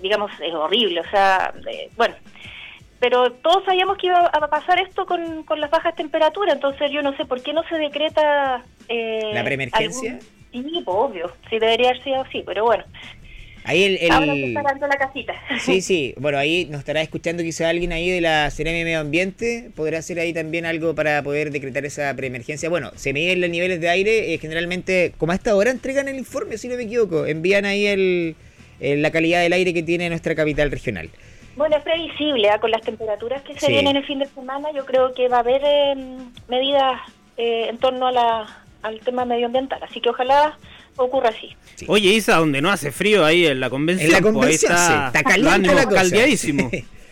digamos, 0.00 0.30
es 0.40 0.52
horrible. 0.54 1.00
O 1.00 1.10
sea, 1.10 1.52
eh, 1.70 1.90
bueno, 1.96 2.14
pero 2.98 3.32
todos 3.32 3.64
sabíamos 3.64 3.98
que 3.98 4.06
iba 4.06 4.26
a 4.26 4.48
pasar 4.48 4.80
esto 4.80 5.06
con, 5.06 5.42
con 5.42 5.60
las 5.60 5.70
bajas 5.70 5.94
temperaturas, 5.96 6.54
entonces 6.54 6.90
yo 6.90 7.02
no 7.02 7.16
sé 7.16 7.24
por 7.24 7.42
qué 7.42 7.52
no 7.52 7.62
se 7.64 7.76
decreta... 7.76 8.62
Eh, 8.88 9.32
¿La 9.34 9.44
preemergencia? 9.44 10.18
Sí, 10.52 10.82
pues, 10.84 10.86
obvio, 10.86 11.32
sí 11.50 11.58
debería 11.58 11.90
haber 11.90 12.02
sido 12.04 12.20
así, 12.20 12.42
pero 12.46 12.64
bueno. 12.64 12.84
Ahí 13.64 13.84
el, 13.84 14.10
Ahora 14.10 14.34
se 14.34 14.46
está 14.46 14.62
dando 14.62 14.86
la 14.88 14.96
casita. 14.96 15.34
Sí, 15.60 15.80
sí. 15.82 16.14
Bueno, 16.18 16.38
ahí 16.38 16.66
nos 16.66 16.80
estará 16.80 17.00
escuchando 17.00 17.42
quizá 17.42 17.68
alguien 17.68 17.92
ahí 17.92 18.10
de 18.10 18.20
la 18.20 18.50
Ceremia 18.50 18.84
Medio 18.84 19.00
Ambiente. 19.00 19.70
Podrá 19.76 19.98
hacer 19.98 20.18
ahí 20.18 20.32
también 20.32 20.66
algo 20.66 20.94
para 20.94 21.22
poder 21.22 21.50
decretar 21.50 21.84
esa 21.84 22.14
preemergencia. 22.14 22.68
Bueno, 22.68 22.90
se 22.96 23.12
miden 23.12 23.40
los 23.40 23.50
niveles 23.50 23.80
de 23.80 23.88
aire. 23.88 24.34
Eh, 24.34 24.38
generalmente, 24.38 25.12
como 25.16 25.32
a 25.32 25.36
esta 25.36 25.54
hora 25.54 25.70
entregan 25.70 26.08
el 26.08 26.16
informe, 26.16 26.58
si 26.58 26.68
no 26.68 26.76
me 26.76 26.82
equivoco. 26.82 27.26
Envían 27.26 27.64
ahí 27.64 27.86
el, 27.86 28.36
la 28.80 29.10
calidad 29.10 29.40
del 29.40 29.52
aire 29.52 29.72
que 29.72 29.82
tiene 29.82 30.08
nuestra 30.08 30.34
capital 30.34 30.70
regional. 30.70 31.10
Bueno, 31.56 31.76
es 31.76 31.82
previsible. 31.82 32.50
¿ah? 32.50 32.58
Con 32.58 32.70
las 32.70 32.82
temperaturas 32.82 33.42
que 33.42 33.58
se 33.58 33.68
vienen 33.68 33.96
el 33.96 34.04
fin 34.04 34.18
de 34.18 34.26
semana, 34.26 34.72
yo 34.72 34.84
creo 34.86 35.14
que 35.14 35.28
va 35.28 35.36
a 35.36 35.40
haber 35.40 35.62
em, 35.64 36.32
medidas 36.48 37.00
eh, 37.36 37.66
en 37.68 37.78
torno 37.78 38.08
a 38.08 38.12
la 38.12 38.58
al 38.82 38.98
tema 39.00 39.24
medioambiental. 39.24 39.80
Así 39.82 40.00
que 40.00 40.10
ojalá 40.10 40.58
ocurra 40.96 41.30
así. 41.30 41.56
Oye, 41.88 42.10
Isa, 42.10 42.36
donde 42.36 42.60
no 42.60 42.70
hace 42.70 42.92
frío 42.92 43.24
ahí 43.24 43.46
en 43.46 43.60
la 43.60 43.70
convención. 43.70 44.06
En 44.06 44.12
la 44.12 44.20
pues, 44.20 44.32
convención, 44.32 44.72
está, 44.72 45.06
está 45.08 45.22
caliente 45.22 45.74
la 45.74 45.84
cosa. 45.86 46.02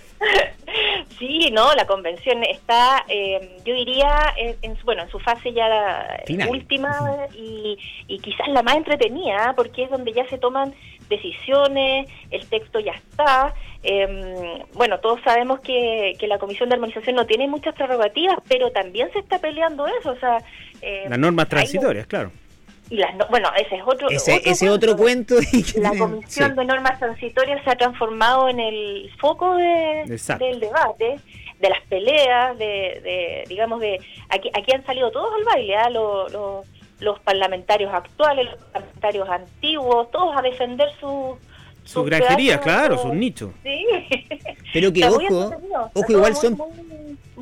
Sí, 1.19 1.51
no, 1.53 1.75
la 1.75 1.87
convención 1.87 2.43
está, 2.45 3.05
eh, 3.07 3.59
yo 3.67 3.75
diría, 3.75 4.33
en, 4.39 4.75
su, 4.79 4.87
bueno, 4.87 5.03
en 5.03 5.11
su 5.11 5.19
fase 5.19 5.53
ya 5.53 6.19
última 6.49 7.29
y, 7.35 7.77
y, 8.09 8.19
quizás 8.21 8.49
la 8.49 8.63
más 8.63 8.77
entretenida, 8.77 9.53
porque 9.55 9.83
es 9.83 9.91
donde 9.91 10.15
ya 10.15 10.27
se 10.31 10.39
toman 10.39 10.73
decisiones, 11.11 12.09
el 12.31 12.47
texto 12.47 12.81
ya 12.81 12.93
está. 12.93 13.53
Eh, 13.83 14.65
bueno, 14.73 15.01
todos 15.01 15.21
sabemos 15.23 15.61
que, 15.61 16.15
que 16.19 16.27
la 16.27 16.39
Comisión 16.39 16.71
de 16.71 16.77
Armonización 16.77 17.17
no 17.17 17.27
tiene 17.27 17.47
muchas 17.49 17.75
prerrogativas, 17.75 18.39
pero 18.49 18.71
también 18.71 19.13
se 19.13 19.19
está 19.19 19.39
peleando 19.41 19.87
eso, 19.87 20.13
o 20.13 20.17
sea... 20.19 20.39
Eh, 20.81 21.05
las 21.07 21.19
normas 21.19 21.49
transitorias, 21.49 22.07
claro. 22.07 22.33
Y 22.91 22.97
las 22.97 23.17
bueno, 23.31 23.49
ese 23.57 23.77
es 23.77 23.83
otro, 23.87 24.09
ese 24.11 24.69
otro 24.69 24.97
cuento. 24.97 25.37
la 25.77 25.91
Comisión 25.97 26.57
de 26.57 26.65
Normas 26.65 26.99
Transitorias 26.99 27.63
se 27.63 27.71
ha 27.71 27.77
transformado 27.77 28.49
en 28.49 28.59
el 28.59 29.11
foco 29.21 29.57
de, 29.57 30.19
del 30.39 30.59
debate, 30.59 31.21
de 31.61 31.69
las 31.69 31.81
peleas, 31.89 32.59
de, 32.59 33.45
digamos, 33.49 33.81
de... 33.81 34.01
Aquí, 34.29 34.51
aquí 34.53 34.73
han 34.73 34.85
salido 34.85 35.13
todos 35.13 35.33
al 35.39 35.45
baile, 35.45 35.77
¿ah? 35.77 35.89
los 35.89 37.21
parlamentarios 37.21 37.95
actuales, 37.95 38.47
los 38.51 38.61
parlamentarios 38.73 39.29
antiguos, 39.29 40.11
todos 40.11 40.37
a 40.37 40.43
defender 40.43 40.89
su, 40.99 41.39
su 41.91 42.05
granjería, 42.05 42.61
claro, 42.61 42.99
su 42.99 43.13
nicho. 43.13 43.53
Sí. 43.63 43.85
Pero 44.73 44.93
que 44.93 45.05
ojo, 45.05 45.53
ojo, 45.95 46.13
igual 46.13 46.37
son, 46.37 46.57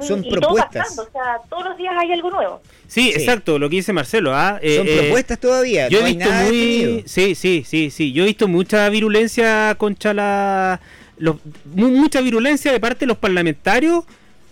son 0.00 0.24
propuestas. 0.30 0.98
o 0.98 1.04
sea, 1.12 1.40
todos 1.50 1.64
los 1.64 1.76
días 1.76 1.94
hay 1.98 2.12
algo 2.12 2.30
nuevo. 2.30 2.62
Sí, 2.86 3.10
exacto, 3.10 3.58
lo 3.58 3.68
que 3.68 3.76
dice 3.76 3.92
Marcelo. 3.92 4.34
¿ah? 4.34 4.58
Eh, 4.62 4.76
son 4.76 4.88
eh, 4.88 4.96
propuestas 5.02 5.38
todavía. 5.38 5.88
Yo 5.88 6.00
he 6.00 6.14
visto 6.14 6.30
muy. 6.30 7.04
Sí, 7.06 7.34
sí, 7.34 7.64
sí, 7.66 7.90
sí. 7.90 8.12
Yo 8.12 8.22
he 8.22 8.26
visto 8.26 8.48
mucha 8.48 8.88
virulencia 8.88 9.74
contra 9.76 10.14
la. 10.14 10.80
Los, 11.18 11.36
mucha 11.74 12.20
virulencia 12.20 12.72
de 12.72 12.80
parte 12.80 13.00
de 13.00 13.08
los 13.08 13.18
parlamentarios 13.18 14.04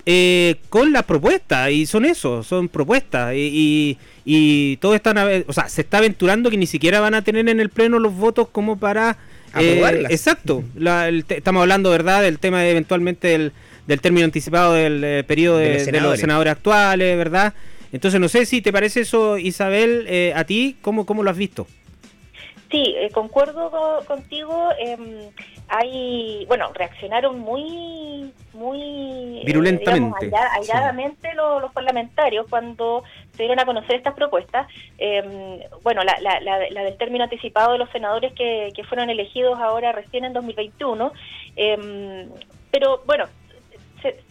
eh, 0.05 0.57
con 0.69 0.93
las 0.93 1.05
propuestas. 1.05 1.71
Y 1.71 1.87
son 1.87 2.05
eso, 2.05 2.43
son 2.43 2.69
propuestas. 2.69 3.33
Y, 3.35 3.97
y, 4.27 4.77
todos 4.79 4.97
están. 4.97 5.17
O 5.47 5.53
sea, 5.55 5.71
se 5.71 5.81
está 5.81 5.99
aventurando 5.99 6.51
que 6.51 6.59
ni 6.59 6.67
siquiera 6.67 7.01
van 7.01 7.15
a 7.15 7.23
tener 7.23 7.49
en 7.49 7.61
el 7.61 7.71
Pleno 7.71 7.99
los 7.99 8.15
votos 8.15 8.49
como 8.49 8.77
para 8.79 9.17
eh, 9.59 10.05
exacto. 10.11 10.65
estamos 11.29 11.63
hablando, 11.63 11.91
¿verdad?, 11.91 12.23
del 12.23 12.39
tema 12.39 12.67
eventualmente 12.67 13.29
del, 13.29 13.53
del 13.87 14.01
término 14.01 14.25
anticipado 14.25 14.75
del 14.75 15.03
eh, 15.05 15.25
periodo 15.25 15.59
de, 15.59 16.01
los 16.01 16.19
senadores 16.19 16.53
actuales, 16.53 17.17
¿verdad? 17.17 17.55
Entonces, 17.93 18.21
no 18.21 18.29
sé 18.29 18.47
si 18.47 18.63
te 18.63 18.73
parece 18.73 19.01
eso, 19.01 19.39
Isabel, 19.39 20.07
eh, 20.09 20.33
a 20.35 20.45
ti, 20.45 20.77
¿cómo, 20.83 21.07
¿cómo 21.07 21.23
lo 21.23 21.31
has 21.31 21.37
visto? 21.37 21.67
Sí, 22.71 22.95
concuerdo 23.13 24.03
contigo. 24.07 24.71
Em, 24.79 25.31
hay, 25.69 26.45
bueno, 26.47 26.71
reaccionaron 26.75 27.39
muy, 27.39 28.33
muy 28.53 29.43
virulentamente, 29.45 30.31
airadamente 30.53 31.35
los, 31.35 31.73
parlamentarios 31.73 32.47
cuando 32.49 33.05
se 33.37 33.43
dieron 33.43 33.61
a 33.61 33.65
conocer 33.65 33.97
estas 33.97 34.15
propuestas. 34.15 34.67
Em, 34.99 35.61
bueno, 35.83 36.03
la, 36.03 36.19
la, 36.21 36.41
la, 36.41 36.83
del 36.83 36.97
término 36.97 37.25
anticipado 37.25 37.73
de 37.73 37.79
los 37.79 37.91
senadores 37.91 38.33
que, 38.33 38.73
que 38.75 38.85
fueron 38.85 39.11
elegidos 39.11 39.59
ahora 39.59 39.93
recién 39.93 40.25
en 40.25 40.33
2021, 40.33 41.13
em, 41.57 42.29
pero 42.71 43.03
bueno, 43.07 43.27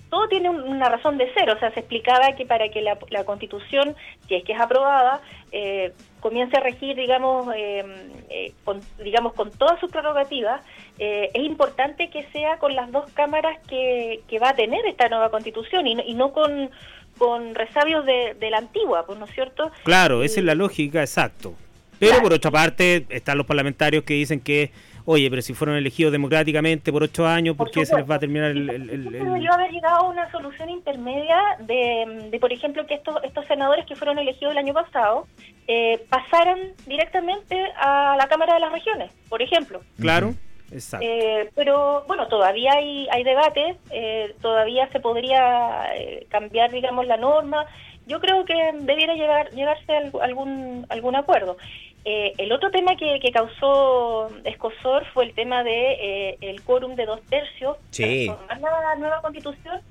todo 0.09 0.27
tiene 0.27 0.49
una 0.49 0.87
razón 0.87 1.17
de 1.17 1.33
ser, 1.33 1.49
o 1.49 1.59
sea, 1.59 1.71
se 1.71 1.81
explicaba 1.81 2.35
que 2.35 2.45
para 2.45 2.69
que 2.69 2.81
la, 2.81 2.97
la 3.09 3.25
constitución, 3.25 3.95
si 4.27 4.35
es 4.35 4.43
que 4.43 4.53
es 4.53 4.59
aprobada, 4.59 5.21
eh, 5.51 5.93
comience 6.19 6.55
a 6.57 6.61
regir, 6.61 6.95
digamos, 6.95 7.47
em, 7.55 8.11
eh, 8.29 8.53
con, 8.63 8.79
digamos, 9.03 9.33
con 9.33 9.51
todas 9.51 9.79
sus 9.79 9.91
prerrogativas, 9.91 10.61
eh, 10.99 11.29
es 11.33 11.43
importante 11.43 12.09
que 12.09 12.23
sea 12.31 12.57
con 12.59 12.75
las 12.75 12.91
dos 12.91 13.11
cámaras 13.11 13.59
que, 13.67 14.21
que 14.27 14.39
va 14.39 14.49
a 14.49 14.55
tener 14.55 14.85
esta 14.85 15.09
nueva 15.09 15.29
constitución 15.29 15.85
y 15.87 15.95
no, 15.95 16.03
y 16.05 16.13
no 16.13 16.31
con, 16.31 16.71
con 17.17 17.55
resabios 17.55 18.05
de, 18.05 18.35
la 18.49 18.57
antigua, 18.57 19.05
pues, 19.05 19.17
¿no 19.19 19.25
es 19.25 19.31
cierto? 19.31 19.71
Claro, 19.83 20.23
esa 20.23 20.39
es 20.39 20.45
la 20.45 20.55
lógica, 20.55 21.01
exacto. 21.01 21.53
Pero 21.99 22.21
por 22.21 22.33
otra 22.33 22.51
parte, 22.51 23.05
están 23.09 23.37
los 23.37 23.47
parlamentarios 23.47 24.03
que 24.03 24.15
dicen 24.15 24.41
que 24.41 24.71
oye, 25.05 25.29
pero 25.29 25.41
si 25.41 25.53
fueron 25.53 25.77
elegidos 25.77 26.11
democráticamente 26.11 26.91
por 26.91 27.03
ocho 27.03 27.25
años, 27.25 27.55
¿por, 27.55 27.71
qué 27.71 27.85
se 27.85 27.95
les 27.95 28.09
va 28.09 28.15
a 28.15 28.19
terminar 28.19 28.51
el...? 28.51 28.69
el, 28.69 28.89
el, 29.15 29.47
haber 29.47 29.71
llegado 29.71 29.97
a 29.97 30.09
una 30.09 30.29
solución 30.31 30.69
intermedia 30.69 31.37
de, 31.59 32.29
de, 32.31 32.39
por 32.39 32.51
ejemplo, 32.51 32.85
que 32.87 32.95
estos, 32.95 33.23
estos 33.23 33.45
senadores 33.45 33.85
que 33.85 33.95
fueron 33.95 34.17
elegidos 34.17 34.51
el 34.51 34.57
año 34.57 34.73
pasado 34.73 35.27
eh, 35.67 36.03
pasaran 36.09 36.59
directamente 36.87 37.55
a 37.77 38.15
la 38.17 38.27
Cámara 38.27 38.55
de 38.55 38.59
las 38.59 38.71
Regiones, 38.71 39.11
por 39.29 39.41
ejemplo. 39.41 39.81
Claro. 39.99 40.33
Exacto. 40.75 41.05
Eh, 41.09 41.49
pero 41.55 42.03
bueno, 42.07 42.27
todavía 42.27 42.73
hay, 42.73 43.07
hay 43.09 43.23
debate, 43.23 43.77
eh, 43.89 44.35
todavía 44.41 44.87
se 44.91 44.99
podría 44.99 45.95
eh, 45.95 46.27
cambiar, 46.29 46.71
digamos, 46.71 47.07
la 47.07 47.17
norma 47.17 47.65
yo 48.07 48.19
creo 48.19 48.45
que 48.45 48.53
debiera 48.81 49.15
llegar, 49.15 49.49
llegarse 49.51 49.91
a 49.91 50.23
algún, 50.23 50.85
algún 50.89 51.15
acuerdo. 51.15 51.57
Eh, 52.03 52.33
el 52.37 52.51
otro 52.51 52.69
tema 52.69 52.95
que, 52.95 53.19
causó 53.33 54.29
escosor 54.43 55.05
fue 55.13 55.25
el 55.25 55.33
tema 55.33 55.63
de 55.63 55.93
eh, 55.93 56.37
el 56.41 56.61
quórum 56.61 56.95
de 56.95 57.05
dos 57.05 57.21
tercios 57.23 57.77
sí. 57.89 58.31
para 58.47 58.59
la 58.59 58.95
nueva 58.95 59.21
constitución, 59.21 59.81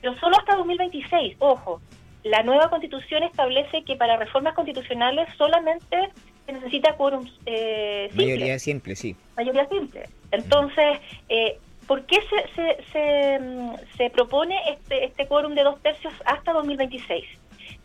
pero 0.00 0.16
solo 0.20 0.36
hasta 0.38 0.54
2026. 0.56 1.36
Ojo, 1.40 1.80
la 2.22 2.44
nueva 2.44 2.70
constitución 2.70 3.24
establece 3.24 3.82
que 3.82 3.96
para 3.96 4.16
reformas 4.16 4.54
constitucionales 4.54 5.28
solamente 5.36 6.10
se 6.46 6.52
necesita 6.52 6.94
quórum 6.96 7.28
eh, 7.44 8.06
simple. 8.10 8.26
Mayoría 8.26 8.58
simple, 8.60 8.94
sí. 8.94 9.16
Mayoría 9.36 9.68
simple. 9.68 10.08
Entonces, 10.34 10.98
eh, 11.28 11.58
¿por 11.86 12.04
qué 12.06 12.16
se, 12.16 12.54
se, 12.54 12.92
se, 12.92 13.40
se 13.96 14.10
propone 14.10 14.56
este, 14.70 15.04
este 15.04 15.26
quórum 15.26 15.54
de 15.54 15.62
dos 15.62 15.80
tercios 15.82 16.12
hasta 16.24 16.52
2026? 16.52 17.24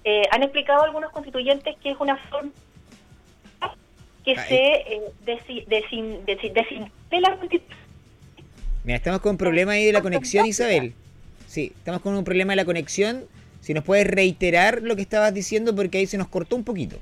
Eh, 0.03 0.23
han 0.31 0.43
explicado 0.43 0.83
algunos 0.83 1.11
constituyentes 1.11 1.75
que 1.77 1.91
es 1.91 1.97
una 1.99 2.17
forma 2.17 2.51
que 4.23 4.35
se 4.35 4.55
eh, 4.55 5.01
la 7.21 7.37
constitución. 7.37 7.79
Mira, 8.83 8.97
estamos 8.97 9.21
con 9.21 9.31
un 9.31 9.37
problema 9.37 9.73
ahí 9.73 9.85
de 9.85 9.93
la 9.93 10.01
conexión, 10.01 10.45
Isabel. 10.45 10.93
Sí, 11.47 11.73
estamos 11.75 12.01
con 12.01 12.15
un 12.15 12.23
problema 12.23 12.53
de 12.53 12.57
la 12.57 12.65
conexión. 12.65 13.25
Si 13.61 13.73
nos 13.73 13.83
puedes 13.83 14.07
reiterar 14.07 14.81
lo 14.81 14.95
que 14.95 15.01
estabas 15.01 15.33
diciendo 15.33 15.75
porque 15.75 15.97
ahí 15.97 16.05
se 16.05 16.17
nos 16.17 16.27
cortó 16.27 16.55
un 16.55 16.63
poquito. 16.63 16.97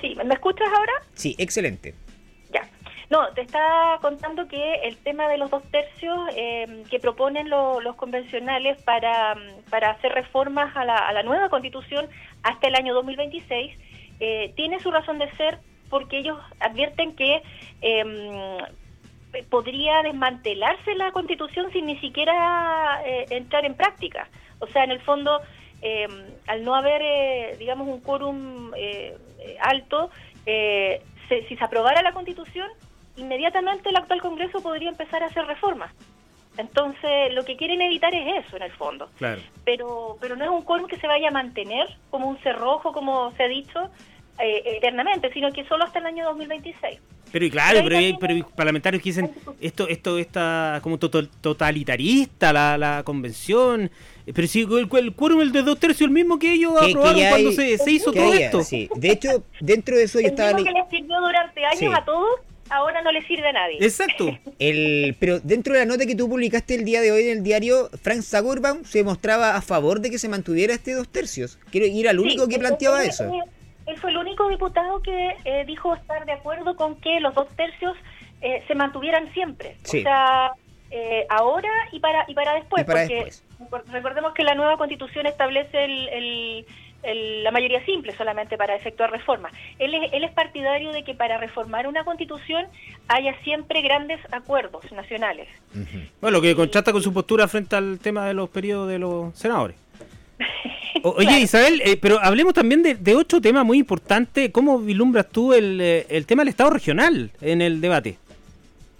Sí, 0.00 0.14
¿me 0.24 0.34
escuchas 0.34 0.66
ahora? 0.74 0.92
Sí, 1.14 1.34
excelente. 1.38 1.94
No, 3.14 3.28
te 3.28 3.42
estaba 3.42 3.98
contando 4.00 4.48
que 4.48 4.74
el 4.82 4.96
tema 4.96 5.28
de 5.28 5.38
los 5.38 5.48
dos 5.48 5.62
tercios 5.70 6.18
eh, 6.34 6.82
que 6.90 6.98
proponen 6.98 7.48
los 7.48 7.94
convencionales 7.94 8.82
para, 8.82 9.36
para 9.70 9.90
hacer 9.90 10.10
reformas 10.10 10.76
a 10.76 10.84
la, 10.84 10.96
a 10.96 11.12
la 11.12 11.22
nueva 11.22 11.48
constitución 11.48 12.08
hasta 12.42 12.66
el 12.66 12.74
año 12.74 12.92
2026 12.92 13.78
eh, 14.18 14.52
tiene 14.56 14.80
su 14.80 14.90
razón 14.90 15.20
de 15.20 15.30
ser 15.36 15.60
porque 15.90 16.18
ellos 16.18 16.40
advierten 16.58 17.14
que 17.14 17.40
em, 17.82 18.58
podría 19.48 20.02
desmantelarse 20.02 20.96
la 20.96 21.12
constitución 21.12 21.70
sin 21.72 21.86
ni 21.86 21.96
siquiera 22.00 23.00
eh, 23.06 23.26
entrar 23.30 23.64
en 23.64 23.74
práctica. 23.74 24.28
O 24.58 24.66
sea, 24.66 24.82
en 24.82 24.90
el 24.90 25.00
fondo, 25.02 25.40
em, 25.82 26.10
al 26.48 26.64
no 26.64 26.74
haber, 26.74 27.00
eh, 27.00 27.56
digamos, 27.60 27.86
un 27.86 28.00
quórum 28.00 28.72
eh, 28.76 29.16
alto, 29.60 30.10
si 30.44 31.56
se 31.56 31.64
aprobara 31.64 32.02
la 32.02 32.12
constitución, 32.12 32.68
inmediatamente 33.16 33.88
el 33.88 33.96
actual 33.96 34.20
Congreso 34.20 34.62
podría 34.62 34.90
empezar 34.90 35.22
a 35.22 35.26
hacer 35.26 35.46
reformas. 35.46 35.92
Entonces, 36.56 37.32
lo 37.32 37.44
que 37.44 37.56
quieren 37.56 37.80
evitar 37.80 38.14
es 38.14 38.44
eso, 38.46 38.56
en 38.56 38.62
el 38.62 38.72
fondo. 38.72 39.10
Claro. 39.18 39.40
Pero, 39.64 40.16
pero 40.20 40.36
no 40.36 40.44
es 40.44 40.50
un 40.50 40.62
quórum 40.62 40.86
que 40.86 40.96
se 40.98 41.06
vaya 41.06 41.28
a 41.28 41.32
mantener 41.32 41.88
como 42.10 42.28
un 42.28 42.38
cerrojo, 42.42 42.92
como 42.92 43.32
se 43.36 43.42
ha 43.42 43.48
dicho, 43.48 43.90
eh, 44.38 44.62
eternamente, 44.76 45.32
sino 45.32 45.52
que 45.52 45.64
solo 45.64 45.84
hasta 45.84 45.98
el 45.98 46.06
año 46.06 46.24
2026. 46.26 47.00
Pero 47.34 47.46
y 47.46 47.50
claro, 47.50 47.80
pero, 47.82 47.96
hay, 47.96 48.16
pero 48.20 48.46
parlamentarios 48.54 49.02
que 49.02 49.08
dicen 49.08 49.28
esto 49.60 49.88
esto 49.88 50.18
está 50.18 50.78
como 50.84 51.00
totalitarista 51.00 52.52
la, 52.52 52.78
la 52.78 53.02
convención. 53.02 53.90
Pero 54.32 54.46
si 54.46 54.62
el, 54.62 54.88
el 54.88 55.14
quórum 55.14 55.40
el 55.40 55.50
de 55.50 55.62
dos 55.62 55.80
tercios 55.80 56.06
el 56.06 56.14
mismo 56.14 56.38
que 56.38 56.52
ellos 56.52 56.80
aprobaron 56.80 57.20
cuando 57.28 57.50
se, 57.50 57.76
se, 57.78 57.90
hizo 57.90 58.12
todo 58.12 58.32
esto. 58.32 58.62
Sí. 58.62 58.88
De 58.94 59.10
hecho, 59.10 59.42
dentro 59.60 59.96
de 59.96 60.04
eso 60.04 60.20
yo 60.20 60.28
estaba... 60.28 60.56
que 60.62 60.70
les 60.70 60.88
sirvió 60.88 61.20
durante 61.20 61.64
años 61.64 61.92
a 61.92 62.04
todos, 62.04 62.40
ahora 62.70 63.02
no 63.02 63.12
le 63.12 63.22
sirve 63.26 63.48
a 63.48 63.52
nadie. 63.52 63.78
Exacto. 63.80 64.38
El, 64.58 65.16
pero 65.20 65.40
dentro 65.40 65.74
de 65.74 65.80
la 65.80 65.86
nota 65.86 66.06
que 66.06 66.14
tú 66.14 66.28
publicaste 66.28 66.74
el 66.74 66.84
día 66.84 67.00
de 67.00 67.12
hoy 67.12 67.24
en 67.24 67.38
el 67.38 67.42
diario, 67.42 67.90
Frank 68.02 68.22
Zagurbaum 68.22 68.84
se 68.84 69.04
mostraba 69.04 69.56
a 69.56 69.62
favor 69.62 70.00
de 70.00 70.10
que 70.10 70.18
se 70.18 70.28
mantuviera 70.28 70.74
este 70.74 70.92
dos 70.94 71.08
tercios. 71.08 71.58
Quiero 71.70 71.86
ir 71.86 72.08
al 72.08 72.18
único 72.18 72.48
que 72.48 72.58
planteaba 72.58 73.04
eso 73.04 73.30
él 73.86 73.98
fue 73.98 74.10
el 74.10 74.16
único 74.16 74.48
diputado 74.48 75.02
que 75.02 75.36
eh, 75.44 75.64
dijo 75.66 75.94
estar 75.94 76.24
de 76.24 76.32
acuerdo 76.32 76.76
con 76.76 76.96
que 77.00 77.20
los 77.20 77.34
dos 77.34 77.48
tercios 77.56 77.96
eh, 78.40 78.62
se 78.66 78.74
mantuvieran 78.74 79.32
siempre. 79.32 79.76
O 79.84 79.88
sea, 79.88 80.52
eh, 80.90 81.26
ahora 81.28 81.70
y 81.92 82.00
para 82.00 82.24
y 82.28 82.34
para 82.34 82.54
después. 82.54 82.84
porque 82.84 83.32
recordemos 83.90 84.32
que 84.34 84.42
la 84.42 84.54
nueva 84.54 84.76
constitución 84.76 85.26
establece 85.26 85.84
el, 85.84 86.66
la 87.06 87.50
mayoría 87.50 87.84
simple 87.84 88.14
solamente 88.16 88.56
para 88.56 88.74
efectuar 88.74 89.10
reformas. 89.10 89.52
Él 89.78 89.94
es, 89.94 90.12
él 90.12 90.24
es 90.24 90.30
partidario 90.32 90.92
de 90.92 91.04
que 91.04 91.14
para 91.14 91.38
reformar 91.38 91.86
una 91.86 92.04
constitución 92.04 92.66
haya 93.08 93.34
siempre 93.42 93.82
grandes 93.82 94.20
acuerdos 94.32 94.90
nacionales. 94.92 95.48
Bueno, 96.20 96.38
lo 96.38 96.42
que 96.42 96.54
contrasta 96.54 96.92
con 96.92 97.02
su 97.02 97.12
postura 97.12 97.48
frente 97.48 97.76
al 97.76 97.98
tema 97.98 98.26
de 98.26 98.34
los 98.34 98.48
periodos 98.48 98.88
de 98.88 98.98
los 98.98 99.36
senadores. 99.36 99.76
oye, 101.02 101.40
Isabel, 101.40 101.82
eh, 101.84 101.96
pero 101.96 102.18
hablemos 102.20 102.54
también 102.54 102.82
de, 102.82 103.14
otro 103.14 103.40
tema 103.40 103.64
muy 103.64 103.78
importante. 103.78 104.50
¿Cómo 104.50 104.78
vislumbras 104.78 105.28
tú 105.30 105.52
el, 105.52 105.80
eh, 105.80 106.06
el 106.08 106.26
tema 106.26 106.42
del 106.42 106.48
Estado 106.48 106.70
regional 106.70 107.30
en 107.40 107.62
el 107.62 107.80
debate? 107.80 108.18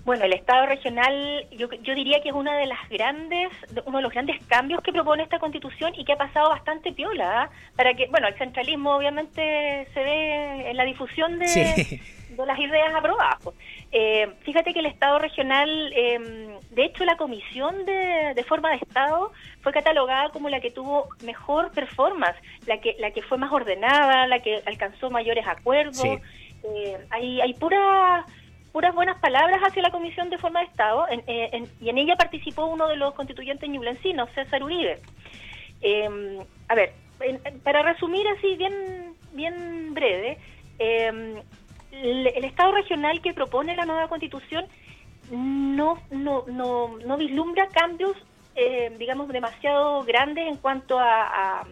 Bueno, 0.05 0.25
el 0.25 0.35
Estado 0.35 0.67
regional, 0.67 1.47
yo, 1.53 1.67
yo 1.83 1.95
diría 1.95 2.21
que 2.21 2.29
es 2.29 2.35
una 2.35 2.57
de 2.57 2.67
las 2.67 2.89
grandes, 2.91 3.49
uno 3.87 3.99
de 3.99 4.03
los 4.03 4.13
grandes 4.13 4.45
cambios 4.47 4.83
que 4.83 4.93
propone 4.93 5.23
esta 5.23 5.39
Constitución 5.39 5.93
y 5.97 6.05
que 6.05 6.13
ha 6.13 6.17
pasado 6.17 6.51
bastante 6.51 6.93
piola, 6.93 7.43
¿ah? 7.43 7.51
para 7.75 7.95
que, 7.95 8.09
bueno, 8.09 8.29
el 8.29 8.35
centralismo 8.35 8.97
obviamente 8.97 9.89
se 9.95 10.01
ve 10.01 10.71
en 10.71 10.77
la 10.77 10.85
difusión 10.85 11.39
de, 11.39 12.01
de 12.37 12.47
las 12.47 12.59
ideas 12.59 12.95
aprobadas. 12.95 13.39
Eh, 13.93 14.31
fíjate 14.43 14.75
que 14.75 14.81
el 14.81 14.87
Estado 14.87 15.19
regional, 15.19 15.93
em, 15.95 16.59
de 16.71 16.85
hecho, 16.85 17.05
la 17.05 17.17
Comisión 17.17 17.87
de, 17.87 18.45
Forma 18.47 18.71
de 18.71 18.77
Estado 18.77 19.33
fue 19.63 19.73
catalogada 19.73 20.29
como 20.31 20.51
la 20.51 20.61
que 20.61 20.71
tuvo 20.71 21.09
mejor 21.25 21.71
performance, 21.71 22.37
la 22.67 22.79
que 22.79 22.95
la 22.99 23.11
que 23.13 23.23
fue 23.23 23.39
más 23.39 23.53
ordenada, 23.53 24.27
la 24.27 24.41
que 24.41 24.63
alcanzó 24.67 25.11
mayores 25.11 25.47
acuerdos. 25.47 26.05
Eh, 26.05 26.99
hay, 27.11 27.41
hay 27.41 27.55
pura 27.55 28.25
puras 28.75 28.93
buenas 28.93 29.21
palabras 29.21 29.61
hacia 29.61 29.83
la 29.83 29.93
Comisión 29.93 30.31
de 30.31 30.39
Forma 30.39 30.59
de 30.59 30.67
Estado 30.67 31.07
eh, 31.09 31.65
y 31.81 31.89
en 31.89 31.97
ella 31.97 32.17
participó 32.17 32.67
uno 32.67 32.89
de 32.89 32.97
los 32.97 33.15
constituyentes 33.15 33.71
ñublencinos, 33.71 34.29
César 34.35 34.65
Uribe. 34.65 34.99
Em, 35.81 36.41
a 36.67 36.75
ver, 36.75 36.93
para 37.63 37.83
resumir 37.83 38.27
así 38.37 38.57
bien, 38.57 39.15
bien 39.33 39.95
breve, 39.95 40.39
em, 40.81 41.37
el, 41.93 42.45
Estado 42.45 42.73
regional 42.73 43.23
que 43.23 43.33
propone 43.33 43.77
la 43.77 43.85
nueva 43.85 44.09
Constitución 44.09 44.67
no, 45.31 46.03
no, 46.11 46.43
no, 46.49 46.99
no 46.99 47.17
vislumbra 47.17 47.69
cambios, 47.69 48.17
eh, 48.57 48.93
digamos, 48.99 49.29
demasiado 49.29 50.03
grandes 50.03 50.49
en 50.49 50.57
cuanto 50.57 50.99
a, 50.99 51.65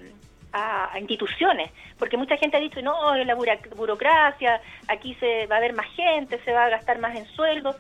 instituciones, 0.99 1.71
porque 1.99 2.17
mucha 2.17 2.37
gente 2.37 2.57
ha 2.57 2.61
dicho, 2.61 2.83
no, 2.83 3.15
la 3.17 3.35
burocracia, 3.35 4.61
aquí 4.89 5.15
se 5.15 5.47
va 5.47 5.57
a 5.57 5.59
haber 5.59 5.75
más 5.75 5.87
gente, 5.95 6.39
se 6.45 6.53
va 6.53 6.67
a 6.67 6.71
gastar 6.71 6.99
más 6.99 7.17
en 7.17 7.27
sueldos. 7.27 7.77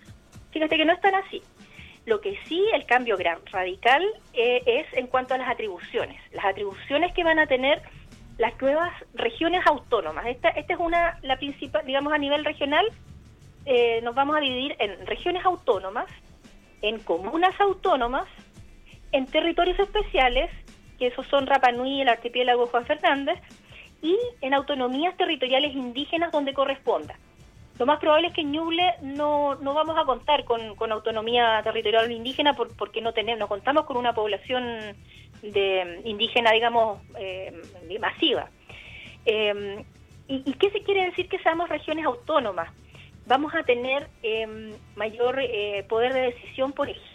Fíjate 0.51 0.77
que 0.77 0.85
no 0.85 0.93
es 0.93 1.01
tan 1.01 1.15
así. 1.15 1.43
Lo 2.05 2.21
que 2.21 2.37
sí, 2.47 2.65
el 2.73 2.85
cambio 2.85 3.17
gran, 3.17 3.39
radical 3.47 4.03
eh, 4.33 4.63
es 4.67 4.87
en 4.99 5.07
cuanto 5.07 5.35
a 5.35 5.39
las 5.39 5.49
atribuciones. 5.49 6.21
Las 6.33 6.45
atribuciones 6.45 7.13
que 7.15 7.23
van 7.23 7.39
a 7.39 7.47
tener 7.47 7.81
las 8.39 8.61
nuevas 8.61 8.91
regiones 9.15 9.65
autónomas. 9.67 10.27
Esta, 10.27 10.49
esta 10.49 10.73
es 10.75 10.81
una, 10.81 11.19
la 11.23 11.37
principal, 11.37 11.87
digamos, 11.87 12.13
a 12.13 12.19
nivel 12.19 12.45
regional, 12.45 12.87
eh, 13.65 14.01
nos 14.03 14.15
vamos 14.15 14.37
a 14.37 14.41
dividir 14.41 14.75
en 14.81 15.07
regiones 15.07 15.45
autónomas, 15.45 16.07
en 16.81 16.99
comunas 16.99 17.55
autónomas, 17.61 18.27
en 19.13 19.27
territorios 19.27 19.79
especiales 19.79 20.51
que 21.03 21.09
esos 21.09 21.27
son 21.27 21.49
Rapa 21.49 21.73
Nui 21.73 21.95
y 21.95 22.03
el 22.03 22.09
archipiélago 22.09 22.69
Juan 22.69 22.87
Fernández, 22.87 23.37
y 24.03 24.17
en 24.41 24.55
autonomías 24.55 25.17
territoriales 25.17 25.75
indígenas 25.75 26.31
donde 26.31 26.55
corresponda. 26.55 27.19
Lo 27.77 27.87
más 27.87 27.99
probable 27.99 28.29
es 28.29 28.35
que 28.35 28.43
en 28.43 28.53
Ñuble 28.53 28.85
no, 29.03 29.57
no 29.57 29.75
vamos 29.75 29.99
a 29.99 30.05
contar 30.05 30.45
con, 30.45 30.63
autonomía 30.93 31.61
territorial 31.65 32.13
indígena 32.13 32.55
porque 32.55 33.01
no 33.01 33.13
tenemos, 33.13 33.41
no 33.41 33.49
contamos 33.49 33.85
con 33.85 33.97
una 33.97 34.15
población 34.15 34.95
de 35.43 36.03
indígena, 36.05 36.53
digamos, 36.53 37.01
eh, 37.19 37.53
masiva. 37.99 38.49
Eh, 39.27 39.85
¿y, 40.29 40.53
qué 40.53 40.71
se 40.71 40.85
quiere 40.85 41.07
decir 41.07 41.29
que 41.29 41.41
seamos 41.41 41.69
regiones 41.69 42.05
autónomas? 42.07 42.71
Vamos 43.27 43.53
a 43.57 43.65
tener 43.65 44.07
eh, 44.23 44.77
mayor 44.95 45.41
poder 45.89 46.13
de 46.13 46.21
decisión, 46.21 46.73
por 46.73 46.89
ejemplo, 46.89 47.12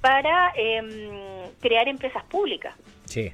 para 0.00 0.52
crear 1.60 1.88
empresas 1.88 2.24
públicas. 2.24 2.74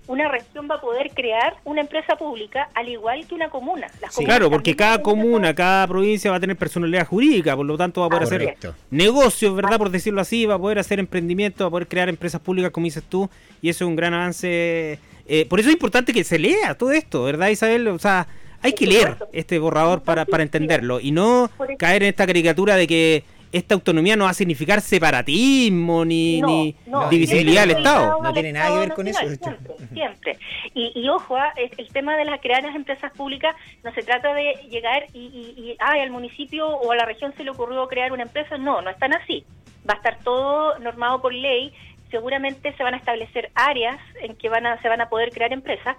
Una 0.06 0.28
región 0.28 0.68
va 0.70 0.76
a 0.76 0.80
poder 0.80 1.10
crear 1.14 1.56
una 1.64 1.80
empresa 1.80 2.16
pública 2.16 2.68
al 2.74 2.88
igual 2.88 3.26
que 3.26 3.34
una 3.34 3.48
comuna. 3.50 3.88
claro, 4.24 4.50
porque 4.50 4.76
cada 4.76 5.02
comuna, 5.02 5.54
cada 5.54 5.86
provincia 5.86 6.30
va 6.30 6.36
a 6.36 6.40
tener 6.40 6.56
personalidad 6.56 7.06
jurídica, 7.06 7.56
por 7.56 7.66
lo 7.66 7.76
tanto 7.76 8.00
va 8.00 8.06
a 8.06 8.10
poder 8.10 8.24
hacer 8.24 8.56
negocios, 8.90 9.54
¿verdad? 9.54 9.78
Por 9.78 9.90
decirlo 9.90 10.20
así, 10.20 10.46
va 10.46 10.54
a 10.54 10.58
poder 10.58 10.78
hacer 10.78 10.98
emprendimiento, 10.98 11.64
va 11.64 11.68
a 11.68 11.70
poder 11.70 11.88
crear 11.88 12.08
empresas 12.08 12.40
públicas, 12.40 12.70
como 12.70 12.84
dices 12.84 13.02
tú, 13.08 13.28
y 13.60 13.68
eso 13.68 13.84
es 13.84 13.88
un 13.88 13.96
gran 13.96 14.14
avance. 14.14 14.98
Eh, 15.26 15.46
por 15.48 15.58
eso 15.58 15.68
es 15.70 15.74
importante 15.74 16.12
que 16.12 16.24
se 16.24 16.38
lea 16.38 16.74
todo 16.74 16.92
esto, 16.92 17.24
¿verdad, 17.24 17.48
Isabel? 17.48 17.88
O 17.88 17.98
sea, 17.98 18.26
hay 18.62 18.72
que 18.72 18.86
leer 18.86 19.16
este 19.32 19.58
borrador 19.58 20.02
para, 20.02 20.24
para 20.24 20.42
entenderlo 20.42 21.00
y 21.00 21.10
no 21.10 21.50
caer 21.78 22.02
en 22.02 22.10
esta 22.10 22.26
caricatura 22.26 22.76
de 22.76 22.86
que 22.86 23.24
esta 23.56 23.74
autonomía 23.74 24.16
no 24.16 24.24
va 24.24 24.30
a 24.30 24.34
significar 24.34 24.80
separatismo 24.80 26.04
ni, 26.04 26.40
No, 26.40 26.46
ni 26.48 26.76
no, 26.86 27.08
divisibilidad 27.08 27.62
del 27.62 27.70
es 27.72 27.76
Estado. 27.78 28.22
No 28.22 28.32
tiene 28.32 28.52
nada 28.52 28.72
que 28.72 28.78
ver 28.80 28.94
con 28.94 29.06
eso. 29.08 29.20
Siempre, 29.20 29.74
siempre. 29.92 30.38
Y, 30.74 30.92
y 30.94 31.08
ojo, 31.08 31.36
es- 31.56 31.72
el 31.78 31.88
tema 31.88 32.16
de 32.16 32.24
las 32.24 32.40
crear 32.40 32.62
las 32.62 32.74
empresas 32.74 33.12
públicas 33.12 33.54
no 33.82 33.92
se 33.94 34.02
trata 34.02 34.34
de 34.34 34.54
llegar 34.70 35.06
y, 35.14 35.18
y, 35.20 35.54
y, 35.60 35.76
ay, 35.78 36.00
al 36.00 36.10
municipio 36.10 36.66
o 36.68 36.92
a 36.92 36.96
la 36.96 37.04
región 37.04 37.32
se 37.36 37.44
le 37.44 37.50
ocurrió 37.50 37.86
crear 37.88 38.12
una 38.12 38.24
empresa. 38.24 38.58
No, 38.58 38.82
no 38.82 38.90
es 38.90 38.98
tan 38.98 39.14
así. 39.14 39.44
Va 39.88 39.94
a 39.94 39.96
estar 39.96 40.18
todo 40.24 40.78
normado 40.78 41.20
por 41.22 41.32
ley. 41.32 41.72
Seguramente 42.10 42.72
se 42.76 42.82
van 42.82 42.94
a 42.94 42.98
establecer 42.98 43.50
áreas 43.54 43.98
en 44.20 44.36
que 44.36 44.48
van 44.48 44.66
a, 44.66 44.80
se 44.82 44.88
van 44.88 45.00
a 45.00 45.08
poder 45.08 45.30
crear 45.30 45.52
empresas. 45.52 45.96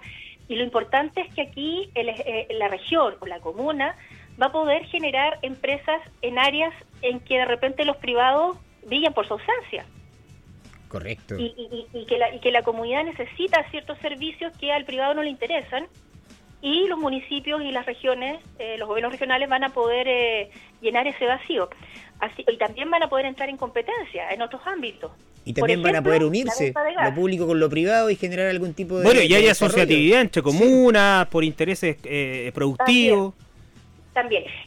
Y 0.48 0.54
lo 0.56 0.64
importante 0.64 1.20
es 1.22 1.34
que 1.34 1.42
aquí 1.42 1.90
el- 1.94 2.08
eh, 2.10 2.46
la 2.58 2.68
región 2.68 3.14
o 3.20 3.26
la 3.26 3.40
comuna 3.40 3.96
va 4.40 4.46
a 4.46 4.52
poder 4.52 4.84
generar 4.86 5.38
empresas 5.42 6.00
en 6.22 6.38
áreas 6.38 6.72
en 7.08 7.20
que 7.20 7.36
de 7.38 7.44
repente 7.44 7.84
los 7.84 7.96
privados 7.96 8.56
brillan 8.84 9.12
por 9.14 9.26
su 9.26 9.34
ausencia 9.34 9.84
Correcto. 10.88 11.36
y, 11.38 11.46
y- 11.56 11.86
y- 11.92 11.98
y 12.02 12.06
que 12.06 12.16
la, 12.18 12.34
y 12.34 12.38
que 12.40 12.50
la 12.52 12.62
comunidad 12.62 13.04
necesita 13.04 13.68
ciertos 13.70 13.98
servicios 13.98 14.56
que 14.58 14.72
al 14.72 14.84
privado 14.84 15.14
no 15.14 15.22
le 15.22 15.30
interesan 15.30 15.86
y 16.62 16.86
los 16.88 16.98
municipios 16.98 17.62
y 17.62 17.70
las 17.70 17.84
regiones, 17.86 18.42
eh, 18.58 18.76
los 18.78 18.88
gobiernos 18.88 19.12
regionales 19.12 19.48
van 19.48 19.64
a 19.64 19.70
poder 19.70 20.06
eh, 20.08 20.50
llenar 20.80 21.06
ese 21.06 21.26
vacío. 21.26 21.68
Así, 22.18 22.44
y 22.50 22.56
también 22.56 22.90
van 22.90 23.02
a 23.02 23.08
poder 23.08 23.26
entrar 23.26 23.48
en 23.50 23.56
competencia 23.58 24.30
en 24.30 24.40
otros 24.40 24.62
ámbitos. 24.64 25.10
Y 25.44 25.52
también 25.52 25.82
van 25.82 25.96
a 25.96 26.02
poder 26.02 26.24
unirse 26.24 26.72
lo 27.04 27.14
público 27.14 27.46
con 27.46 27.60
lo 27.60 27.68
privado 27.68 28.08
y 28.10 28.16
generar 28.16 28.46
algún 28.46 28.72
tipo 28.74 28.96
de. 28.98 29.04
Bueno, 29.04 29.20
y 29.22 29.32
hay 29.34 29.46
asociatividad 29.48 30.20
entre 30.22 30.42
comunas, 30.42 31.26
por 31.28 31.44
intereses 31.44 31.98
eh, 32.04 32.50
productivos. 32.54 33.34
También. 33.34 33.45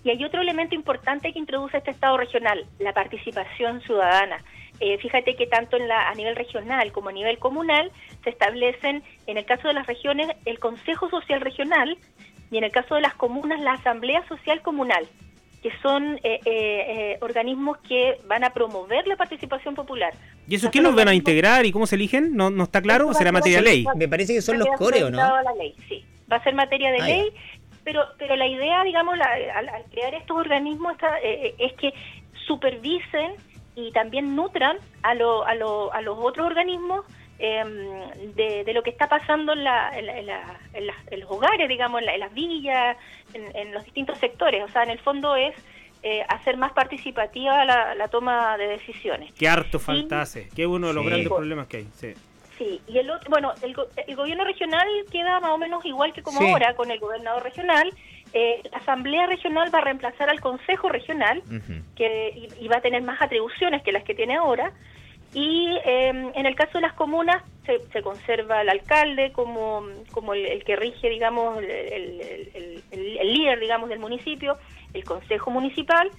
Y 0.04 0.10
hay 0.10 0.24
otro 0.24 0.42
elemento 0.42 0.76
importante 0.76 1.34
que 1.34 1.40
introduce 1.40 1.78
este 1.78 1.92
Estado 1.92 2.18
regional, 2.18 2.66
la 2.80 2.94
participación 2.94 3.82
ciudadana. 3.82 4.44
Eh, 4.80 4.98
fíjate 5.00 5.36
que 5.36 5.48
tanto 5.48 5.76
en 5.76 5.88
la, 5.88 6.08
a 6.08 6.14
nivel 6.14 6.36
regional 6.36 6.92
como 6.92 7.10
a 7.10 7.12
nivel 7.12 7.38
comunal 7.40 7.92
se 8.24 8.30
establecen, 8.30 9.04
en 9.28 9.38
el 9.38 9.46
caso 9.46 9.68
de 9.68 9.74
las 9.74 9.88
regiones, 9.88 10.28
el 10.46 10.60
Consejo 10.60 11.10
Social 11.10 11.42
Regional 11.42 11.98
y 12.52 12.58
en 12.58 12.64
el 12.64 12.72
caso 12.72 12.96
de 12.96 13.02
las 13.02 13.14
comunas, 13.16 13.60
la 13.62 13.74
Asamblea 13.74 14.26
Social 14.28 14.62
Comunal, 14.62 15.06
que 15.62 15.72
son 15.82 16.16
eh, 16.18 16.22
eh, 16.24 16.40
eh, 16.46 17.18
organismos 17.22 17.78
que 17.80 18.20
van 18.28 18.44
a 18.44 18.52
promover 18.54 19.06
la 19.08 19.18
participación 19.18 19.76
popular. 19.76 20.14
¿Y 20.48 20.56
eso 20.56 20.72
quién 20.72 20.84
los 20.84 20.96
van 20.96 21.10
a 21.10 21.14
integrar 21.14 21.66
y 21.66 21.72
cómo 21.72 21.86
se 21.86 21.96
eligen? 21.96 22.36
¿No, 22.36 22.50
no 22.50 22.64
está 22.64 22.82
claro? 22.82 23.14
¿Será 23.14 23.32
materia 23.32 23.58
de 23.58 23.64
ley? 23.66 23.86
Me 23.96 24.08
parece 24.08 24.34
que 24.34 24.42
son 24.42 24.58
los 24.58 24.68
coreos, 24.78 25.12
¿no? 25.12 25.18
supeditado 25.18 25.36
a 25.36 25.44
la 25.44 25.54
ley, 25.56 25.76
sí. 25.88 26.06
Va 26.32 26.38
a 26.38 26.44
ser 26.44 26.54
materia 26.54 26.92
de 26.92 27.00
Ah, 27.02 27.06
ley, 27.08 27.34
pero 27.90 28.06
pero 28.20 28.36
la 28.36 28.46
idea, 28.46 28.84
digamos, 28.84 29.18
la- 29.18 29.34
al, 29.56 29.68
al 29.70 29.84
crear 29.92 30.14
estos 30.14 30.38
organismos 30.38 30.92
está, 30.94 31.20
eh, 31.24 31.56
es 31.58 31.74
que 31.74 31.92
supervisen 32.46 33.34
y 33.76 33.92
también 33.92 34.36
nutran 34.36 34.78
a, 35.04 35.14
lo- 35.16 35.46
a, 35.46 35.56
lo- 35.56 35.92
a 35.94 36.02
los 36.02 36.18
otros 36.20 36.46
organismos 36.48 37.06
eh, 37.40 37.64
de, 38.36 38.64
de 38.66 38.74
lo 38.74 38.84
que 38.84 38.90
está 38.90 39.08
pasando 39.08 39.54
en, 39.54 39.64
la- 39.64 39.98
en 39.98 40.06
la- 40.06 40.18
en 40.20 40.26
la- 40.28 40.60
en 40.74 40.88
las- 40.88 41.08
en 41.10 41.20
los 41.22 41.32
hogares, 41.32 41.68
digamos, 41.70 42.02
en, 42.02 42.06
la- 42.08 42.14
en 42.14 42.20
las 42.20 42.34
villas, 42.34 42.98
en, 43.34 43.56
en 43.56 43.74
los 43.74 43.84
distintos 43.86 44.18
sectores. 44.20 44.64
O 44.64 44.68
sea, 44.68 44.84
en 44.84 44.90
el 44.92 45.00
fondo 45.00 45.36
es 45.36 45.56
eh, 46.04 46.24
hacer 46.30 46.56
más 46.58 46.72
participativa 46.74 47.66
la, 47.66 47.94
la 47.96 48.08
toma 48.08 48.58
de 48.58 48.68
decisiones. 48.68 49.34
Qué 49.34 49.48
harto 49.50 49.80
falta 49.80 50.22
hace. 50.22 50.48
Qué 50.56 50.66
uno 50.68 50.88
de 50.88 50.94
los 50.94 51.04
Sí. 51.04 51.10
grandes 51.10 51.30
problemas 51.30 51.68
que 51.68 51.78
hay. 51.78 51.88
Sí. 51.94 52.14
Sí, 52.60 52.80
y 52.88 52.98
el 53.00 53.10
otro, 53.10 53.30
bueno, 53.32 53.54
el, 53.64 53.74
el 54.06 54.16
gobierno 54.16 54.44
regional 54.44 54.86
queda 55.12 55.40
más 55.40 55.50
o 55.52 55.58
menos 55.58 55.84
igual 55.86 56.14
que 56.14 56.22
como 56.22 56.40
Sí. 56.42 56.46
ahora 56.52 56.76
con 56.76 56.92
el 56.92 57.00
gobernador 57.00 57.42
regional. 57.42 57.92
Eh, 58.34 58.62
la 58.72 58.78
asamblea 58.78 59.26
regional 59.26 59.74
va 59.74 59.80
a 59.80 59.86
reemplazar 59.86 60.30
al 60.30 60.40
consejo 60.42 60.90
regional 60.90 61.42
que 61.96 62.30
y, 62.60 62.66
y 62.66 62.68
va 62.68 62.76
a 62.78 62.82
tener 62.82 63.02
más 63.02 63.20
atribuciones 63.22 63.82
que 63.82 63.92
las 63.92 64.04
que 64.04 64.14
tiene 64.14 64.36
ahora. 64.36 64.72
Y 65.34 65.70
eh, 65.86 66.10
en 66.10 66.46
el 66.46 66.56
caso 66.56 66.74
de 66.80 66.82
las 66.82 66.94
comunas 66.94 67.42
se, 67.66 67.80
se 67.94 68.02
conserva 68.02 68.62
el 68.62 68.70
alcalde 68.70 69.32
como, 69.32 69.84
como 70.12 70.34
el, 70.34 70.46
el 70.46 70.64
que 70.64 70.76
rige, 70.76 71.08
digamos, 71.10 71.60
el, 71.60 71.70
el- 71.72 72.22
el- 72.22 72.84
el- 72.92 73.18
el 73.20 73.34
líder, 73.34 73.60
digamos, 73.60 73.90
del 73.90 74.00
municipio, 74.00 74.58
el 74.94 75.04
consejo 75.06 75.50
municipal. 75.50 76.10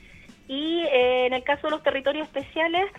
Y 0.49 0.81
eh, 0.91 1.27
en 1.27 1.35
el 1.35 1.43
caso 1.45 1.67
de 1.67 1.73
los 1.73 1.83
territorios 1.83 2.27
especiales 2.27 2.91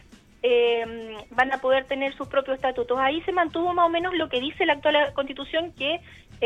eh, 0.43 1.15
van 1.31 1.51
a 1.53 1.59
poder 1.59 1.85
tener 1.85 2.13
sus 2.15 2.27
propios 2.27 2.55
estatutos. 2.55 2.97
Ahí 2.99 3.21
se 3.21 3.31
mantuvo 3.31 3.73
más 3.73 3.85
o 3.85 3.89
menos 3.89 4.13
lo 4.15 4.27
que 4.29 4.39
dice 4.39 4.65
la 4.65 4.73
actual 4.73 5.13
constitución 5.13 5.71
que 5.73 5.95
eh, 5.95 6.01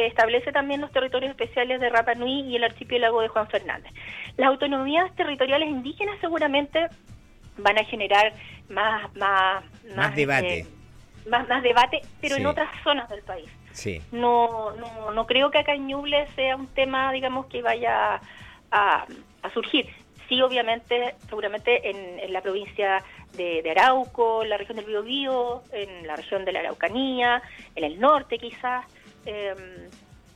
establece 0.08 0.52
también 0.52 0.82
los 0.82 0.92
territorios 0.92 1.32
especiales 1.32 1.80
de 1.80 1.90
Rapa 1.90 2.14
Nui 2.16 2.42
y 2.42 2.56
el 2.58 2.64
archipiélago 2.66 3.22
de 3.22 3.30
Juan 3.30 3.48
Fernández. 3.48 3.92
Las 4.38 4.48
autonomías 4.50 5.14
territoriales 5.16 5.70
indígenas 5.70 6.18
seguramente 6.20 6.88
van 7.58 7.78
a 7.80 7.86
generar 7.86 8.34
más 8.70 9.16
más 9.16 9.64
Más 9.96 10.16
debate. 10.16 10.60
eh, 10.60 10.68
más, 11.30 11.48
más 11.48 11.64
debate, 11.64 12.02
pero 12.22 12.36
Sí. 12.36 12.42
en 12.42 12.48
otras 12.48 12.70
zonas 12.84 13.10
del 13.10 13.22
país. 13.22 13.50
Sí. 13.72 14.02
No, 14.12 14.72
no, 14.74 15.12
no 15.12 15.26
creo 15.26 15.52
que 15.52 15.60
acá 15.60 15.74
en 15.74 15.88
Ñuble 15.88 16.28
sea 16.36 16.56
un 16.56 16.68
tema, 16.68 17.12
digamos, 17.14 17.46
que 17.48 17.62
vaya 17.62 18.20
a, 18.72 19.06
a 19.42 19.50
surgir. 19.54 19.88
Sí, 20.28 20.42
obviamente, 20.42 21.16
seguramente 21.30 21.90
en, 21.90 22.20
en 22.20 22.34
la 22.34 22.42
provincia 22.42 23.04
de, 23.38 23.62
de 23.62 23.72
Arauco, 23.72 24.42
en 24.44 24.50
la 24.50 24.58
región 24.58 24.78
del 24.78 24.86
Biobío, 24.86 25.62
en 25.72 26.08
la 26.08 26.16
región 26.16 26.46
de 26.46 26.52
la 26.52 26.62
Araucanía, 26.62 27.42
en 27.76 27.84
el 27.84 28.00
norte 28.00 28.38
quizás. 28.40 28.86
eh, 29.26 29.54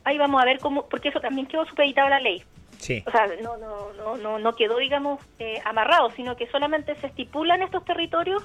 ahí 0.03 0.17
vamos 0.17 0.41
a 0.41 0.45
ver 0.45 0.59
cómo, 0.59 0.87
porque 0.87 1.09
eso 1.09 1.19
también 1.19 1.47
quedó 1.47 1.65
supeditado 1.65 2.07
a 2.07 2.11
la 2.11 2.19
ley. 2.19 2.43
Sí. 2.77 3.03
O 3.05 3.11
sea, 3.11 3.27
no, 3.43 3.57
no, 3.57 3.91
no, 3.93 4.17
no, 4.17 4.39
no 4.39 4.53
quedó, 4.55 4.77
digamos, 4.77 5.19
eh, 5.39 5.59
amarrado, 5.65 6.09
sino 6.11 6.35
que 6.37 6.47
solamente 6.47 6.95
se 6.95 7.07
estipulan 7.07 7.61
estos 7.61 7.83
territorios 7.83 8.43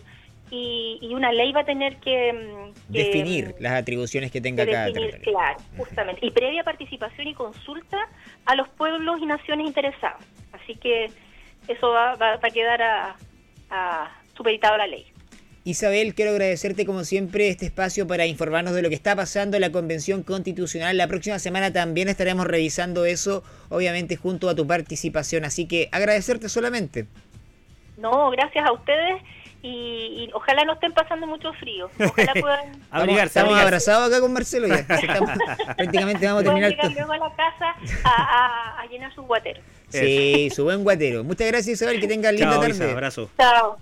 y, 0.50 0.98
y 1.00 1.14
una 1.14 1.30
ley 1.32 1.52
va 1.52 1.60
a 1.60 1.64
tener 1.64 1.96
que... 1.98 2.72
que, 2.92 2.98
Definir 2.98 3.54
las 3.60 3.72
atribuciones 3.74 4.30
que 4.32 4.40
tenga 4.40 4.64
de 4.64 4.72
cada 4.72 4.86
definir, 4.86 5.10
territorio. 5.12 5.38
claro, 5.38 5.58
justamente. 5.78 6.26
Y 6.26 6.30
previa 6.32 6.64
participación 6.64 7.28
y 7.28 7.34
consulta 7.34 8.08
a 8.44 8.54
los 8.56 8.68
pueblos 8.70 9.20
y 9.20 9.26
naciones 9.26 9.66
interesados. 9.66 10.22
Así 10.52 10.74
que 10.74 11.10
eso 11.68 11.88
va, 11.90 12.14
va- 12.16 12.36
va 12.36 12.48
a 12.48 12.50
quedar 12.50 12.82
a, 12.82 13.16
a- 13.70 14.10
supeditado 14.36 14.74
a 14.74 14.78
la 14.78 14.86
ley. 14.86 15.06
Isabel, 15.66 16.14
quiero 16.14 16.32
agradecerte 16.32 16.84
como 16.84 17.04
siempre 17.04 17.48
este 17.48 17.64
espacio 17.64 18.06
para 18.06 18.26
informarnos 18.26 18.74
de 18.74 18.82
lo 18.82 18.90
que 18.90 18.94
está 18.94 19.16
pasando 19.16 19.56
en 19.56 19.62
la 19.62 19.72
Convención 19.72 20.22
Constitucional. 20.22 20.94
La 20.98 21.08
próxima 21.08 21.38
semana 21.38 21.72
también 21.72 22.10
estaremos 22.10 22.46
revisando 22.46 23.06
eso, 23.06 23.42
obviamente 23.70 24.16
junto 24.16 24.50
a 24.50 24.54
tu 24.54 24.66
participación. 24.66 25.44
Así 25.46 25.66
que 25.66 25.88
agradecerte 25.90 26.50
solamente. 26.50 27.06
No, 27.96 28.28
gracias 28.30 28.66
a 28.66 28.72
ustedes 28.72 29.22
y, 29.62 30.26
y 30.26 30.30
ojalá 30.34 30.64
no 30.66 30.74
estén 30.74 30.92
pasando 30.92 31.26
mucho 31.26 31.50
frío. 31.54 31.88
Ojalá 31.98 32.32
puedan... 32.42 32.82
Abrigarse, 32.90 33.26
estamos 33.38 33.52
abrigarse. 33.54 33.90
abrazados 33.90 34.08
acá 34.08 34.20
con 34.20 34.32
Marcelo 34.34 34.66
ya. 34.68 34.74
Estamos- 34.96 35.30
prácticamente 35.76 36.26
vamos 36.26 36.42
a 36.42 36.44
terminar 36.44 36.74
luego 36.92 37.12
a 37.12 37.16
la 37.16 37.34
casa 37.36 37.74
a, 38.04 38.10
a- 38.10 38.80
a 38.82 38.86
llenar 38.88 39.14
sus 39.14 39.24
guateros. 39.24 39.64
Sí, 40.00 40.50
su 40.54 40.64
buen 40.64 40.82
guatero. 40.82 41.24
Muchas 41.24 41.46
gracias 41.48 41.74
Isabel, 41.80 42.00
que 42.00 42.06
tengas 42.08 42.32
linda 42.32 42.52
Chao, 42.52 42.68
Isa, 42.68 42.78
tarde. 42.78 42.92
abrazo. 42.92 43.30
Chao. 43.38 43.78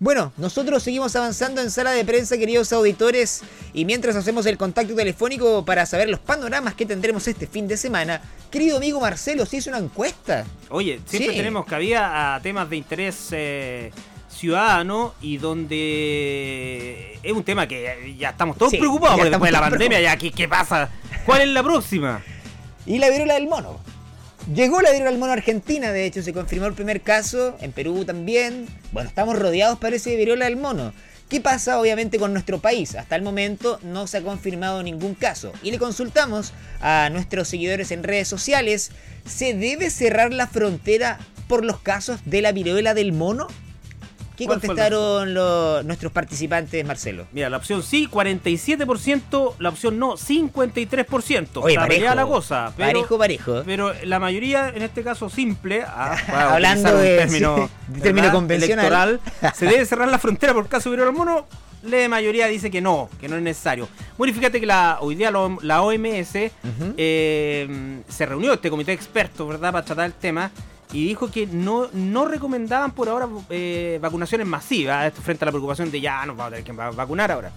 Bueno, 0.00 0.32
nosotros 0.36 0.80
seguimos 0.84 1.16
avanzando 1.16 1.60
en 1.60 1.72
sala 1.72 1.90
de 1.90 2.04
prensa, 2.04 2.38
queridos 2.38 2.72
auditores, 2.72 3.42
y 3.72 3.84
mientras 3.84 4.14
hacemos 4.14 4.46
el 4.46 4.56
contacto 4.56 4.94
telefónico 4.94 5.64
para 5.64 5.86
saber 5.86 6.08
los 6.08 6.20
panoramas 6.20 6.74
que 6.74 6.86
tendremos 6.86 7.26
este 7.26 7.48
fin 7.48 7.66
de 7.66 7.76
semana, 7.76 8.20
querido 8.48 8.76
amigo 8.76 9.00
Marcelo, 9.00 9.44
se 9.44 9.56
hizo 9.56 9.70
una 9.70 9.80
encuesta. 9.80 10.44
Oye, 10.68 11.00
siempre 11.04 11.32
Sí. 11.32 11.36
tenemos 11.38 11.66
cabida 11.66 12.36
a 12.36 12.40
temas 12.40 12.70
de 12.70 12.76
interés 12.76 13.26
eh, 13.32 13.90
ciudadano 14.28 15.14
y 15.20 15.38
donde 15.38 17.18
es 17.22 17.32
un 17.32 17.42
tema 17.42 17.66
que 17.66 18.14
ya 18.16 18.30
estamos 18.30 18.56
todos 18.56 18.70
Sí, 18.70 18.78
preocupados 18.78 19.16
estamos 19.18 19.30
después 19.32 19.48
de 19.48 19.52
la 19.52 19.60
pandemia 19.70 20.00
ya 20.00 20.16
¿qué, 20.16 20.30
qué 20.30 20.46
pasa. 20.48 20.88
¿Cuál 21.26 21.40
es 21.42 21.48
la 21.48 21.62
próxima? 21.64 22.22
Y 22.86 22.98
la 22.98 23.10
viruela 23.10 23.34
del 23.34 23.48
mono. 23.48 23.80
Llegó 24.54 24.80
la 24.80 24.92
viruela 24.92 25.10
del 25.10 25.20
mono 25.20 25.32
Argentina, 25.32 25.92
de 25.92 26.06
hecho, 26.06 26.22
se 26.22 26.32
confirmó 26.32 26.66
el 26.66 26.72
primer 26.72 27.02
caso, 27.02 27.58
en 27.60 27.70
Perú 27.70 28.06
también. 28.06 28.66
Bueno, 28.92 29.10
estamos 29.10 29.38
rodeados, 29.38 29.78
parece, 29.78 30.08
de 30.08 30.16
viruela 30.16 30.46
del 30.46 30.56
mono. 30.56 30.94
¿Qué 31.28 31.42
pasa, 31.42 31.78
obviamente, 31.78 32.18
con 32.18 32.32
nuestro 32.32 32.58
país? 32.58 32.94
Hasta 32.94 33.14
el 33.14 33.20
momento 33.20 33.78
no 33.82 34.06
se 34.06 34.16
ha 34.16 34.22
confirmado 34.22 34.82
ningún 34.82 35.14
caso. 35.14 35.52
Y 35.62 35.70
le 35.70 35.78
consultamos 35.78 36.54
a 36.80 37.10
nuestros 37.12 37.48
seguidores 37.48 37.90
en 37.90 38.02
redes 38.02 38.26
sociales, 38.26 38.90
¿se 39.26 39.52
debe 39.52 39.90
cerrar 39.90 40.32
la 40.32 40.46
frontera 40.46 41.18
por 41.46 41.62
los 41.62 41.80
casos 41.80 42.20
de 42.24 42.40
la 42.40 42.52
viruela 42.52 42.94
del 42.94 43.12
mono? 43.12 43.48
¿Qué 44.38 44.44
¿Cuál 44.46 44.60
fue 44.60 44.66
el 44.66 44.76
contestaron 44.76 45.34
los- 45.34 45.84
nuestros 45.84 46.12
participantes, 46.12 46.86
Marcelo? 46.86 47.26
Mira, 47.32 47.50
la 47.50 47.56
opción 47.56 47.82
sí, 47.82 48.06
47%, 48.06 49.56
la 49.58 49.68
opción 49.70 49.98
no, 49.98 50.16
53%. 50.16 51.60
Oye, 51.62 51.74
Está 51.74 51.80
parejo. 51.88 52.14
la 52.14 52.24
cosa, 52.24 52.72
pero, 52.76 53.00
parejo, 53.00 53.18
parejo. 53.18 53.62
pero 53.66 53.92
la 54.04 54.20
mayoría, 54.20 54.68
en 54.68 54.82
este 54.82 55.02
caso 55.02 55.28
simple, 55.28 55.82
ah, 55.84 56.16
Hablando 56.54 56.96
de- 56.96 57.16
término, 57.18 57.68
convencional. 58.32 58.78
electoral, 58.78 59.20
se 59.56 59.66
debe 59.66 59.84
cerrar 59.84 60.08
la 60.08 60.20
frontera 60.20 60.54
por 60.54 60.68
caso 60.68 60.90
de 60.92 60.98
del 60.98 61.12
mono. 61.12 61.46
La 61.82 62.08
mayoría 62.08 62.46
dice 62.48 62.70
que 62.72 62.80
no, 62.80 63.08
que 63.20 63.28
no 63.28 63.36
es 63.36 63.42
necesario. 63.42 63.88
Bueno, 64.16 64.32
y 64.32 64.34
fíjate 64.34 64.58
que 64.60 64.66
la, 64.66 64.98
hoy 65.00 65.14
día 65.14 65.30
lo- 65.30 65.58
la 65.62 65.82
OMS 65.82 66.50
eh, 66.96 68.00
se 68.08 68.26
reunió 68.26 68.52
este 68.52 68.70
comité 68.70 68.92
de 68.92 68.96
expertos, 68.96 69.48
¿verdad?, 69.48 69.72
para 69.72 69.84
tratar 69.84 70.06
el 70.06 70.12
tema. 70.12 70.50
Y 70.92 71.06
dijo 71.06 71.30
que 71.30 71.46
no, 71.46 71.88
no 71.92 72.24
recomendaban 72.24 72.92
por 72.92 73.08
ahora 73.08 73.28
eh, 73.50 73.98
vacunaciones 74.00 74.46
masivas, 74.46 75.06
esto 75.06 75.22
frente 75.22 75.44
a 75.44 75.46
la 75.46 75.52
preocupación 75.52 75.90
de 75.90 76.00
ya 76.00 76.24
nos 76.24 76.36
vamos 76.36 76.52
a 76.52 76.56
tener 76.56 76.64
que 76.64 76.72
vacunar 76.72 77.30
ahora. 77.30 77.52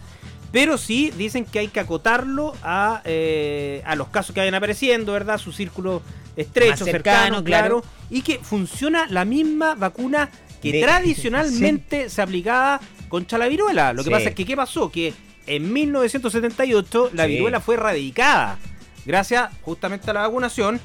Pero 0.51 0.77
sí 0.77 1.11
dicen 1.17 1.45
que 1.45 1.59
hay 1.59 1.69
que 1.69 1.79
acotarlo 1.79 2.53
a, 2.61 3.01
eh, 3.05 3.81
a 3.85 3.95
los 3.95 4.09
casos 4.09 4.33
que 4.33 4.41
vayan 4.41 4.55
apareciendo, 4.55 5.13
¿verdad? 5.13 5.37
Su 5.37 5.53
círculo 5.53 6.01
estrecho, 6.35 6.83
cercano, 6.83 7.43
claro, 7.43 7.83
Y 8.09 8.21
que 8.21 8.39
funciona 8.39 9.07
la 9.07 9.23
misma 9.23 9.75
vacuna 9.75 10.29
que 10.61 10.81
tradicionalmente 10.81 12.09
se 12.09 12.21
aplicaba 12.21 12.81
contra 13.07 13.37
la 13.37 13.47
viruela. 13.47 13.93
Lo 13.93 14.03
que 14.03 14.11
pasa 14.11 14.29
es 14.29 14.35
que, 14.35 14.45
¿qué 14.45 14.57
pasó? 14.57 14.91
Que 14.91 15.13
en 15.47 15.71
1978 15.71 17.11
la 17.13 17.25
viruela 17.27 17.61
fue 17.61 17.75
erradicada 17.75 18.59
gracias 19.05 19.49
justamente 19.61 20.09
a 20.09 20.13
la 20.13 20.21
vacunación 20.21 20.79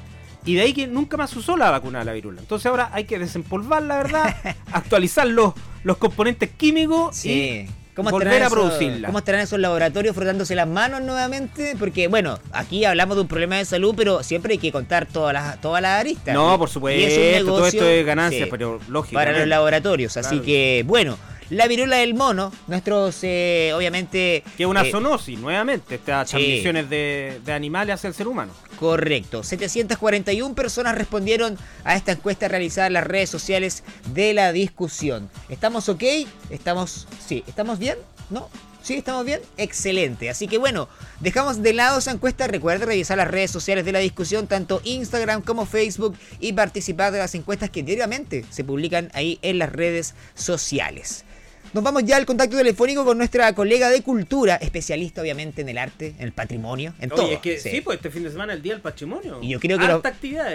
y 0.47 0.55
de 0.55 0.61
ahí 0.61 0.73
que 0.73 0.87
nunca 0.87 1.17
más 1.17 1.35
usó 1.35 1.57
la 1.57 1.69
vacuna 1.69 1.99
de 1.99 2.05
la 2.05 2.13
viruela. 2.13 2.39
Entonces 2.39 2.65
ahora 2.65 2.89
hay 2.93 3.03
que 3.03 3.19
desempolvar 3.19 3.83
la 3.83 3.97
verdad, 3.97 4.35
actualizar 4.71 5.27
los, 5.27 5.53
los 5.83 5.97
componentes 5.97 6.49
químicos 6.51 7.25
y 7.25 7.67
volver 7.95 8.43
a 8.43 8.49
producirla. 8.49 9.07
¿Cómo 9.07 9.19
estarán 9.19 9.41
esos 9.41 9.59
laboratorios 9.59 10.15
frotándose 10.15 10.55
las 10.55 10.67
manos 10.67 11.01
nuevamente? 11.01 11.75
Porque, 11.77 12.07
bueno, 12.07 12.39
aquí 12.53 12.85
hablamos 12.85 13.17
de 13.17 13.21
un 13.21 13.27
problema 13.27 13.57
de 13.57 13.65
salud, 13.65 13.93
pero 13.97 14.23
siempre 14.23 14.53
hay 14.53 14.57
que 14.57 14.71
contar 14.71 15.05
todas 15.05 15.33
las, 15.33 15.59
todas 15.59 15.81
las 15.81 15.99
aristas. 15.99 16.33
No, 16.33 16.57
por 16.57 16.69
supuesto, 16.69 17.45
todo 17.45 17.67
esto 17.67 17.85
es 17.85 18.05
ganancia, 18.05 18.47
pero 18.49 18.79
lógico. 18.87 19.15
Para 19.15 19.37
los 19.37 19.47
laboratorios, 19.47 20.15
así 20.15 20.39
que, 20.39 20.83
bueno 20.87 21.17
la 21.49 21.67
viruela 21.67 21.97
del 21.97 22.13
mono, 22.13 22.51
nuestros, 22.67 23.19
eh, 23.23 23.71
obviamente... 23.75 24.43
Que 24.57 24.63
es 24.63 24.69
una 24.69 24.81
eh, 24.81 24.91
zoonosis, 24.91 25.39
nuevamente, 25.39 25.95
estas 25.95 26.29
transmisiones 26.29 26.89
de, 26.89 27.39
de, 27.43 27.53
animales 27.53 27.95
hacia 27.95 28.09
el 28.09 28.13
ser 28.13 28.27
humano. 28.27 28.53
Correcto. 28.79 29.43
741 29.43 30.55
personas 30.55 30.95
respondieron 30.95 31.57
a 31.83 31.95
esta 31.95 32.11
encuesta 32.11 32.47
realizada 32.47 32.87
en 32.87 32.93
las 32.93 33.07
redes 33.07 33.29
sociales 33.29 33.83
de 34.13 34.33
la 34.33 34.51
discusión. 34.51 35.29
¿Estamos 35.49 35.89
ok? 35.89 36.03
¿Estamos... 36.49 37.07
Sí, 37.25 37.43
¿estamos 37.47 37.79
bien? 37.79 37.97
¿No? 38.29 38.49
¿Sí? 38.87 38.95
¿Estamos 38.95 39.25
bien? 39.25 39.41
Excelente. 39.57 40.29
Así 40.29 40.47
que 40.47 40.57
bueno, 40.57 40.87
dejamos 41.19 41.61
de 41.61 41.73
lado 41.73 41.99
esa 41.99 42.11
encuesta. 42.11 42.47
Recuerde 42.47 42.85
revisar 42.85 43.17
las 43.17 43.27
redes 43.27 43.51
sociales 43.51 43.83
de 43.83 43.91
la 43.91 43.99
discusión, 43.99 44.47
tanto 44.47 44.79
Instagram 44.85 45.41
como 45.41 45.65
Facebook, 45.65 46.15
y 46.39 46.53
participar 46.53 47.11
de 47.11 47.19
las 47.19 47.35
encuestas 47.35 47.69
que 47.69 47.83
diariamente 47.83 48.45
se 48.49 48.63
publican 48.63 49.09
ahí 49.13 49.39
en 49.41 49.59
las 49.59 49.73
redes 49.73 50.13
sociales. 50.35 51.25
Nos 51.73 51.83
vamos 51.83 52.03
ya 52.05 52.17
al 52.17 52.25
contacto 52.25 52.57
telefónico 52.57 53.03
con 53.03 53.17
nuestra 53.17 53.53
colega 53.53 53.89
de 53.89 54.01
cultura, 54.01 54.55
especialista 54.55 55.21
obviamente 55.21 55.61
en 55.61 55.69
el 55.69 55.77
arte, 55.77 56.15
en 56.17 56.25
el 56.25 56.31
patrimonio, 56.31 56.93
en 56.99 57.09
todo. 57.09 57.29
Es 57.29 57.39
que 57.39 57.59
sí. 57.59 57.81
pues 57.81 57.97
este 57.97 58.09
fin 58.09 58.23
de 58.23 58.31
semana 58.31 58.53
es 58.53 58.57
el 58.57 58.63
día 58.63 58.73
del 58.73 58.81
patrimonio. 58.81 59.39
Y 59.41 59.49
yo 59.49 59.59
creo 59.59 59.77
que 59.77 59.87
nos, 59.87 60.01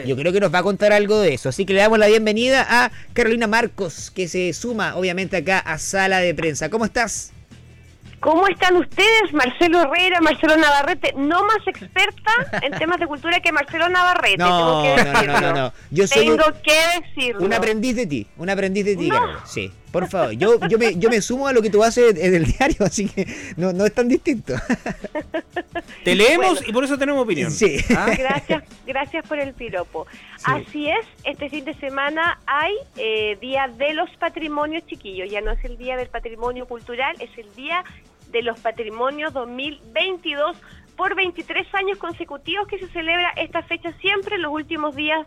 yo 0.07 0.17
creo 0.17 0.33
que 0.33 0.41
nos 0.41 0.53
va 0.53 0.59
a 0.59 0.63
contar 0.63 0.93
algo 0.93 1.21
de 1.21 1.35
eso. 1.35 1.49
Así 1.49 1.67
que 1.67 1.75
le 1.75 1.81
damos 1.81 1.99
la 1.99 2.07
bienvenida 2.07 2.67
a 2.69 2.91
Carolina 3.13 3.47
Marcos, 3.47 4.11
que 4.11 4.27
se 4.29 4.53
suma 4.53 4.97
obviamente 4.97 5.37
acá 5.37 5.59
a 5.59 5.79
Sala 5.79 6.19
de 6.19 6.35
Prensa. 6.35 6.71
¿Cómo 6.71 6.85
estás? 6.85 7.33
¿Cómo 8.23 8.47
están 8.47 8.77
ustedes? 8.77 9.33
Marcelo 9.33 9.83
Herrera, 9.83 10.21
Marcelo 10.21 10.57
Navarrete, 10.57 11.13
no 11.17 11.45
más 11.45 11.67
experta 11.67 12.33
en 12.63 12.73
temas 12.79 13.01
de 13.01 13.09
cultura 13.09 13.41
que 13.41 13.51
Marcelo 13.51 13.89
Navarrete. 13.89 14.39
No, 14.39 14.83
tengo 14.83 14.83
que 14.83 15.05
no, 15.05 15.23
no, 15.25 15.41
no, 15.41 15.53
no, 15.53 15.73
Yo 15.91 16.07
soy 16.07 16.27
tengo 16.27 16.45
que 16.63 17.01
decirlo. 17.01 17.45
Un 17.45 17.53
aprendiz 17.53 17.97
de 17.97 18.07
ti, 18.07 18.27
un 18.37 18.49
aprendiz 18.49 18.85
de 18.85 18.97
ti, 18.97 19.11
Sí, 19.45 19.73
por 19.93 20.09
favor. 20.09 20.33
Yo, 20.33 20.59
yo, 20.69 20.79
me, 20.79 20.99
yo 20.99 21.11
me 21.11 21.21
sumo 21.21 21.47
a 21.47 21.53
lo 21.53 21.63
que 21.63 21.71
tú 21.71 21.85
haces 21.85 22.17
en 22.19 22.35
el 22.35 22.47
diario, 22.47 22.79
así 22.81 23.09
que 23.09 23.27
no, 23.57 23.73
no 23.73 23.85
es 23.85 23.93
tan 23.93 24.09
distinto. 24.09 24.55
Te 26.05 26.15
leemos 26.15 26.67
y 26.67 26.73
por 26.73 26.83
eso 26.83 26.99
tenemos 26.99 27.23
opinión. 27.23 27.51
Sí. 27.51 27.77
¿Ah? 27.97 28.11
Gracias, 28.19 28.65
gracias 28.87 29.27
por 29.27 29.39
el 29.39 29.53
piropo. 29.53 30.07
Así 30.45 30.89
es, 30.89 31.07
este 31.25 31.49
fin 31.49 31.65
de 31.65 31.75
semana 31.75 32.41
hay 32.47 32.75
eh, 32.97 33.37
Día 33.41 33.69
de 33.69 33.95
los 33.95 34.11
Patrimonios 34.17 34.87
Chiquillos. 34.87 35.31
Ya 35.31 35.41
no 35.41 35.53
es 35.53 35.65
el 35.65 35.77
Día 35.77 35.97
del 35.97 36.09
Patrimonio 36.09 36.67
Cultural, 36.67 37.15
es 37.21 37.31
el 37.37 37.55
Día 37.55 37.85
de 38.31 38.43
los 38.43 38.59
Patrimonios 38.61 39.33
2022 39.35 40.57
por 40.97 41.15
23 41.15 41.67
años 41.75 41.99
consecutivos 41.99 42.67
que 42.67 42.79
se 42.79 42.89
celebra 42.89 43.31
esta 43.37 43.63
fecha 43.63 43.93
siempre 44.01 44.37
en 44.37 44.43
los 44.43 44.53
últimos 44.53 44.97
días 44.97 45.27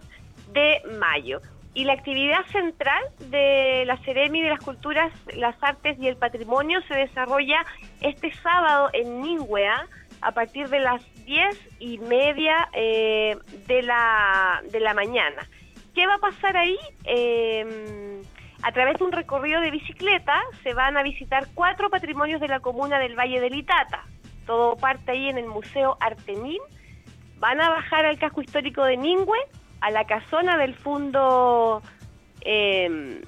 de 0.53 0.81
mayo. 0.99 1.41
Y 1.75 1.83
la 1.83 1.93
actividad 1.93 2.43
central 2.51 3.03
de 3.19 3.83
la 3.85 3.97
Ceremi 3.97 4.41
de 4.41 4.49
las 4.49 4.61
Culturas, 4.61 5.11
las 5.35 5.55
Artes 5.61 5.97
y 5.99 6.07
el 6.07 6.15
Patrimonio 6.15 6.79
se 6.87 6.95
desarrolla 6.95 7.65
este 8.01 8.31
sábado 8.31 8.89
en 8.93 9.21
Ningüea 9.21 9.85
a 10.21 10.31
partir 10.31 10.69
de 10.69 10.79
las 10.79 11.03
10 11.25 11.59
y 11.79 11.97
media 11.99 12.69
eh, 12.73 13.37
de, 13.67 13.81
la, 13.83 14.63
de 14.71 14.79
la 14.79 14.93
mañana. 14.93 15.47
¿Qué 15.93 16.07
va 16.07 16.15
a 16.15 16.19
pasar 16.19 16.55
ahí? 16.55 16.77
Eh, 17.03 18.21
a 18.63 18.71
través 18.71 18.97
de 18.97 19.03
un 19.03 19.11
recorrido 19.11 19.61
de 19.61 19.69
bicicleta 19.69 20.41
se 20.63 20.73
van 20.73 20.97
a 20.97 21.03
visitar 21.03 21.45
cuatro 21.53 21.89
patrimonios 21.91 22.41
de 22.41 22.47
la 22.47 22.61
comuna 22.61 22.97
del 22.99 23.15
Valle 23.15 23.39
del 23.39 23.53
Itata. 23.53 24.05
Todo 24.47 24.75
parte 24.75 25.11
ahí 25.11 25.29
en 25.29 25.37
el 25.37 25.45
Museo 25.45 25.97
Artemín. 25.99 26.61
Van 27.37 27.61
a 27.61 27.69
bajar 27.69 28.05
al 28.05 28.17
casco 28.17 28.41
histórico 28.41 28.83
de 28.85 28.97
Ningüe, 28.97 29.37
a 29.85 29.91
la 29.91 30.05
casona 30.05 30.57
del 30.57 30.73
Fundo... 30.73 31.81
Em, 32.41 33.21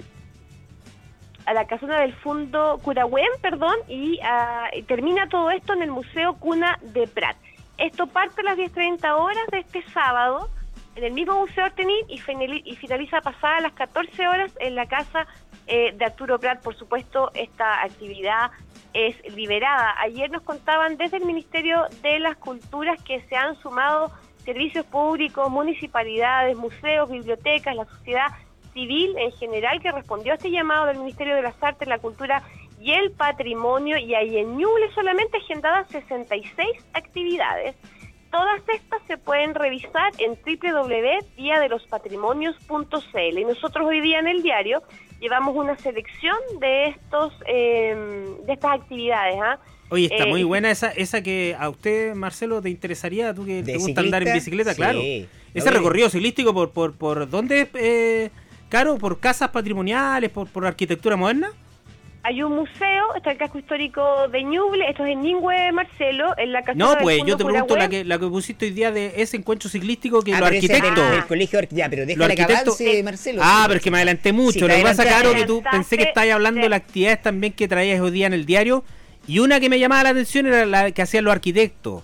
a 1.46 1.54
la 1.54 1.66
casona 1.66 2.00
del 2.00 2.12
Fundo 2.14 2.78
Curahuen, 2.82 3.30
perdón, 3.40 3.76
y, 3.88 4.18
ah, 4.22 4.68
y, 4.76 4.82
termina 4.82 5.28
todo 5.28 5.50
esto 5.50 5.72
en 5.72 5.82
el 5.82 5.90
Museo 5.90 6.34
Cuna 6.34 6.78
de 6.82 7.06
Prat. 7.06 7.36
Esto 7.78 8.06
parte 8.06 8.42
a 8.42 8.44
las 8.44 8.58
10.30 8.58 9.10
horas 9.12 9.46
de 9.50 9.60
este 9.60 9.82
sábado 9.92 10.50
en 10.96 11.04
el 11.04 11.12
mismo 11.12 11.40
Museo 11.40 11.64
Artenín 11.64 12.04
y, 12.08 12.18
finaliza 12.18 13.20
pasada 13.22 13.60
las 13.60 13.72
14 13.72 14.28
horas 14.28 14.52
en 14.60 14.74
la 14.74 14.86
casa 14.86 15.26
eh, 15.68 15.94
de 15.96 16.04
Arturo 16.04 16.38
Prat. 16.38 16.60
Por 16.60 16.76
supuesto, 16.76 17.30
esta 17.34 17.82
actividad 17.82 18.50
es 18.92 19.16
liberada. 19.34 19.94
Ayer 20.00 20.30
nos 20.30 20.42
contaban 20.42 20.96
desde 20.96 21.18
el 21.18 21.24
Ministerio 21.24 21.86
de 22.02 22.18
las 22.18 22.36
Culturas 22.36 23.00
que 23.04 23.22
se 23.22 23.36
han 23.36 23.56
sumado 23.62 24.12
servicios 24.48 24.86
públicos, 24.86 25.50
municipalidades, 25.50 26.56
museos, 26.56 27.10
bibliotecas, 27.10 27.76
la 27.76 27.84
sociedad 27.84 28.28
civil 28.72 29.14
en 29.18 29.30
general 29.32 29.82
que 29.82 29.92
respondió 29.92 30.32
a 30.32 30.36
este 30.36 30.50
llamado 30.50 30.86
del 30.86 30.98
Ministerio 30.98 31.34
de 31.34 31.42
las 31.42 31.62
Artes, 31.62 31.86
la 31.86 31.98
Cultura 31.98 32.42
y 32.80 32.92
el 32.92 33.12
Patrimonio 33.12 33.98
y 33.98 34.14
hay 34.14 34.38
en 34.38 34.56
Ñuble 34.56 34.90
solamente 34.94 35.36
agendadas 35.36 35.88
66 35.88 36.66
actividades 36.94 37.76
Todas 38.30 38.60
estas 38.68 39.02
se 39.06 39.16
pueden 39.16 39.54
revisar 39.54 40.12
en 40.18 40.36
www.diadelospatrimonios.cl 40.44 43.38
y 43.38 43.44
nosotros 43.44 43.86
hoy 43.86 44.02
día 44.02 44.18
en 44.18 44.28
el 44.28 44.42
diario 44.42 44.82
llevamos 45.18 45.56
una 45.56 45.78
selección 45.78 46.36
de 46.60 46.88
estos 46.88 47.32
em, 47.46 48.44
de 48.44 48.52
estas 48.52 48.80
actividades. 48.80 49.40
¿ah? 49.40 49.58
Oye, 49.90 50.08
está 50.10 50.26
muy 50.26 50.42
eh, 50.42 50.44
buena 50.44 50.70
esa 50.70 50.88
esa 50.90 51.22
que 51.22 51.56
a 51.58 51.68
usted, 51.68 52.14
Marcelo, 52.14 52.60
te 52.60 52.70
interesaría, 52.70 53.32
tú 53.34 53.46
que 53.46 53.62
te 53.62 53.76
gusta 53.76 54.00
andar 54.00 54.26
en 54.26 54.34
bicicleta, 54.34 54.74
claro. 54.74 55.00
Ese 55.54 55.70
recorrido 55.70 56.10
ciclístico 56.10 56.52
por 56.52 56.70
por 56.70 56.94
por 56.94 57.28
dónde, 57.28 57.68
eh, 57.74 58.30
Caro, 58.68 58.98
por 58.98 59.18
casas 59.18 59.48
patrimoniales, 59.48 60.30
por 60.30 60.46
por 60.48 60.66
arquitectura 60.66 61.16
moderna 61.16 61.50
hay 62.28 62.42
un 62.42 62.56
museo, 62.56 63.14
está 63.16 63.30
el 63.30 63.38
casco 63.38 63.58
histórico 63.58 64.28
de 64.28 64.42
Ñuble, 64.42 64.88
esto 64.88 65.04
es 65.04 65.12
en 65.12 65.22
Ningüe, 65.22 65.72
Marcelo, 65.72 66.34
en 66.36 66.52
la 66.52 66.62
casa 66.62 66.76
No, 66.76 66.98
pues 67.00 67.22
yo 67.24 67.38
te 67.38 67.44
pregunto 67.44 67.76
la 67.76 67.88
que, 67.88 68.04
la 68.04 68.18
que 68.18 68.26
pusiste 68.26 68.66
hoy 68.66 68.72
día 68.72 68.90
de 68.90 69.14
ese 69.16 69.38
encuentro 69.38 69.70
ciclístico 69.70 70.20
que 70.22 70.34
ah, 70.34 70.40
los 70.40 70.48
arquitectos... 70.48 70.98
El 71.14 71.26
colegio, 71.26 71.60
ya, 71.70 71.88
pero 71.88 72.04
déjale 72.04 72.34
que 72.34 72.42
avance, 72.42 73.02
Marcelo. 73.02 73.40
Ah, 73.42 73.64
pero 73.66 73.78
es 73.78 73.82
que 73.82 73.90
me 73.90 73.98
adelanté 73.98 74.32
mucho. 74.32 74.68
lo 74.68 74.74
que 74.74 74.82
pasa, 74.82 75.04
Caro, 75.04 75.32
que 75.32 75.46
tú 75.46 75.62
pensé 75.70 75.96
que 75.96 76.04
estabas 76.04 76.30
hablando 76.30 76.60
de 76.60 76.68
las 76.68 76.80
actividades 76.80 77.22
también 77.22 77.52
que 77.52 77.66
traías 77.66 78.00
hoy 78.00 78.10
día 78.10 78.26
en 78.26 78.34
el 78.34 78.44
diario, 78.44 78.84
y 79.28 79.38
una 79.38 79.60
que 79.60 79.68
me 79.68 79.78
llamaba 79.78 80.02
la 80.02 80.10
atención 80.10 80.46
era 80.46 80.66
la 80.66 80.90
que 80.90 81.02
hacían 81.02 81.24
los 81.24 81.32
arquitectos. 81.32 82.02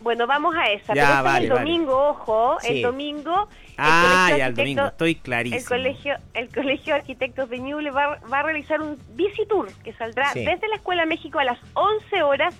Bueno, 0.00 0.26
vamos 0.26 0.54
a 0.54 0.66
esa. 0.66 0.94
Ya, 0.94 1.22
pero 1.24 1.36
el 1.36 1.48
domingo, 1.48 2.08
ojo, 2.08 2.58
el 2.62 2.82
domingo 2.82 3.48
Ah, 3.76 4.34
ya 4.36 4.46
el 4.46 4.54
domingo, 4.54 4.86
estoy 4.86 5.16
clarísimo. 5.16 5.58
El 5.58 5.66
colegio, 5.66 6.16
el 6.34 6.48
colegio 6.48 6.94
de 6.94 7.00
Arquitectos 7.00 7.50
de 7.50 7.58
Ñuble 7.58 7.90
va, 7.90 8.18
va, 8.32 8.40
a 8.40 8.42
realizar 8.42 8.80
un 8.80 8.98
visitur 9.14 9.72
que 9.82 9.92
saldrá 9.94 10.32
desde 10.34 10.68
la 10.68 10.76
Escuela 10.76 11.06
México 11.06 11.38
a 11.38 11.44
las 11.44 11.58
11 11.74 12.22
horas 12.22 12.54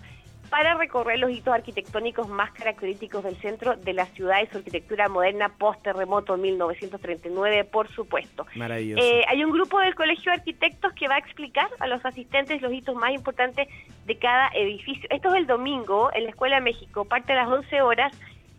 para 0.55 0.75
recorrer 0.75 1.19
los 1.19 1.33
hitos 1.33 1.53
arquitectónicos 1.53 2.29
más 2.29 2.53
característicos 2.53 3.25
del 3.25 3.35
centro 3.39 3.75
de 3.75 3.93
la 3.93 4.07
ciudad 4.07 4.37
y 4.41 4.47
su 4.47 4.59
arquitectura 4.59 5.09
moderna 5.09 5.49
post-terremoto 5.49 6.37
1939, 6.37 7.65
por 7.65 7.89
supuesto. 7.89 8.47
Maravilloso. 8.55 9.03
Eh, 9.03 9.25
hay 9.27 9.43
un 9.43 9.51
grupo 9.51 9.81
del 9.81 9.97
Colegio 9.97 10.31
de 10.31 10.39
Arquitectos 10.39 10.93
que 10.93 11.09
va 11.09 11.17
a 11.17 11.19
explicar 11.19 11.69
a 11.81 11.89
los 11.89 12.05
asistentes 12.07 12.63
los 12.63 12.73
hitos 12.73 12.95
más 12.95 13.13
importantes 13.13 13.67
de 14.07 14.17
cada 14.17 14.49
edificio. 14.55 15.09
Esto 15.11 15.31
es 15.31 15.35
el 15.41 15.49
domingo 15.49 16.11
en 16.15 16.23
la 16.23 16.31
Escuela 16.31 16.61
México, 16.61 17.05
parte 17.05 17.33
a 17.33 17.35
las 17.35 17.49
11 17.49 17.83
horas 17.83 18.13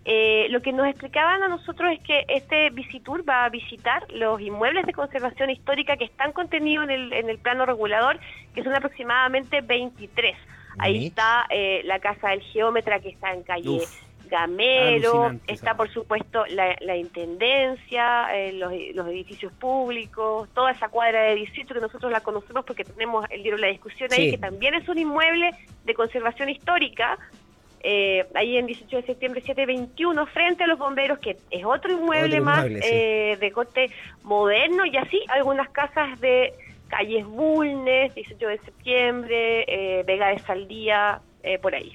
eh, 0.03 0.47
lo 0.49 0.61
que 0.61 0.73
nos 0.73 0.87
explicaban 0.87 1.43
a 1.43 1.47
nosotros 1.47 1.93
es 1.93 1.99
que 2.01 2.25
este 2.27 2.71
visitur 2.71 3.27
va 3.27 3.45
a 3.45 3.49
visitar 3.49 4.05
los 4.11 4.41
inmuebles 4.41 4.85
de 4.85 4.91
conservación 4.91 5.49
histórica 5.49 5.95
que 5.95 6.03
están 6.03 6.33
contenidos 6.33 6.83
en 6.83 6.91
el, 6.91 7.13
en 7.13 7.29
el 7.29 7.37
plano 7.37 7.65
regulador, 7.65 8.19
que 8.53 8.63
son 8.63 8.75
aproximadamente 8.75 9.61
23. 9.61 10.35
Ahí 10.77 11.07
está 11.07 11.45
eh, 11.49 11.81
la 11.85 11.99
casa 11.99 12.29
del 12.29 12.41
geómetra 12.41 12.99
que 12.99 13.09
está 13.09 13.33
en 13.33 13.43
calle 13.43 13.81
Gamero, 14.29 15.33
está 15.47 15.75
por 15.75 15.89
supuesto 15.91 16.45
la, 16.47 16.75
la 16.81 16.97
Intendencia, 16.97 18.27
eh, 18.35 18.53
los, 18.53 18.71
los 18.93 19.07
edificios 19.07 19.53
públicos, 19.53 20.49
toda 20.53 20.71
esa 20.71 20.89
cuadra 20.89 21.21
de 21.23 21.35
18 21.35 21.73
que 21.73 21.79
nosotros 21.79 22.11
la 22.11 22.21
conocemos 22.21 22.65
porque 22.65 22.83
tenemos 22.83 23.25
el 23.29 23.43
libro 23.43 23.57
La 23.57 23.67
Discusión 23.67 24.09
ahí, 24.11 24.25
Sí. 24.25 24.31
que 24.31 24.37
también 24.37 24.73
es 24.73 24.87
un 24.89 24.97
inmueble 24.97 25.51
de 25.83 25.93
conservación 25.93 26.49
histórica, 26.49 27.17
eh, 27.81 28.25
ahí 28.33 28.57
en 28.57 28.65
18 28.65 28.97
de 28.97 29.03
septiembre 29.03 29.41
721, 29.41 30.25
frente 30.27 30.63
a 30.63 30.67
los 30.67 30.79
bomberos, 30.79 31.19
que 31.19 31.37
es 31.51 31.63
otro 31.63 31.91
inmueble 31.93 32.39
Otro 32.39 32.45
más 32.45 32.65
sí. 32.65 32.79
eh, 32.81 33.37
de 33.39 33.51
corte 33.51 33.91
moderno, 34.23 34.85
y 34.87 34.97
así 34.97 35.21
algunas 35.29 35.69
casas 35.69 36.19
de 36.19 36.51
calles 36.89 37.25
Bulnes, 37.25 38.13
18 38.15 38.47
de 38.47 38.57
septiembre, 38.59 39.65
eh, 39.67 40.03
Vega 40.05 40.29
de 40.29 40.39
Saldía, 40.39 41.21
eh, 41.43 41.57
por 41.59 41.75
ahí. 41.75 41.93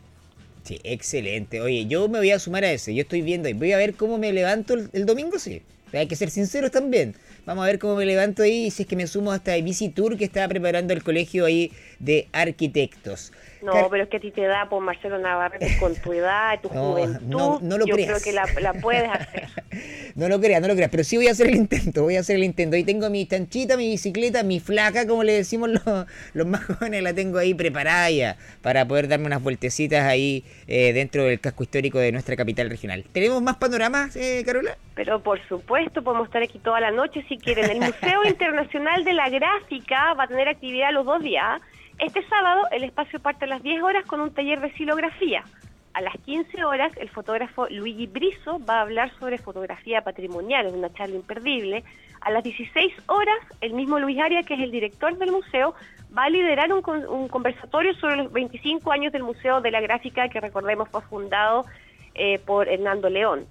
Sí, 0.62 0.78
excelente. 0.84 1.60
Oye, 1.60 1.86
yo 1.86 2.08
me 2.08 2.18
voy 2.18 2.30
a 2.30 2.38
sumar 2.38 2.64
a 2.64 2.72
ese. 2.72 2.94
Yo 2.94 3.02
estoy 3.02 3.22
viendo 3.22 3.48
y 3.48 3.54
voy 3.54 3.72
a 3.72 3.78
ver 3.78 3.94
cómo 3.94 4.18
me 4.18 4.32
levanto 4.32 4.74
el, 4.74 5.06
domingo, 5.06 5.38
sí. 5.38 5.62
Hay 5.92 6.06
que 6.06 6.16
ser 6.16 6.30
sinceros 6.30 6.70
también. 6.70 7.16
Vamos 7.46 7.64
a 7.64 7.66
ver 7.66 7.78
cómo 7.78 7.96
me 7.96 8.06
levanto 8.06 8.42
ahí 8.42 8.66
y 8.66 8.70
si 8.70 8.82
es 8.82 8.88
que 8.88 8.94
me 8.94 9.06
sumo 9.06 9.32
hasta 9.32 9.56
el 9.56 9.64
Bici 9.64 9.88
Tour 9.88 10.16
que 10.16 10.24
está 10.24 10.46
preparando 10.46 10.92
el 10.92 11.02
colegio 11.02 11.46
ahí 11.46 11.72
de 11.98 12.28
arquitectos. 12.32 13.32
No, 13.62 13.88
pero 13.90 14.04
es 14.04 14.08
que 14.08 14.16
a 14.16 14.20
ti 14.20 14.30
te 14.30 14.42
da 14.42 14.68
por 14.68 14.82
Marcelo 14.82 15.18
Navarrete 15.18 15.76
con 15.78 15.94
tu 15.96 16.12
edad, 16.12 16.58
tu 16.60 16.68
No, 16.74 16.92
juventud. 16.92 17.26
no- 17.26 17.58
no 17.60 17.78
lo 17.78 17.86
yo 17.86 17.94
creas. 17.94 18.08
creo 18.10 18.22
que 18.22 18.32
la, 18.32 18.46
la 18.60 18.80
puedes 18.80 19.08
hacer. 19.08 19.48
No 20.16 20.28
lo 20.28 20.40
creas, 20.40 20.60
no 20.60 20.66
lo 20.66 20.74
creas, 20.74 20.90
pero 20.90 21.04
sí 21.04 21.16
voy 21.16 21.28
a 21.28 21.30
hacer 21.30 21.46
el 21.46 21.54
intento, 21.54 22.02
voy 22.02 22.16
a 22.16 22.20
hacer 22.20 22.34
el 22.36 22.42
intento. 22.42 22.74
Ahí 22.74 22.82
tengo 22.82 23.08
mi 23.08 23.24
chanchita, 23.26 23.76
mi 23.76 23.88
bicicleta, 23.88 24.42
mi 24.42 24.58
flaca, 24.58 25.06
como 25.06 25.22
le 25.22 25.32
decimos 25.32 25.70
los, 25.70 25.82
los 26.34 26.46
más 26.48 26.64
jóvenes, 26.64 27.02
la 27.04 27.14
tengo 27.14 27.38
ahí 27.38 27.54
preparada 27.54 28.10
ya 28.10 28.36
para 28.60 28.84
poder 28.86 29.06
darme 29.06 29.26
unas 29.26 29.40
vueltecitas 29.40 30.04
ahí 30.04 30.44
eh, 30.66 30.92
dentro 30.92 31.24
del 31.24 31.38
casco 31.40 31.62
histórico 31.62 31.98
de 32.00 32.10
nuestra 32.10 32.34
capital 32.34 32.68
regional. 32.68 33.04
¿Tenemos 33.12 33.40
más 33.40 33.56
panoramas, 33.56 34.16
eh, 34.16 34.42
Carola? 34.44 34.76
Pero 34.96 35.22
por 35.22 35.40
supuesto, 35.48 36.02
podemos 36.02 36.26
estar 36.26 36.42
aquí 36.42 36.58
toda 36.58 36.80
la 36.80 36.90
noche 36.90 37.24
si 37.28 37.38
quieren. 37.38 37.70
El 37.70 37.78
Museo 37.80 38.24
Internacional 38.26 39.04
de 39.04 39.12
la 39.12 39.30
Gráfica 39.30 40.12
va 40.14 40.24
a 40.24 40.28
tener 40.28 40.48
actividad 40.48 40.92
los 40.92 41.06
dos 41.06 41.22
días. 41.22 41.60
Este 42.00 42.26
sábado 42.28 42.62
el 42.70 42.84
espacio 42.84 43.20
parte 43.20 43.44
a 43.44 43.48
las 43.48 43.62
10 43.62 43.82
horas 43.82 44.06
con 44.06 44.20
un 44.20 44.32
taller 44.32 44.58
de 44.60 44.72
silografía. 44.72 45.44
A 45.92 46.00
las 46.00 46.14
15 46.24 46.64
horas 46.64 46.92
el 46.96 47.10
fotógrafo 47.10 47.66
Luigi 47.68 48.06
Brizo 48.06 48.58
va 48.64 48.78
a 48.78 48.80
hablar 48.82 49.12
sobre 49.18 49.36
fotografía 49.36 50.00
patrimonial, 50.00 50.66
es 50.66 50.72
una 50.72 50.90
charla 50.94 51.16
imperdible. 51.16 51.84
A 52.22 52.30
las 52.30 52.42
16 52.42 52.94
horas 53.06 53.38
el 53.60 53.74
mismo 53.74 53.98
Luis 53.98 54.18
Aria, 54.18 54.42
que 54.44 54.54
es 54.54 54.60
el 54.60 54.70
director 54.70 55.14
del 55.18 55.30
museo, 55.30 55.74
va 56.16 56.24
a 56.24 56.30
liderar 56.30 56.72
un, 56.72 56.82
un 57.06 57.28
conversatorio 57.28 57.92
sobre 57.94 58.16
los 58.16 58.32
25 58.32 58.90
años 58.92 59.12
del 59.12 59.22
Museo 59.22 59.60
de 59.60 59.70
la 59.70 59.82
Gráfica, 59.82 60.28
que 60.30 60.40
recordemos 60.40 60.88
fue 60.88 61.02
fundado 61.02 61.66
eh, 62.14 62.38
por 62.38 62.66
Hernando 62.66 63.10
León. 63.10 63.46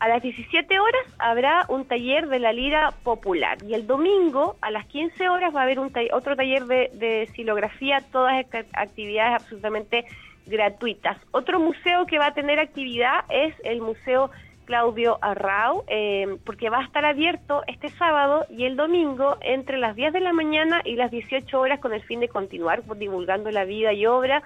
A 0.00 0.08
las 0.08 0.22
17 0.22 0.80
horas 0.80 1.02
habrá 1.18 1.66
un 1.68 1.84
taller 1.84 2.26
de 2.28 2.38
la 2.38 2.52
lira 2.52 2.92
popular 3.02 3.58
y 3.62 3.74
el 3.74 3.86
domingo 3.86 4.56
a 4.62 4.70
las 4.70 4.86
15 4.86 5.28
horas 5.28 5.54
va 5.54 5.60
a 5.60 5.64
haber 5.64 5.78
otro 5.78 6.36
taller 6.36 6.64
de, 6.64 6.90
de 6.94 7.28
silografía, 7.34 7.98
todas 8.10 8.34
act- 8.46 8.66
actividades 8.72 9.42
absolutamente 9.42 10.06
gratuitas. 10.46 11.18
Otro 11.32 11.60
museo 11.60 12.06
que 12.06 12.18
va 12.18 12.28
a 12.28 12.34
tener 12.34 12.58
actividad 12.58 13.24
es 13.28 13.54
el 13.62 13.82
Museo 13.82 14.30
Claudio 14.64 15.18
Arrau, 15.20 15.84
eh, 15.88 16.36
porque 16.46 16.70
va 16.70 16.78
a 16.78 16.84
estar 16.84 17.04
abierto 17.04 17.62
este 17.66 17.88
sábado 17.90 18.46
y 18.48 18.64
el 18.64 18.76
domingo 18.76 19.36
entre 19.42 19.78
las 19.78 19.96
10 19.96 20.12
de 20.12 20.20
la 20.20 20.32
mañana 20.32 20.80
y 20.84 20.94
las 20.94 21.10
18 21.10 21.60
horas 21.60 21.78
con 21.80 21.92
el 21.92 22.02
fin 22.02 22.20
de 22.20 22.28
continuar 22.28 22.82
divulgando 22.96 23.50
la 23.50 23.64
vida 23.64 23.92
y 23.92 24.06
obra 24.06 24.42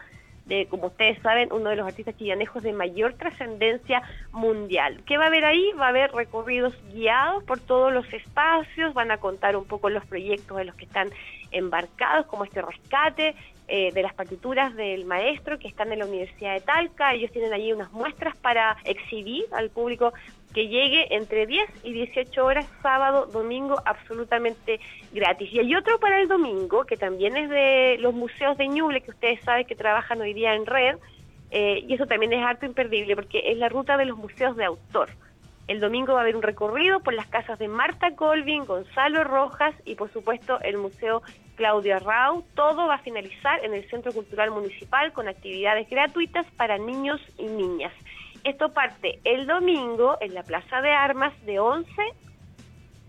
como 0.69 0.89
ustedes 0.89 1.19
saben, 1.23 1.53
uno 1.53 1.71
de 1.71 1.77
los 1.77 1.87
artistas 1.87 2.17
chillanejos 2.17 2.63
de 2.63 2.73
mayor 2.73 3.15
trascendencia 3.15 4.03
mundial. 4.33 5.03
¿Qué 5.07 5.17
va 5.17 5.25
a 5.25 5.27
haber 5.29 5.45
ahí? 5.45 5.73
Va 5.73 5.87
a 5.87 5.89
haber 5.89 6.13
recorridos 6.13 6.75
guiados 6.93 7.43
por 7.45 7.61
todos 7.61 7.93
los 7.93 8.11
espacios, 8.13 8.93
van 8.93 9.11
a 9.11 9.19
contar 9.19 9.57
un 9.57 9.65
poco 9.65 9.89
los 9.89 10.05
proyectos 10.05 10.59
de 10.59 10.65
los 10.65 10.75
que 10.75 10.85
están 10.85 11.09
embarcados, 11.51 12.27
como 12.27 12.45
este 12.45 12.61
rescate 12.61 13.35
eh, 13.67 13.93
de 13.93 14.03
las 14.03 14.13
partituras 14.13 14.75
del 14.75 15.07
maestro 15.07 15.59
que 15.59 15.69
están 15.69 15.91
en 15.91 16.01
la 16.01 16.07
Universidad 16.07 16.53
de 16.53 16.61
Talca. 16.61 17.15
Ellos 17.15 17.33
tienen 17.33 17.53
allí 17.53 17.73
unas 17.73 17.91
muestras 17.93 18.37
para 18.37 18.77
exhibir 18.85 19.47
al 19.53 19.71
público 19.71 20.13
que 20.55 20.69
llegue 20.69 21.15
entre 21.15 21.47
10 21.47 21.69
y 21.83 21.93
18 21.93 22.45
horas, 22.45 22.67
sábado, 22.81 23.27
domingo, 23.27 23.77
absolutamente 23.85 24.81
gratis. 25.13 25.53
Y 25.53 25.59
hay 25.59 25.75
otro 25.75 25.99
para 25.99 26.21
el 26.21 26.29
domingo, 26.29 26.85
que 26.85 26.97
también 26.97 27.37
es 27.37 27.51
de 27.51 27.97
los 27.99 28.15
museos 28.15 28.57
de 28.57 28.69
Ñuble, 28.69 29.01
que 29.01 29.11
ustedes 29.11 29.41
saben 29.43 29.67
que 29.67 29.75
trabajan 29.75 30.21
hoy 30.21 30.33
día 30.33 30.55
en 30.55 30.65
red, 30.65 30.97
eh, 31.51 31.85
y 31.87 31.95
eso 31.95 32.07
también 32.07 32.33
es 32.33 32.43
harto 32.43 32.67
imperdible, 32.67 33.17
porque 33.17 33.51
es 33.51 33.59
la 33.59 33.69
ruta 33.69 33.97
de 33.97 34.07
los 34.07 34.17
museos 34.17 34.57
de 34.57 34.65
autor. 34.65 35.11
El 35.67 35.81
domingo 35.81 36.13
va 36.13 36.21
a 36.21 36.23
haber 36.23 36.37
un 36.37 36.43
recorrido 36.43 37.01
por 37.01 37.15
las 37.15 37.27
casas 37.27 37.59
de 37.59 37.69
Marta 37.69 38.15
Colvin, 38.15 38.67
Gonzalo 38.67 39.25
Rojas 39.25 39.75
y 39.87 39.95
por 39.95 40.13
supuesto 40.13 40.61
el 40.61 40.77
Museo 40.77 41.23
Claudia 41.57 41.99
Rau. 42.01 42.45
Todo 42.55 42.87
va 42.87 42.97
a 42.97 42.99
finalizar 42.99 43.65
en 43.65 43.73
el 43.73 43.89
Centro 43.89 44.13
Cultural 44.13 44.51
Municipal 44.51 45.13
con 45.15 45.27
actividades 45.27 45.89
gratuitas 45.89 46.45
para 46.59 46.77
niños 46.77 47.19
y 47.39 47.45
niñas. 47.45 47.95
Esto 48.45 48.73
parte 48.73 49.19
el 49.25 49.47
domingo 49.47 50.17
en 50.21 50.35
la 50.35 50.43
Plaza 50.43 50.81
de 50.83 50.91
Armas 50.91 51.33
de 51.47 51.59
11 51.59 51.91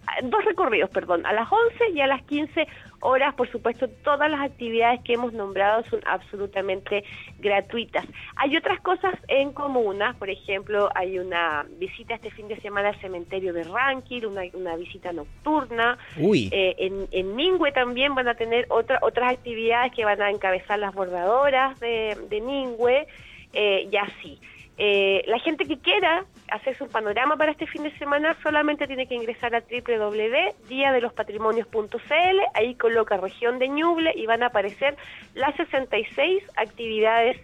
a- 0.08 0.22
dos 0.24 0.46
recorridos, 0.46 0.90
perdón, 0.92 1.26
a 1.26 1.34
las 1.34 1.52
11 1.52 1.90
y 1.94 2.00
a 2.00 2.06
las 2.08 2.22
15 2.24 2.68
horas, 3.02 3.34
por 3.34 3.52
supuesto, 3.52 3.88
todas 4.04 4.30
las 4.30 4.40
actividades 4.42 5.02
que 5.04 5.14
hemos 5.14 5.34
nombrado 5.34 5.84
son 5.90 6.00
absolutamente 6.06 7.04
gratuitas. 7.40 8.06
Hay 8.36 8.56
otras 8.56 8.80
cosas 8.82 9.14
en 9.28 9.52
comunas, 9.52 10.16
por 10.16 10.30
ejemplo, 10.30 10.90
hay 10.96 11.18
una 11.20 11.66
visita 11.80 12.14
este 12.16 12.30
fin 12.32 12.48
de 12.48 12.60
semana 12.62 12.90
al 12.90 13.02
cementerio 13.02 13.52
de 13.52 13.64
Rankin, 13.64 14.26
una, 14.28 14.42
una 14.54 14.76
visita 14.76 15.12
nocturna. 15.12 15.98
Uy, 16.18 16.50
Eh, 16.52 16.76
en, 16.78 17.08
en 17.12 17.36
Ningüe 17.36 17.72
también 17.72 18.14
van 18.16 18.28
a 18.28 18.36
tener 18.36 18.68
otra, 18.70 19.00
otras 19.02 19.34
actividades 19.34 19.92
que 19.94 20.06
van 20.06 20.22
a 20.22 20.30
encabezar 20.30 20.78
las 20.80 20.94
bordadoras 20.94 21.80
de, 21.80 22.16
de 22.30 22.42
Ningüe 22.42 23.08
eh, 23.54 23.90
y 23.92 23.98
así. 23.98 24.40
Eh, 24.78 25.24
la 25.28 25.40
gente 25.40 25.64
que 25.66 25.80
quiera 25.80 26.26
hacerse 26.52 26.84
un 26.84 26.90
panorama 26.90 27.38
para 27.38 27.52
este 27.52 27.66
fin 27.66 27.84
de 27.84 27.98
semana 27.98 28.36
solamente 28.44 28.88
tiene 28.88 29.08
que 29.08 29.16
ingresar 29.16 29.56
a 29.56 29.62
www.diadelospatrimonios.cl, 29.62 32.40
ahí 32.54 32.76
coloca 32.76 33.16
región 33.18 33.58
de 33.58 33.70
Ñuble 33.70 34.12
y 34.16 34.26
van 34.26 34.44
a 34.44 34.48
aparecer 34.48 34.98
las 35.34 35.56
66 35.56 36.44
actividades 36.58 37.38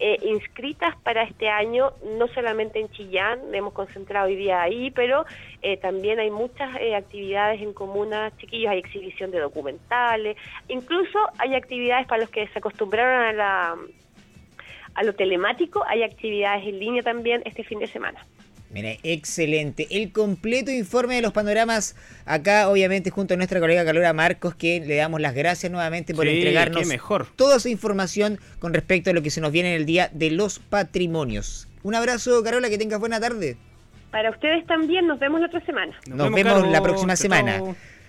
eh, 0.00 0.16
inscritas 0.22 0.94
para 1.02 1.24
este 1.24 1.48
año, 1.48 1.90
no 2.16 2.28
solamente 2.28 2.78
en 2.78 2.88
Chillán, 2.90 3.52
hemos 3.52 3.72
concentrado 3.72 4.28
hoy 4.28 4.36
día 4.36 4.62
ahí, 4.62 4.92
pero 4.92 5.24
eh, 5.60 5.76
también 5.76 6.20
hay 6.20 6.30
muchas 6.30 6.70
eh, 6.80 6.94
actividades 6.94 7.60
en 7.60 7.72
comunas, 7.72 8.32
chiquillos, 8.38 8.70
hay 8.70 8.78
exhibición 8.78 9.32
de 9.32 9.40
documentales, 9.40 10.36
incluso 10.68 11.18
hay 11.38 11.56
actividades 11.56 12.06
para 12.06 12.20
los 12.20 12.30
que 12.30 12.46
se 12.46 12.60
acostumbraron 12.60 13.26
a 13.26 13.32
la 13.32 13.76
a 14.98 15.04
lo 15.04 15.14
telemático, 15.14 15.84
hay 15.86 16.02
actividades 16.02 16.66
en 16.66 16.78
línea 16.78 17.02
también 17.02 17.42
este 17.44 17.64
fin 17.64 17.78
de 17.78 17.86
semana. 17.86 18.24
Mira, 18.70 18.90
excelente. 19.02 19.86
El 19.90 20.12
completo 20.12 20.70
informe 20.70 21.14
de 21.14 21.22
los 21.22 21.32
panoramas 21.32 21.96
acá, 22.26 22.68
obviamente, 22.68 23.08
junto 23.08 23.32
a 23.32 23.36
nuestra 23.38 23.60
colega 23.60 23.82
Calora 23.84 24.12
Marcos, 24.12 24.54
que 24.54 24.80
le 24.80 24.96
damos 24.96 25.22
las 25.22 25.34
gracias 25.34 25.72
nuevamente 25.72 26.14
por 26.14 26.26
Sí, 26.26 26.36
entregarnos 26.36 26.86
mejor. 26.86 27.26
toda 27.34 27.56
esa 27.56 27.70
información 27.70 28.38
con 28.58 28.74
respecto 28.74 29.08
a 29.08 29.14
lo 29.14 29.22
que 29.22 29.30
se 29.30 29.40
nos 29.40 29.52
viene 29.52 29.70
en 29.70 29.76
el 29.80 29.86
Día 29.86 30.10
de 30.12 30.30
los 30.30 30.58
Patrimonios. 30.58 31.66
Un 31.82 31.94
abrazo, 31.94 32.42
Carola, 32.42 32.68
que 32.68 32.76
tengas 32.76 33.00
buena 33.00 33.18
tarde. 33.20 33.56
Para 34.10 34.30
ustedes 34.30 34.66
también, 34.66 35.06
nos 35.06 35.18
vemos 35.18 35.40
la 35.40 35.46
otra 35.46 35.64
semana. 35.64 35.94
Nos, 36.06 36.30
vemos, 36.32 36.68
la 36.68 36.82
próxima 36.82 37.16
semana. 37.16 37.62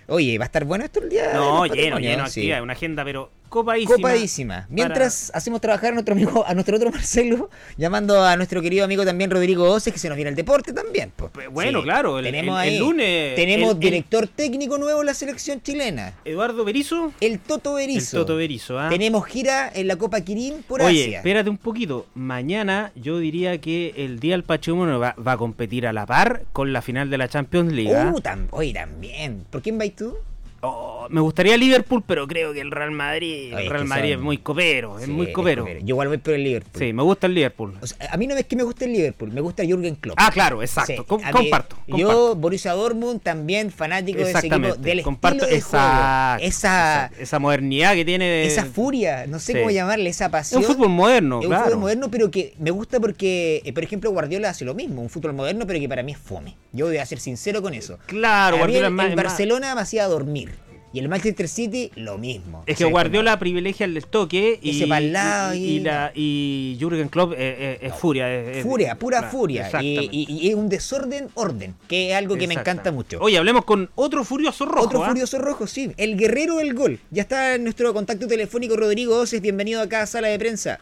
Oye, 0.08 0.38
va 0.40 0.46
a 0.46 0.48
estar 0.48 0.66
bueno 0.66 0.84
esto 0.84 1.02
el 1.02 1.10
día. 1.10 1.28
de 1.30 1.34
No, 1.36 1.66
los 1.68 1.76
lleno, 1.78 2.00
lleno 2.00 2.24
de 2.24 2.30
sí. 2.30 2.40
actividades, 2.42 2.64
una 2.64 2.74
agenda, 2.74 3.06
pero 3.06 3.32
copadísima. 3.50 3.96
Copadísima. 3.96 4.68
Mientras 4.70 5.32
hacemos 5.34 5.60
trabajar 5.62 5.90
a 5.92 5.94
nuestro 5.96 6.14
amigo, 6.14 6.46
a 6.48 6.54
nuestro 6.54 6.78
otro 6.78 6.92
Marcelo, 6.92 7.50
llamando 7.78 8.24
a 8.24 8.36
nuestro 8.38 8.62
querido 8.62 8.86
amigo 8.86 9.04
también 9.06 9.30
Rodrigo 9.32 9.70
Oces, 9.70 9.92
que 9.92 10.00
se 10.00 10.08
nos 10.10 10.16
viene 10.16 10.30
el 10.30 10.36
deporte 10.36 10.72
también. 10.74 11.12
Pues, 11.16 11.32
bueno, 11.52 11.82
claro, 11.84 12.20
el- 12.20 12.26
tenemos 12.26 12.64
el- 12.64 12.80
lunes, 12.80 13.36
Tenemos 13.36 13.74
el- 13.74 13.80
director 13.80 14.28
técnico 14.28 14.78
nuevo 14.78 15.00
en 15.02 15.06
la 15.08 15.14
selección 15.14 15.62
chilena. 15.62 16.14
Eduardo 16.26 16.64
Berizo. 16.64 17.12
El 17.22 17.40
Toto 17.40 17.74
Berizo. 17.74 18.18
El 18.18 18.22
Toto 18.24 18.36
Berizo, 18.36 18.80
¿ah? 18.80 18.90
Tenemos 18.90 19.26
gira 19.26 19.72
en 19.74 19.88
la 19.88 19.96
Copa 19.98 20.22
Kirin 20.22 20.64
por 20.68 20.82
Oye, 20.82 21.04
Asia. 21.06 21.18
espérate 21.18 21.50
un 21.50 21.58
poquito. 21.58 22.06
Mañana 22.14 22.92
yo 22.96 23.18
diría 23.20 23.60
que 23.60 23.94
el 23.98 24.20
Día 24.20 24.34
del 24.34 24.44
Patrimonio 24.44 25.00
va, 25.00 25.16
va 25.26 25.34
a 25.34 25.38
competir 25.38 25.88
a 25.88 25.94
la 25.94 26.06
par 26.06 26.44
con 26.54 26.72
la 26.74 26.82
final 26.82 27.10
de 27.10 27.18
la 27.18 27.28
Champions 27.28 27.74
League. 27.74 27.96
¿ah? 27.96 28.12
Uh, 28.14 28.20
tam- 28.22 28.48
oye, 28.52 28.74
también. 28.74 29.46
¿Por 29.50 29.62
quién 29.62 29.78
vais 29.78 29.96
tú? 29.96 30.16
Oh, 30.62 31.08
me 31.10 31.22
gustaría 31.22 31.56
Liverpool, 31.58 32.04
pero 32.06 32.28
creo 32.28 32.52
que 32.54 32.60
el 32.62 32.70
Real 32.72 32.92
Madrid, 32.92 33.54
Oye, 33.54 33.62
el 33.62 33.64
es 33.66 33.70
Real 33.70 33.86
Madrid 33.86 34.10
son- 34.12 34.20
es 34.20 34.24
muy 34.26 34.38
copero, 34.40 35.00
es 35.00 35.06
Sí, 35.06 35.12
muy 35.12 35.32
copero. 35.32 35.66
Yo 35.68 35.78
igual 35.88 36.08
voy 36.10 36.18
por 36.18 36.34
el 36.34 36.44
Liverpool. 36.44 36.80
Sí, 36.82 36.92
me 36.94 37.02
gusta 37.04 37.28
el 37.28 37.34
Liverpool. 37.36 37.78
O 37.82 37.88
sea, 37.88 37.98
a 38.12 38.18
mí 38.18 38.28
no 38.28 38.36
es 38.36 38.46
que 38.46 38.56
me 38.56 38.64
guste 38.64 38.86
el 38.86 38.92
Liverpool, 38.94 39.32
me 39.32 39.40
gusta 39.42 39.64
Jürgen 39.64 39.96
Klopp. 39.96 40.18
Ah, 40.20 40.30
claro, 40.34 40.62
exacto. 40.62 40.94
Sí, 40.94 41.04
Com- 41.08 41.22
comparto, 41.32 41.78
Yo. 41.88 42.36
Borussia 42.36 42.74
Dortmund, 42.74 43.22
también 43.22 43.72
fanático 43.72 44.20
de 44.20 44.32
ese 44.32 44.48
equipo, 44.48 44.76
del 44.76 45.02
comparto 45.02 45.46
estilo 45.46 45.56
de 45.56 45.62
juego. 45.62 45.86
Esa, 45.86 46.38
exacto. 46.42 47.18
esa 47.22 47.40
modernidad 47.40 47.94
que 47.94 48.04
tiene 48.06 48.26
de- 48.26 48.46
esa 48.48 48.66
furia, 48.66 49.26
no 49.28 49.40
sé 49.40 49.54
Sí. 49.54 49.58
cómo 49.60 49.72
llamarle, 49.72 50.10
esa 50.10 50.26
es 50.26 50.32
pasión. 50.32 50.62
un 50.62 50.68
fútbol 50.68 50.90
moderno, 50.90 51.40
Es 51.42 51.48
un 51.48 51.56
fútbol 51.56 51.78
moderno, 51.78 52.12
pero 52.12 52.30
que 52.30 52.54
me 52.60 52.72
gusta 52.72 53.00
porque, 53.00 53.62
eh, 53.64 53.72
por 53.74 53.84
ejemplo, 53.84 54.12
Guardiola 54.12 54.50
hace 54.50 54.66
lo 54.66 54.74
mismo, 54.74 55.02
un 55.02 55.10
fútbol 55.10 55.34
moderno, 55.34 55.66
pero 55.66 55.80
que 55.80 55.88
para 55.88 56.04
mí 56.04 56.12
es 56.12 56.18
fome. 56.18 56.56
Yo 56.74 56.86
voy 56.88 56.98
a 56.98 57.06
ser 57.06 57.20
sincero 57.20 57.62
con 57.62 57.74
eso. 57.74 57.98
Claro, 58.06 58.56
A 58.56 58.58
mí 58.58 58.58
Guardiola 58.60 58.88
el, 58.88 58.94
es 58.94 58.96
más- 58.98 59.06
el 59.06 59.12
es 59.12 59.16
más- 59.16 59.26
Barcelona 59.26 59.76
me 59.76 59.82
hacía 59.82 60.06
dormir. 60.08 60.49
Y 60.92 60.98
el 61.00 61.08
Manchester 61.08 61.48
City, 61.48 61.92
lo 61.98 62.18
mismo. 62.18 62.64
Es 62.66 62.74
O 62.74 62.78
que 62.78 62.84
sea, 62.86 62.88
Guardiola 62.88 63.38
privilegia 63.38 63.86
el 63.86 64.04
toque 64.08 64.58
y, 64.60 64.72
Ese 64.72 64.88
pa'l 64.88 65.14
lado 65.14 65.54
y, 65.54 65.58
y- 65.58 65.76
y 65.76 65.80
la, 65.82 66.12
y 66.16 66.78
Jürgen 66.80 67.10
Klopp 67.10 67.34
eh, 67.34 67.36
eh, 67.38 67.80
es, 67.84 67.94
furia. 67.94 68.28
es- 68.34 68.58
es- 68.58 68.64
Furia, 68.64 68.96
pura 68.96 69.20
claro, 69.20 69.32
furia. 69.32 69.62
Y, 69.62 69.66
exactamente. 69.66 70.08
y- 70.12 70.28
y 70.48 70.50
es 70.50 70.56
un 70.56 70.68
desorden, 70.68 71.30
orden, 71.36 71.76
que 71.88 72.10
es 72.10 72.16
algo 72.18 72.36
que 72.38 72.48
me 72.48 72.56
encanta 72.56 72.92
mucho. 72.92 73.20
Oye, 73.22 73.38
hablemos 73.38 73.66
con 73.66 73.88
otro 73.94 74.24
furioso 74.24 74.66
rojo. 74.66 74.86
Otro 74.88 75.04
¿ah? 75.04 75.10
furioso 75.10 75.38
rojo, 75.38 75.68
sí. 75.68 75.92
El 75.96 76.18
guerrero 76.18 76.56
del 76.58 76.74
gol. 76.74 77.00
Ya 77.12 77.22
está 77.22 77.54
en 77.54 77.64
nuestro 77.66 77.94
contacto 77.94 78.28
telefónico 78.28 78.76
Rodrigo 78.76 79.16
Oces. 79.20 79.42
Bienvenido 79.42 79.84
acá 79.84 80.02
a 80.02 80.06
Sala 80.08 80.30
de 80.30 80.40
Prensa. 80.40 80.80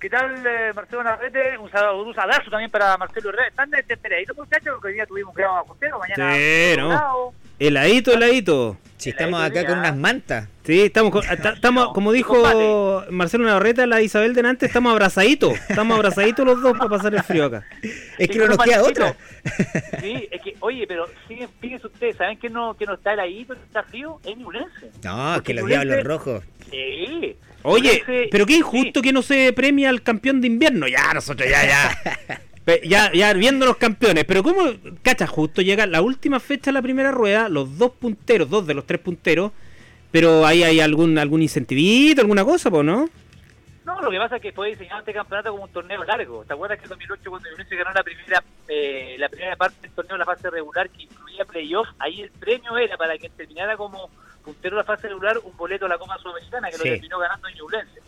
¿Qué 0.00 0.10
tal, 0.10 0.44
eh, 0.44 0.72
Marcelo 0.74 1.04
Narrete? 1.04 1.56
Un 1.58 1.70
saludo, 1.70 2.02
un 2.02 2.18
abrazo 2.18 2.50
también 2.50 2.68
para 2.72 2.96
Marcelo 2.98 3.28
Herrera. 3.28 3.46
Están 3.46 3.70
desesperaditos, 3.70 4.36
muchachos, 4.36 4.70
porque 4.74 4.88
hoy 4.88 4.94
día 4.94 5.06
tuvimos 5.06 5.30
un 5.30 5.36
grado 5.36 5.54
bajostero, 5.54 6.00
mañana... 6.00 6.34
Sí, 6.34 6.72
otro 6.72 6.88
¿no? 6.88 7.32
Heladito, 7.66 8.12
heladito. 8.12 8.76
Si 8.96 9.10
estamos 9.10 9.40
acá 9.42 9.64
con 9.66 9.78
unas 9.78 9.96
mantas. 9.96 10.48
Sí, 10.64 10.80
estamos, 10.82 11.10
con- 11.12 11.22
ta- 11.24 11.50
estamos 11.54 11.92
como 11.92 12.12
dijo 12.12 12.34
combate. 12.34 13.10
Marcelo 13.12 13.44
Navarrete, 13.44 13.84
la 13.86 14.00
Isabel 14.00 14.32
delante, 14.34 14.66
estamos 14.66 14.92
abrazaditos. 14.92 15.54
Estamos 15.68 15.96
abrazaditos 15.96 16.44
los 16.46 16.60
dos 16.62 16.76
para 16.78 16.88
pasar 16.90 17.14
el 17.14 17.22
frío 17.22 17.46
acá. 17.46 17.64
Es 18.18 18.28
que 18.28 18.34
Sí, 18.34 18.38
no 18.38 18.46
nos 18.46 18.58
queda 18.58 18.82
otra. 18.82 19.16
Sí, 20.00 20.28
es 20.30 20.40
que, 20.42 20.54
oye, 20.60 20.86
pero 20.86 21.06
siguen, 21.26 21.48
fíjense 21.60 21.86
ustedes, 21.86 22.16
¿saben 22.16 22.38
que 22.38 22.48
no, 22.48 22.76
que 22.76 22.86
no 22.86 22.94
está 22.94 23.12
heladito, 23.14 23.54
que 23.54 23.62
está 23.62 23.82
frío? 23.84 24.20
Es 24.24 24.36
Ñublense. 24.36 24.90
No, 25.04 25.32
Porque 25.34 25.54
que 25.54 25.60
los 25.60 25.68
diablos 25.68 26.04
rojos. 26.04 26.44
Sí. 26.70 27.36
Oye, 27.62 28.28
pero 28.30 28.44
qué 28.46 28.54
injusto 28.56 29.00
sí. 29.00 29.04
que 29.06 29.12
no 29.12 29.22
se 29.22 29.52
premia 29.52 29.88
al 29.88 30.02
campeón 30.02 30.40
de 30.40 30.46
invierno. 30.48 30.86
Ya, 30.88 31.12
nosotros 31.14 31.48
ya, 31.48 31.64
ya. 31.66 32.40
Ya, 32.84 33.10
ya 33.12 33.32
viendo 33.32 33.66
los 33.66 33.76
campeones, 33.76 34.24
pero 34.24 34.42
¿cómo, 34.42 34.62
cacha, 35.02 35.26
justo 35.26 35.62
llega 35.62 35.84
la 35.86 36.00
última 36.00 36.38
fecha 36.38 36.66
de 36.70 36.72
la 36.74 36.82
primera 36.82 37.10
rueda, 37.10 37.48
los 37.48 37.76
dos 37.76 37.90
punteros, 37.92 38.48
dos 38.48 38.66
de 38.66 38.74
los 38.74 38.86
tres 38.86 39.00
punteros, 39.00 39.50
pero 40.12 40.46
ahí 40.46 40.62
hay 40.62 40.78
algún 40.78 41.18
algún 41.18 41.42
incentivito, 41.42 42.20
alguna 42.20 42.44
cosa, 42.44 42.70
pues, 42.70 42.84
¿no? 42.84 43.08
No, 43.84 44.00
lo 44.00 44.10
que 44.12 44.18
pasa 44.18 44.36
es 44.36 44.42
que 44.42 44.52
fue 44.52 44.68
diseñado 44.68 45.00
este 45.00 45.12
campeonato 45.12 45.50
como 45.50 45.64
un 45.64 45.72
torneo 45.72 46.04
largo. 46.04 46.44
¿Te 46.44 46.52
acuerdas 46.52 46.78
que 46.78 46.84
en 46.84 46.90
2008 46.90 47.30
cuando 47.30 47.50
Ñublense 47.50 47.74
ganó 47.74 47.90
la 47.92 48.02
primera 48.04 48.44
eh, 48.68 49.16
la 49.18 49.28
primera 49.28 49.56
parte 49.56 49.78
del 49.82 49.90
torneo, 49.90 50.16
la 50.16 50.24
fase 50.24 50.48
regular, 50.48 50.88
que 50.88 51.02
incluía 51.02 51.44
playoff, 51.44 51.88
ahí 51.98 52.20
el 52.22 52.30
premio 52.30 52.76
era 52.78 52.96
para 52.96 53.18
que 53.18 53.28
terminara 53.30 53.76
como 53.76 54.08
puntero 54.44 54.76
de 54.76 54.82
la 54.82 54.86
fase 54.86 55.08
regular 55.08 55.36
un 55.42 55.56
boleto 55.56 55.86
a 55.86 55.88
la 55.88 55.98
Copa 55.98 56.16
Sudamericana, 56.18 56.70
que 56.70 56.76
Sí. 56.76 56.88
lo 56.88 56.94
terminó 56.94 57.18
ganando 57.18 57.48
en 57.48 57.54
Ñublense. 57.56 58.01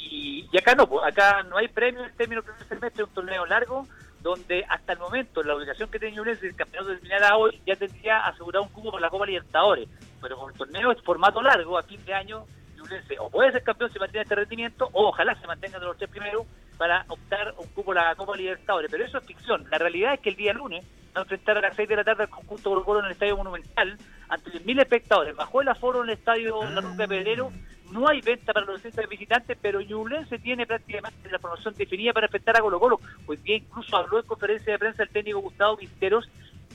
Y, 0.00 0.48
y 0.50 0.58
acá 0.58 0.74
no, 0.74 0.88
acá 1.04 1.42
no 1.42 1.56
hay 1.56 1.68
premio 1.68 2.04
en 2.04 2.16
términos 2.16 2.44
del 2.44 2.54
primer 2.54 2.68
semestre, 2.68 3.02
es 3.02 3.08
un 3.08 3.14
torneo 3.14 3.46
largo, 3.46 3.86
donde 4.22 4.64
hasta 4.68 4.92
el 4.92 4.98
momento 4.98 5.42
la 5.42 5.54
obligación 5.54 5.90
que 5.90 5.98
tiene 5.98 6.16
Ñublense, 6.16 6.42
si 6.42 6.46
el 6.48 6.56
campeonato 6.56 6.92
terminara 6.92 7.36
hoy, 7.36 7.60
ya 7.66 7.76
tendría 7.76 8.26
asegurado 8.26 8.64
un 8.64 8.70
cubo 8.70 8.90
por 8.90 9.00
la 9.00 9.10
Copa 9.10 9.26
Libertadores. 9.26 9.88
Pero 10.20 10.36
como 10.36 10.50
el 10.50 10.56
torneo 10.56 10.92
es 10.92 11.02
formato 11.02 11.40
largo, 11.42 11.78
a 11.78 11.82
fin 11.82 12.04
de 12.04 12.14
año, 12.14 12.44
Ñublense 12.76 13.18
o 13.18 13.30
puede 13.30 13.52
ser 13.52 13.62
campeón 13.62 13.90
si 13.92 13.98
mantiene 13.98 14.22
este 14.22 14.34
rendimiento, 14.34 14.88
o 14.92 15.08
ojalá 15.08 15.34
se 15.40 15.46
mantenga 15.46 15.78
de 15.78 15.86
los 15.86 15.96
tres 15.96 16.10
primeros 16.10 16.46
para 16.76 17.04
optar 17.08 17.54
un 17.58 17.68
cupo 17.68 17.92
a 17.92 17.96
la 17.96 18.14
Copa 18.14 18.36
Libertadores. 18.36 18.90
Pero 18.90 19.04
eso 19.04 19.18
es 19.18 19.26
ficción. 19.26 19.66
La 19.70 19.78
realidad 19.78 20.14
es 20.14 20.20
que 20.20 20.30
el 20.30 20.36
día 20.36 20.52
lunes 20.52 20.84
a 21.14 21.20
enfrentar 21.20 21.58
a 21.58 21.60
las 21.60 21.76
6 21.76 21.88
de 21.88 21.96
la 21.96 22.04
tarde 22.04 22.24
al 22.24 22.28
conjunto 22.28 22.70
Colo 22.70 22.84
Colo 22.84 23.00
en 23.00 23.06
el 23.06 23.12
Estadio 23.12 23.36
Monumental 23.36 23.98
ante 24.28 24.50
10.000 24.50 24.80
espectadores. 24.80 25.36
Bajó 25.36 25.60
el 25.60 25.68
aforo 25.68 26.02
en 26.02 26.10
el 26.10 26.16
Estadio 26.16 26.62
La 26.70 26.80
Ruca 26.80 26.96
de 26.96 27.08
Pedrero. 27.08 27.50
No 27.90 28.08
hay 28.08 28.20
venta 28.20 28.52
para 28.52 28.66
los 28.66 28.80
centros 28.80 29.08
visitantes, 29.08 29.58
pero 29.60 29.80
Ñublense 29.80 30.38
tiene 30.38 30.64
prácticamente 30.66 31.28
la 31.28 31.40
formación 31.40 31.74
definida 31.74 32.12
para 32.12 32.26
enfrentar 32.26 32.56
a 32.56 32.60
Colo 32.60 32.78
Colo. 32.78 33.00
Hoy 33.26 33.36
día 33.38 33.56
incluso 33.56 33.96
habló 33.96 34.20
en 34.20 34.26
conferencia 34.26 34.72
de 34.72 34.78
prensa 34.78 35.02
el 35.02 35.08
técnico 35.08 35.40
Gustavo 35.40 35.76
Quinteros 35.76 36.28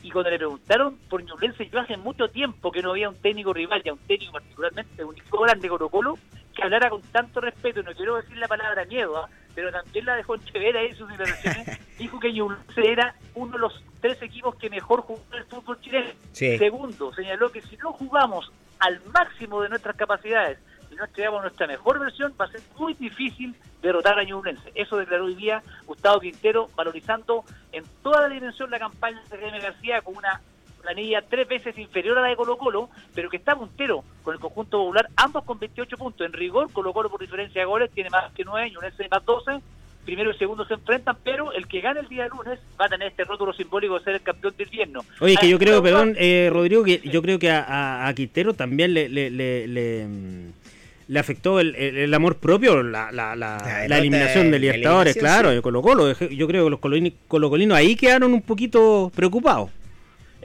y 0.03 0.11
cuando 0.11 0.29
le 0.29 0.38
preguntaron 0.38 0.97
por 1.09 1.23
Ñublense, 1.23 1.69
yo 1.69 1.79
hace 1.79 1.97
mucho 1.97 2.27
tiempo 2.27 2.71
que 2.71 2.81
no 2.81 2.91
había 2.91 3.09
un 3.09 3.15
técnico 3.15 3.53
rival, 3.53 3.81
ya 3.83 3.93
un 3.93 3.99
técnico 3.99 4.33
particularmente, 4.33 5.03
un 5.03 5.15
equipo 5.15 5.39
grande 5.39 5.69
Colo 5.69 5.89
Colo, 5.89 6.19
que 6.53 6.63
hablara 6.63 6.89
con 6.89 7.01
tanto 7.01 7.41
respeto, 7.41 7.81
no 7.81 7.93
quiero 7.93 8.17
decir 8.17 8.38
la 8.38 8.47
palabra 8.47 8.86
miedo, 8.86 9.17
¿ah? 9.17 9.29
Pero 9.56 9.72
también 9.72 10.06
la 10.06 10.18
dejó 10.18 10.36
entrever 10.36 10.78
ahí 10.78 10.88
en 10.88 10.95
sus 10.97 11.10
declaraciones, 11.10 11.80
dijo 11.97 12.20
que 12.20 12.34
Ñublense 12.34 12.91
era 12.91 13.16
uno 13.34 13.53
de 13.53 13.60
los 13.60 13.84
tres 14.01 14.22
equipos 14.22 14.56
que 14.56 14.70
mejor 14.70 15.01
jugó 15.01 15.22
en 15.32 15.39
el 15.39 15.45
fútbol 15.45 15.80
chileno. 15.80 16.12
Sí. 16.34 16.58
Segundo, 16.58 17.14
señaló 17.14 17.49
que 17.49 17.62
si 17.62 17.78
no 17.78 17.93
jugamos 17.93 18.51
al 18.80 19.01
máximo 19.06 19.62
de 19.62 19.70
nuestras 19.70 19.95
capacidades 19.95 20.60
y 20.91 20.95
no 20.95 21.06
entregamos 21.06 21.41
nuestra 21.41 21.66
mejor 21.66 21.99
versión, 21.99 22.34
va 22.39 22.45
a 22.45 22.51
ser 22.51 22.62
muy 22.78 22.93
difícil 22.93 23.56
derrotar 23.82 24.20
a 24.20 24.24
Ñublense. 24.24 24.72
Eso 24.76 24.97
declaró 24.97 25.26
hoy 25.26 25.36
día 25.36 25.64
Gustavo 25.86 26.20
Quintero, 26.20 26.70
valorizando 26.76 27.45
en 27.72 27.84
toda 28.03 28.22
la 28.22 28.30
dimensión 28.30 28.70
la 28.70 28.80
campaña 28.80 29.22
de 29.30 29.38
Jaime 29.38 29.60
García 29.60 30.01
con 30.01 30.18
una 30.18 30.41
planilla 30.86 31.21
tres 31.27 31.47
veces 31.47 31.77
inferior 31.77 32.17
a 32.17 32.21
la 32.21 32.27
de 32.29 32.36
Colo 32.36 32.57
Colo, 32.57 32.89
pero 33.13 33.29
que 33.29 33.38
está 33.38 33.55
puntero 33.55 34.03
con 34.23 34.33
el 34.36 34.39
conjunto 34.39 34.77
popular, 34.77 35.09
ambos 35.15 35.43
con 35.43 35.57
28 35.59 35.97
puntos. 35.97 36.25
En 36.25 36.33
rigor, 36.33 36.71
Colo 36.71 36.93
Colo 36.93 37.09
por 37.09 37.19
diferencia 37.19 37.61
de 37.61 37.65
goles 37.65 37.89
tiene 37.91 38.09
más 38.09 38.31
que 38.33 38.43
9, 38.45 38.69
Ñublense 38.71 39.07
más 39.09 39.25
12. 39.25 39.59
Primero 40.05 40.29
y 40.29 40.38
segundo 40.38 40.65
se 40.65 40.75
enfrentan, 40.75 41.17
pero 41.23 41.51
el 41.53 41.67
que 41.67 41.81
gane 41.81 41.99
el 42.01 42.07
día 42.07 42.27
lunes 42.27 42.59
va 42.79 42.86
a 42.86 42.89
tener 42.89 43.07
este 43.07 43.23
rótulo 43.23 43.51
simbólico 43.53 43.97
de 43.97 44.03
ser 44.03 44.13
el 44.15 44.21
campeón 44.21 44.53
del 44.55 44.67
invierno. 44.67 45.01
Oye, 45.19 45.36
que 45.36 45.49
yo 45.49 45.57
creo, 45.57 45.81
perdón, 45.81 46.13
eh, 46.19 46.47
Rodrigo, 46.53 46.83
que 46.83 46.99
yo 47.03 47.23
creo 47.23 47.39
que 47.39 47.49
a, 47.49 48.07
a, 48.07 48.13
Quintero 48.13 48.53
también 48.53 48.93
le, 48.93 49.09
le, 49.09 49.31
le, 49.31 49.67
le, 49.67 50.05
mm, 50.05 50.51
le 51.07 51.19
afectó 51.19 51.59
el, 51.59 51.73
el- 51.75 51.97
el 51.97 52.13
amor 52.13 52.38
propio 52.38 52.83
la, 52.83 53.11
la, 53.11 53.36
la, 53.36 53.57
La 53.89 53.97
eliminación 53.97 54.51
de- 54.51 54.59
Libertadores, 54.59 55.15
eliminación, 55.15 55.41
claro, 55.41 55.49
sí. 55.49 55.55
de 55.55 55.61
Colo 55.63 55.81
Colo. 55.81 56.11
Yo 56.29 56.47
creo 56.47 56.65
que 56.65 56.69
los 56.69 56.79
coloni- 56.79 57.13
colocolinos 57.27 57.75
ahí 57.75 57.95
quedaron 57.95 58.31
un 58.31 58.43
poquito 58.43 59.11
preocupados. 59.15 59.71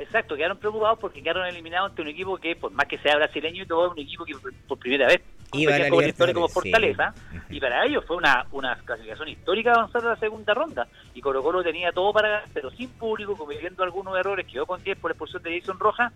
Exacto, 0.00 0.34
quedaron 0.34 0.56
preocupados 0.56 0.98
porque 0.98 1.22
quedaron 1.22 1.46
eliminados 1.46 1.90
ante 1.90 2.00
un 2.00 2.08
equipo 2.08 2.38
que, 2.38 2.56
por 2.56 2.72
más 2.72 2.86
que 2.86 2.96
sea 2.98 3.16
brasileño 3.16 3.64
y 3.64 3.66
todo, 3.66 3.86
es 3.86 3.92
un 3.92 3.98
equipo 3.98 4.24
que 4.24 4.32
por, 4.66 4.78
primera 4.78 5.06
vez 5.06 5.20
Iba 5.52 5.74
a 5.74 5.88
como 5.88 6.00
Libertadores, 6.00 6.52
Fortaleza. 6.52 7.12
sí. 7.30 7.56
Y 7.56 7.60
para 7.60 7.84
ellos 7.84 8.04
fue 8.06 8.16
una, 8.16 8.46
una 8.52 8.76
clasificación 8.76 9.28
histórica 9.28 9.72
avanzar 9.72 10.02
a 10.06 10.10
la 10.10 10.16
segunda 10.16 10.54
ronda. 10.54 10.88
Y 11.12 11.20
Colo 11.20 11.42
Colo 11.42 11.62
tenía 11.62 11.92
todo 11.92 12.12
para 12.14 12.28
ganar, 12.28 12.48
pero 12.54 12.70
sin 12.70 12.88
público, 12.90 13.36
cometiendo 13.36 13.82
algunos 13.82 14.16
errores, 14.16 14.46
quedó 14.46 14.64
con 14.64 14.82
10 14.82 14.98
por 14.98 15.10
expulsión 15.10 15.42
de 15.42 15.60
Jason 15.60 15.78
Rojas. 15.78 16.12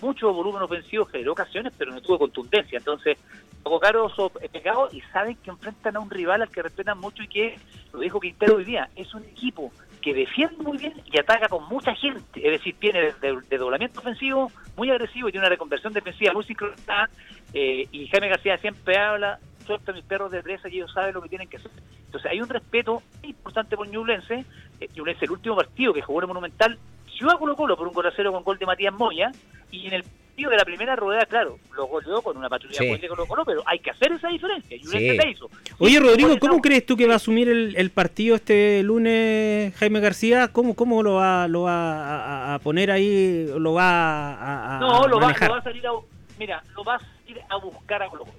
Mucho 0.00 0.32
volumen 0.32 0.62
ofensivo, 0.62 1.04
generó 1.06 1.32
ocasiones, 1.32 1.72
pero 1.76 1.92
no 1.92 2.00
tuvo 2.00 2.18
contundencia. 2.18 2.78
Entonces, 2.78 3.18
poco 3.62 3.80
caro 3.80 4.10
eh, 4.40 4.48
pecado 4.48 4.88
y 4.92 5.00
saben 5.12 5.36
que 5.36 5.50
enfrentan 5.50 5.96
a 5.96 6.00
un 6.00 6.10
rival 6.10 6.42
al 6.42 6.50
que 6.50 6.62
respetan 6.62 6.98
mucho 6.98 7.22
y 7.22 7.28
que, 7.28 7.58
lo 7.92 8.00
dijo 8.00 8.20
Quintero 8.20 8.56
hoy 8.56 8.64
día, 8.64 8.88
es 8.96 9.12
un 9.14 9.24
equipo 9.24 9.72
que 10.00 10.14
defiende 10.14 10.62
muy 10.62 10.78
bien 10.78 10.94
y 11.04 11.18
ataca 11.18 11.48
con 11.48 11.68
mucha 11.68 11.94
gente. 11.94 12.40
Es 12.44 12.52
decir, 12.52 12.74
tiene 12.78 13.12
de, 13.20 13.58
doblamiento 13.58 14.00
ofensivo 14.00 14.50
muy 14.76 14.90
agresivo 14.90 15.28
y 15.28 15.32
tiene 15.32 15.46
una 15.46 15.50
reconversión 15.50 15.92
defensiva 15.92 16.32
muy 16.32 16.44
sincronizada. 16.44 17.10
eh, 17.52 17.86
y 17.92 18.06
Jaime 18.08 18.28
García 18.28 18.56
siempre 18.58 18.98
habla, 18.98 19.38
suelta 19.66 19.92
a 19.92 19.94
mis 19.94 20.04
perros 20.04 20.30
de 20.30 20.42
presa 20.42 20.68
y 20.68 20.76
ellos 20.76 20.92
saben 20.92 21.14
lo 21.14 21.22
que 21.22 21.28
tienen 21.28 21.48
que 21.48 21.58
hacer. 21.58 21.70
Entonces 22.06 22.30
hay 22.30 22.40
un 22.40 22.48
respeto 22.48 23.02
importante 23.22 23.76
por 23.76 23.88
Ñublense. 23.88 24.44
Eh, 24.80 24.88
Ñublense, 24.96 25.26
el 25.26 25.32
último 25.32 25.56
partido 25.56 25.92
que 25.92 26.02
jugó 26.02 26.20
en 26.20 26.24
el 26.24 26.28
Monumental, 26.28 26.78
yo 27.20 27.30
a 27.30 27.38
Colo 27.38 27.54
Colo 27.56 27.76
por 27.76 27.86
un 27.86 27.94
gol 27.94 28.06
a 28.06 28.12
cero 28.16 28.32
con 28.32 28.42
gol 28.42 28.58
de 28.58 28.66
Matías 28.66 28.94
Moya 28.94 29.30
y 29.70 29.86
en 29.86 29.92
el 29.94 30.02
partido 30.02 30.50
de 30.50 30.56
la 30.56 30.64
primera 30.64 30.96
rueda, 30.96 31.26
claro, 31.26 31.58
lo 31.76 31.86
goleó 31.86 32.22
con 32.22 32.36
una 32.36 32.48
patrulla 32.48 32.78
Sí. 32.78 32.96
de 32.96 33.08
Colo 33.08 33.26
Colo, 33.26 33.44
pero 33.44 33.62
hay 33.66 33.78
que 33.78 33.90
hacer 33.90 34.12
esa 34.12 34.28
diferencia. 34.28 34.76
Ñublense 34.78 35.10
Sí. 35.10 35.16
la 35.16 35.28
hizo. 35.28 35.50
Oye, 35.78 35.92
Y 35.94 35.98
Rodrigo, 35.98 36.38
¿cómo 36.38 36.54
no. 36.54 36.60
crees 36.60 36.86
tú 36.86 36.96
que 36.96 37.06
va 37.06 37.12
a 37.14 37.16
asumir 37.16 37.48
el, 37.48 37.74
el 37.76 37.90
partido 37.90 38.36
este 38.36 38.82
lunes 38.82 39.74
Jaime 39.76 40.00
García? 40.00 40.48
¿Cómo, 40.48 40.74
cómo 40.74 41.02
lo 41.02 41.14
va, 41.14 41.46
lo 41.48 41.62
va 41.62 42.52
a, 42.52 42.54
a- 42.54 42.58
poner 42.60 42.90
ahí? 42.90 43.46
¿Lo 43.58 43.74
va 43.74 44.32
a, 44.34 44.76
a- 44.76 44.80
No, 44.80 45.06
lo 45.08 45.20
va, 45.20 45.34
lo 45.38 45.50
va 45.50 45.58
a 45.58 45.62
salir 45.62 45.86
a, 45.86 45.90
mira, 46.38 46.62
lo 46.74 46.84
va 46.84 46.94
a 46.96 47.00
salir 47.00 47.40
a 47.48 47.56
buscar 47.56 48.02
a 48.02 48.08
Colo 48.08 48.24
Colo. 48.24 48.36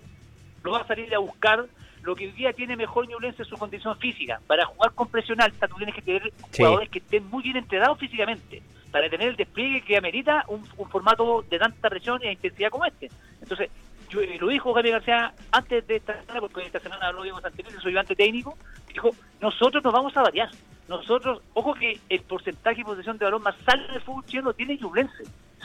Lo 0.64 0.72
va 0.72 0.80
a 0.80 0.88
salir 0.88 1.14
a 1.14 1.20
buscar 1.20 1.66
lo 2.04 2.16
que 2.16 2.26
hoy 2.26 2.32
día 2.32 2.54
tiene 2.54 2.76
mejor 2.76 3.08
Ñublense 3.08 3.44
en 3.44 3.50
su 3.50 3.58
condición 3.58 3.98
física. 3.98 4.40
Para 4.48 4.66
jugar 4.66 4.92
con 4.94 5.08
presión 5.08 5.42
alta 5.42 5.68
tú 5.68 5.76
tienes 5.76 5.96
que 5.96 6.02
tener 6.02 6.24
Sí. 6.52 6.58
jugadores 6.64 6.90
que 6.90 7.00
estén 7.00 7.28
muy 7.30 7.44
bien 7.44 7.58
entrenados 7.58 7.98
físicamente 8.00 8.62
para 8.92 9.10
tener 9.10 9.30
el 9.30 9.36
despliegue 9.36 9.82
que 9.82 9.98
amerita 9.98 10.44
un, 10.48 10.68
un 10.78 10.90
formato 10.90 11.44
de 11.50 11.58
tanta 11.60 11.90
presión 11.90 12.22
e 12.24 12.32
intensidad 12.32 12.70
como 12.70 12.86
este. 12.86 13.10
Entonces, 13.42 13.70
yo, 14.10 14.20
eh, 14.22 14.38
lo 14.40 14.48
dijo 14.50 14.74
Javier 14.74 14.96
García 14.96 15.34
antes 15.52 15.88
de 15.88 15.96
esta 15.96 16.20
semana, 16.20 16.42
porque 16.42 16.62
esta 16.64 16.80
semana 16.80 17.08
habló 17.08 17.24
Diego 17.24 17.40
Santelice, 17.40 17.80
su 17.80 17.88
ayudante 17.88 18.16
técnico, 18.16 18.58
dijo, 18.92 19.12
nosotros 19.40 19.82
nos 19.84 19.94
vamos 19.94 20.16
a 20.18 20.24
variar. 20.24 20.50
Nosotros, 20.90 21.42
ojo 21.54 21.74
que 21.74 21.98
el 22.10 22.20
porcentaje 22.24 22.78
de 22.80 22.84
posesión 22.84 23.18
de 23.18 23.24
balón 23.24 23.44
más 23.44 23.56
alto 23.66 23.94
del 23.94 24.02
fútbol 24.02 24.26
chileno 24.26 24.54
tiene 24.54 24.76
Ñublense, 24.78 25.24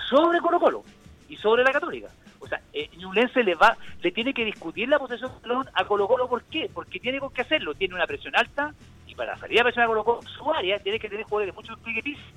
sobre 0.08 0.38
Colo 0.40 0.60
Colo. 0.60 0.82
y 1.28 1.36
sobre 1.38 1.64
la 1.64 1.72
Católica. 1.72 2.06
O 2.38 2.46
sea, 2.46 2.60
eh, 2.72 2.88
Ñublense 2.96 3.42
le 3.42 3.54
va, 3.54 3.76
le 4.02 4.12
tiene 4.12 4.32
que 4.32 4.44
discutir 4.44 4.88
la 4.88 4.98
posesión 4.98 5.30
del 5.42 5.50
balón 5.50 5.66
a 5.74 5.84
Colo 5.84 6.06
Colo, 6.06 6.28
¿por 6.28 6.44
qué? 6.44 6.70
Porque 6.72 7.00
tiene 7.00 7.18
con 7.18 7.32
qué 7.32 7.42
hacerlo, 7.42 7.74
tiene 7.74 7.94
una 7.94 8.06
presión 8.06 8.34
alta 8.36 8.74
y 9.06 9.14
para 9.14 9.36
salir 9.38 9.60
a 9.60 9.64
presionar 9.64 9.86
a 9.86 9.88
Colo 9.88 10.04
Colo 10.04 10.20
su 10.22 10.52
área 10.52 10.78
tiene 10.78 10.98
que 10.98 11.08
tener 11.08 11.24
jugadores 11.24 11.54
de 11.54 11.56
mucho 11.56 11.74
despliegue 11.74 12.02
físico. 12.02 12.28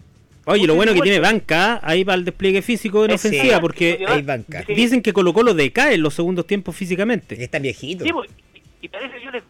Oye, 0.45 0.65
lo 0.65 0.75
bueno 0.75 0.93
que 0.93 1.01
tiene 1.01 1.19
banca 1.19 1.79
ahí 1.83 2.03
para 2.03 2.15
el 2.15 2.25
despliegue 2.25 2.61
físico 2.61 3.05
en 3.05 3.11
Sí, 3.11 3.27
ofensiva, 3.27 3.59
porque 3.59 4.03
Hay 4.07 4.23
banca. 4.23 4.63
Dicen 4.67 5.01
que 5.01 5.13
Colo 5.13 5.33
Colo 5.33 5.53
decae 5.53 5.95
en 5.95 6.01
los 6.01 6.13
segundos 6.15 6.47
tiempos 6.47 6.75
físicamente. 6.75 7.41
Es 7.43 7.51
tan 7.51 7.61
viejito. 7.61 8.03
Sí, 8.03 8.11
pues, 8.11 8.29
y 8.81 8.87
parece 8.87 9.21
yo 9.21 9.29
les 9.31 9.43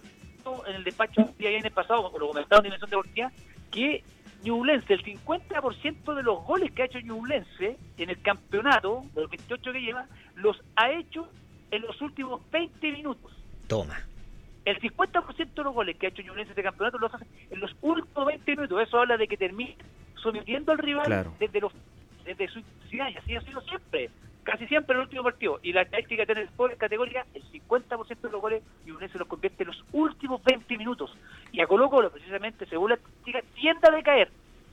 en 0.67 0.75
el 0.75 0.83
despacho 0.83 1.21
un 1.21 1.37
día 1.37 1.51
en 1.51 1.65
el 1.65 1.71
pasado, 1.71 2.11
lo 2.17 2.27
comentaba 2.27 2.59
en 2.59 2.63
Dimensión 2.63 2.89
Deportiva, 2.89 3.31
que 3.71 4.03
Ñublense, 4.43 4.93
el 4.93 5.03
50% 5.03 6.15
de 6.15 6.23
los 6.23 6.43
goles 6.45 6.71
que 6.71 6.83
ha 6.83 6.85
hecho 6.85 6.99
Ñublense 6.99 7.77
en 7.97 8.09
el 8.09 8.21
campeonato, 8.21 9.03
de 9.13 9.21
los 9.21 9.29
28 9.29 9.73
que 9.73 9.81
lleva, 9.81 10.07
los 10.41 10.61
ha 10.75 10.91
hecho 10.91 11.27
en 11.71 11.81
los 11.83 11.99
últimos 12.01 12.41
20 12.51 12.91
minutos. 12.91 13.31
Toma. 13.67 13.99
El 14.65 14.79
50% 14.79 15.53
de 15.53 15.63
los 15.63 15.73
goles 15.73 15.97
que 15.97 16.07
ha 16.07 16.09
hecho 16.09 16.21
Ñublense 16.21 16.51
en 16.51 16.51
este 16.51 16.63
campeonato 16.63 16.97
los 16.97 17.13
hace 17.13 17.25
en 17.49 17.59
los 17.59 17.75
últimos 17.81 18.25
20 18.25 18.51
minutos. 18.51 18.81
Eso 18.81 18.99
habla 18.99 19.17
de 19.17 19.27
que 19.27 19.37
termina 19.37 19.73
sometiendo 20.21 20.71
al 20.71 20.77
rival 20.77 21.05
Claro. 21.05 21.33
desde, 21.39 21.61
los, 21.61 21.73
desde 22.25 22.47
su 22.49 22.59
intensidad, 22.59 23.09
y 23.09 23.17
así 23.17 23.35
ha 23.35 23.41
sido 23.41 23.61
siempre. 23.61 24.09
Casi 24.43 24.67
siempre 24.67 24.95
el 24.95 25.01
último 25.01 25.23
partido. 25.23 25.59
Y 25.63 25.73
la 25.73 25.83
estadística 25.83 26.23
de 26.23 26.33
tener 26.33 26.49
por 26.55 26.75
categoría, 26.77 27.25
el 27.33 27.43
50% 27.43 28.21
de 28.21 28.29
los 28.29 28.41
goles 28.41 28.63
Ñublense 28.85 29.17
los 29.17 29.27
convierte 29.27 29.63
en 29.63 29.67
los 29.67 29.83
últimos 29.91 30.43
20 30.43 30.77
minutos. 30.77 31.15
Y 31.51 31.61
a 31.61 31.67
Colo 31.67 31.89
Colo, 31.89 32.11
precisamente, 32.11 32.65
según 32.65 32.89
la 32.89 32.95
estadística, 32.95 33.41
tiende 33.55 33.87
a 33.87 33.91
decaer 33.91 34.29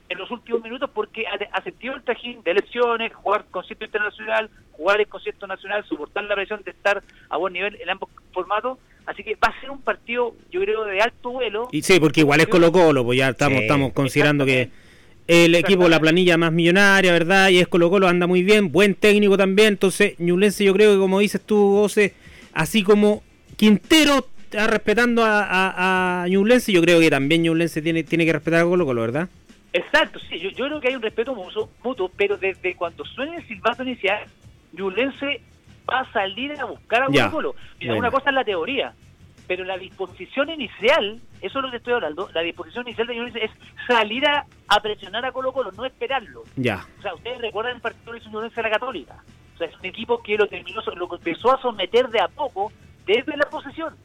en 0.09 0.17
los 0.17 0.31
últimos 0.31 0.61
minutos 0.61 0.89
porque 0.93 1.25
ha, 1.27 1.61
sentido 1.61 1.95
el 1.95 2.03
trajín 2.03 2.41
de 2.43 2.51
elecciones, 2.51 3.13
jugar 3.13 3.45
concierto 3.51 3.85
internacional, 3.85 4.49
jugar 4.77 4.99
el 5.01 5.07
concierto 5.07 5.47
nacional, 5.47 5.83
soportar 5.89 6.23
la 6.23 6.35
presión 6.35 6.61
de 6.63 6.71
estar 6.71 7.03
a 7.29 7.37
buen 7.37 7.53
nivel 7.53 7.77
en 7.81 7.89
ambos 7.89 8.09
formatos. 8.31 8.77
Así 9.05 9.23
que 9.23 9.35
va 9.35 9.47
a 9.49 9.59
ser 9.61 9.71
un 9.71 9.81
partido, 9.81 10.35
yo 10.51 10.61
creo, 10.61 10.83
de 10.85 11.01
alto 11.01 11.31
vuelo. 11.31 11.67
Y 11.71 11.81
sí, 11.81 11.99
porque 11.99 12.21
igual 12.21 12.39
es 12.41 12.47
Colo 12.47 12.71
Colo, 12.71 13.03
pues 13.03 13.17
ya 13.17 13.29
estamos, 13.29 13.57
Sí. 13.59 13.63
estamos 13.63 13.93
considerando 13.93 14.45
que 14.45 14.69
el 15.27 15.55
equipo, 15.55 15.87
la 15.89 15.99
planilla 15.99 16.37
más 16.37 16.51
millonaria, 16.53 17.11
¿verdad? 17.11 17.49
Y 17.49 17.59
es 17.59 17.67
Colo 17.67 17.89
Colo, 17.89 18.07
anda 18.07 18.27
muy 18.27 18.43
bien, 18.43 18.71
buen 18.71 18.95
técnico 18.95 19.37
también. 19.37 19.69
Entonces, 19.69 20.19
Ñublense 20.19 20.63
yo 20.63 20.73
creo 20.73 20.93
que 20.93 20.99
como 20.99 21.19
dices 21.19 21.41
tú, 21.41 21.55
José, 21.81 22.13
así 22.53 22.83
como 22.83 23.23
Quintero 23.55 24.27
está 24.43 24.67
respetando 24.67 25.23
a, 25.23 25.41
a, 25.43 26.23
a 26.23 26.27
Ñublense, 26.27 26.71
yo 26.71 26.81
creo 26.81 26.99
que 26.99 27.09
también 27.09 27.43
Ñublense 27.43 27.81
tiene, 27.81 28.03
tiene 28.03 28.25
que 28.25 28.33
respetar 28.33 28.61
a 28.61 28.65
Colo 28.65 28.85
Colo, 28.85 29.01
¿verdad? 29.01 29.29
Exacto, 29.73 30.19
sí, 30.29 30.39
yo, 30.39 30.49
yo 30.51 30.65
creo 30.65 30.79
que 30.81 30.87
hay 30.89 30.95
un 30.95 31.01
respeto 31.01 31.35
mutuo, 31.35 31.69
mutuo, 31.83 32.09
pero 32.15 32.37
desde 32.37 32.75
cuando 32.75 33.03
suene 33.05 33.37
el 33.37 33.47
silbato 33.47 33.83
inicial, 33.83 34.25
Ñublense 34.73 35.41
va 35.89 36.01
a 36.01 36.11
salir 36.11 36.59
a 36.59 36.65
buscar 36.65 37.03
a 37.03 37.05
Colo 37.07 37.31
Colo. 37.31 37.55
Mira, 37.79 37.93
bueno. 37.93 37.99
una 37.99 38.11
cosa 38.11 38.29
es 38.29 38.35
la 38.35 38.43
teoría, 38.43 38.93
pero 39.47 39.63
la 39.63 39.77
disposición 39.77 40.49
inicial, 40.49 41.19
eso 41.41 41.59
es 41.59 41.65
lo 41.65 41.71
que 41.71 41.77
estoy 41.77 41.93
hablando, 41.93 42.29
la 42.33 42.41
disposición 42.41 42.87
inicial 42.87 43.07
de 43.07 43.15
Ñublense 43.15 43.45
es 43.45 43.51
salir 43.87 44.27
a, 44.27 44.45
a 44.67 44.79
presionar 44.81 45.25
a 45.25 45.31
Colo 45.31 45.53
Colo, 45.53 45.71
no 45.71 45.85
esperarlo. 45.85 46.43
Ya. 46.55 46.85
O 46.99 47.01
sea, 47.01 47.13
ustedes 47.13 47.39
recuerdan 47.39 47.75
el 47.75 47.81
partido 47.81 48.13
de 48.13 48.19
Ñublense 48.21 48.59
a 48.59 48.63
la 48.63 48.71
Católica. 48.71 49.23
O 49.55 49.57
sea, 49.57 49.67
es 49.67 49.75
un 49.75 49.85
equipo 49.85 50.21
que 50.21 50.37
lo 50.37 50.47
terminó, 50.47 50.81
lo 50.95 51.15
empezó 51.15 51.55
a 51.55 51.61
someter 51.61 52.09
de 52.09 52.21
a 52.21 52.27
poco 52.27 52.71
desde 53.05 53.35
la 53.35 53.49
posesión. 53.49 53.95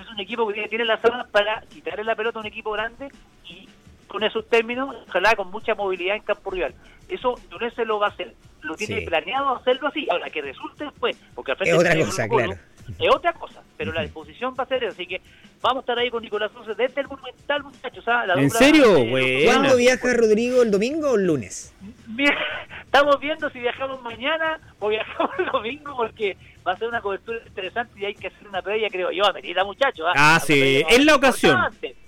Es 0.00 0.08
un 0.10 0.20
equipo 0.20 0.46
que 0.48 0.68
tiene 0.68 0.84
las 0.84 1.04
armas 1.04 1.28
para 1.30 1.62
quitarle 1.62 2.04
la 2.04 2.14
pelota 2.14 2.38
a 2.38 2.42
un 2.42 2.46
equipo 2.46 2.72
grande 2.72 3.08
y 3.44 3.68
con 4.08 4.22
esos 4.24 4.48
términos, 4.48 4.94
ojalá 5.08 5.34
con 5.34 5.50
mucha 5.50 5.74
movilidad 5.74 6.16
en 6.16 6.22
campo 6.22 6.50
rival. 6.50 6.74
Eso 7.08 7.34
Ñublense 7.50 7.84
lo 7.84 7.98
va 7.98 8.06
a 8.06 8.10
hacer. 8.10 8.34
Lo 8.62 8.74
tiene 8.74 9.00
Sí. 9.00 9.06
planeado 9.06 9.56
hacerlo 9.56 9.88
así. 9.88 10.06
Ahora, 10.10 10.30
que 10.30 10.40
resulte 10.40 10.84
después, 10.84 11.16
porque 11.34 11.52
al 11.52 11.58
frente 11.58 11.74
Es 11.74 11.80
otra 11.80 12.04
cosa, 12.04 12.28
claro. 12.28 12.52
Es 12.98 13.14
otra 13.14 13.32
cosa, 13.32 13.62
pero 13.76 13.92
la 13.92 14.02
disposición 14.02 14.54
va 14.58 14.64
a 14.64 14.66
ser. 14.66 14.84
Así 14.86 15.06
que 15.06 15.20
vamos 15.60 15.78
a 15.78 15.80
estar 15.80 15.98
ahí 15.98 16.10
con 16.10 16.22
Nicolás 16.22 16.50
Sosa 16.52 16.74
desde 16.74 17.00
el 17.02 17.08
Monumental, 17.08 17.62
muchachos. 17.64 18.04
¿ah? 18.08 18.26
La 18.26 18.34
¿En 18.34 18.50
serio? 18.50 19.04
Buena. 19.04 19.52
¿Cuándo 19.52 19.76
viaja 19.76 20.14
Rodrigo? 20.14 20.62
¿El 20.62 20.70
domingo 20.70 21.10
o 21.10 21.16
el 21.16 21.26
lunes? 21.26 21.74
Mira, 22.08 22.36
estamos 22.84 23.18
viendo 23.20 23.48
si 23.50 23.58
viajamos 23.60 24.00
mañana 24.02 24.58
o 24.80 24.88
viajamos 24.88 25.30
el 25.38 25.46
domingo 25.46 25.94
porque 25.96 26.36
va 26.66 26.72
a 26.72 26.78
ser 26.78 26.88
una 26.88 27.00
cobertura 27.00 27.38
interesante 27.46 28.00
y 28.00 28.04
hay 28.06 28.14
que 28.14 28.28
hacer 28.28 28.48
una 28.48 28.62
previa, 28.62 28.88
creo 28.90 29.10
yo, 29.10 29.24
amerita 29.26 29.64
muchachos. 29.64 30.06
Ah, 30.14 30.34
Una 30.36 30.40
sí, 30.40 30.82
es 30.88 31.04
la 31.04 31.14
ocasión. 31.16 31.58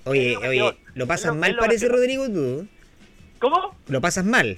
Oye, 0.04 0.32
Es 0.32 0.38
oye. 0.38 0.76
¿lo 0.94 1.04
Es 1.04 1.08
pasas 1.08 1.34
mal 1.36 1.50
es 1.50 1.56
parece. 1.56 1.88
Rodrigo 1.88 2.26
tú? 2.28 2.66
¿Cómo? 3.38 3.76
¿Lo 3.88 4.00
pasas 4.00 4.24
mal? 4.24 4.56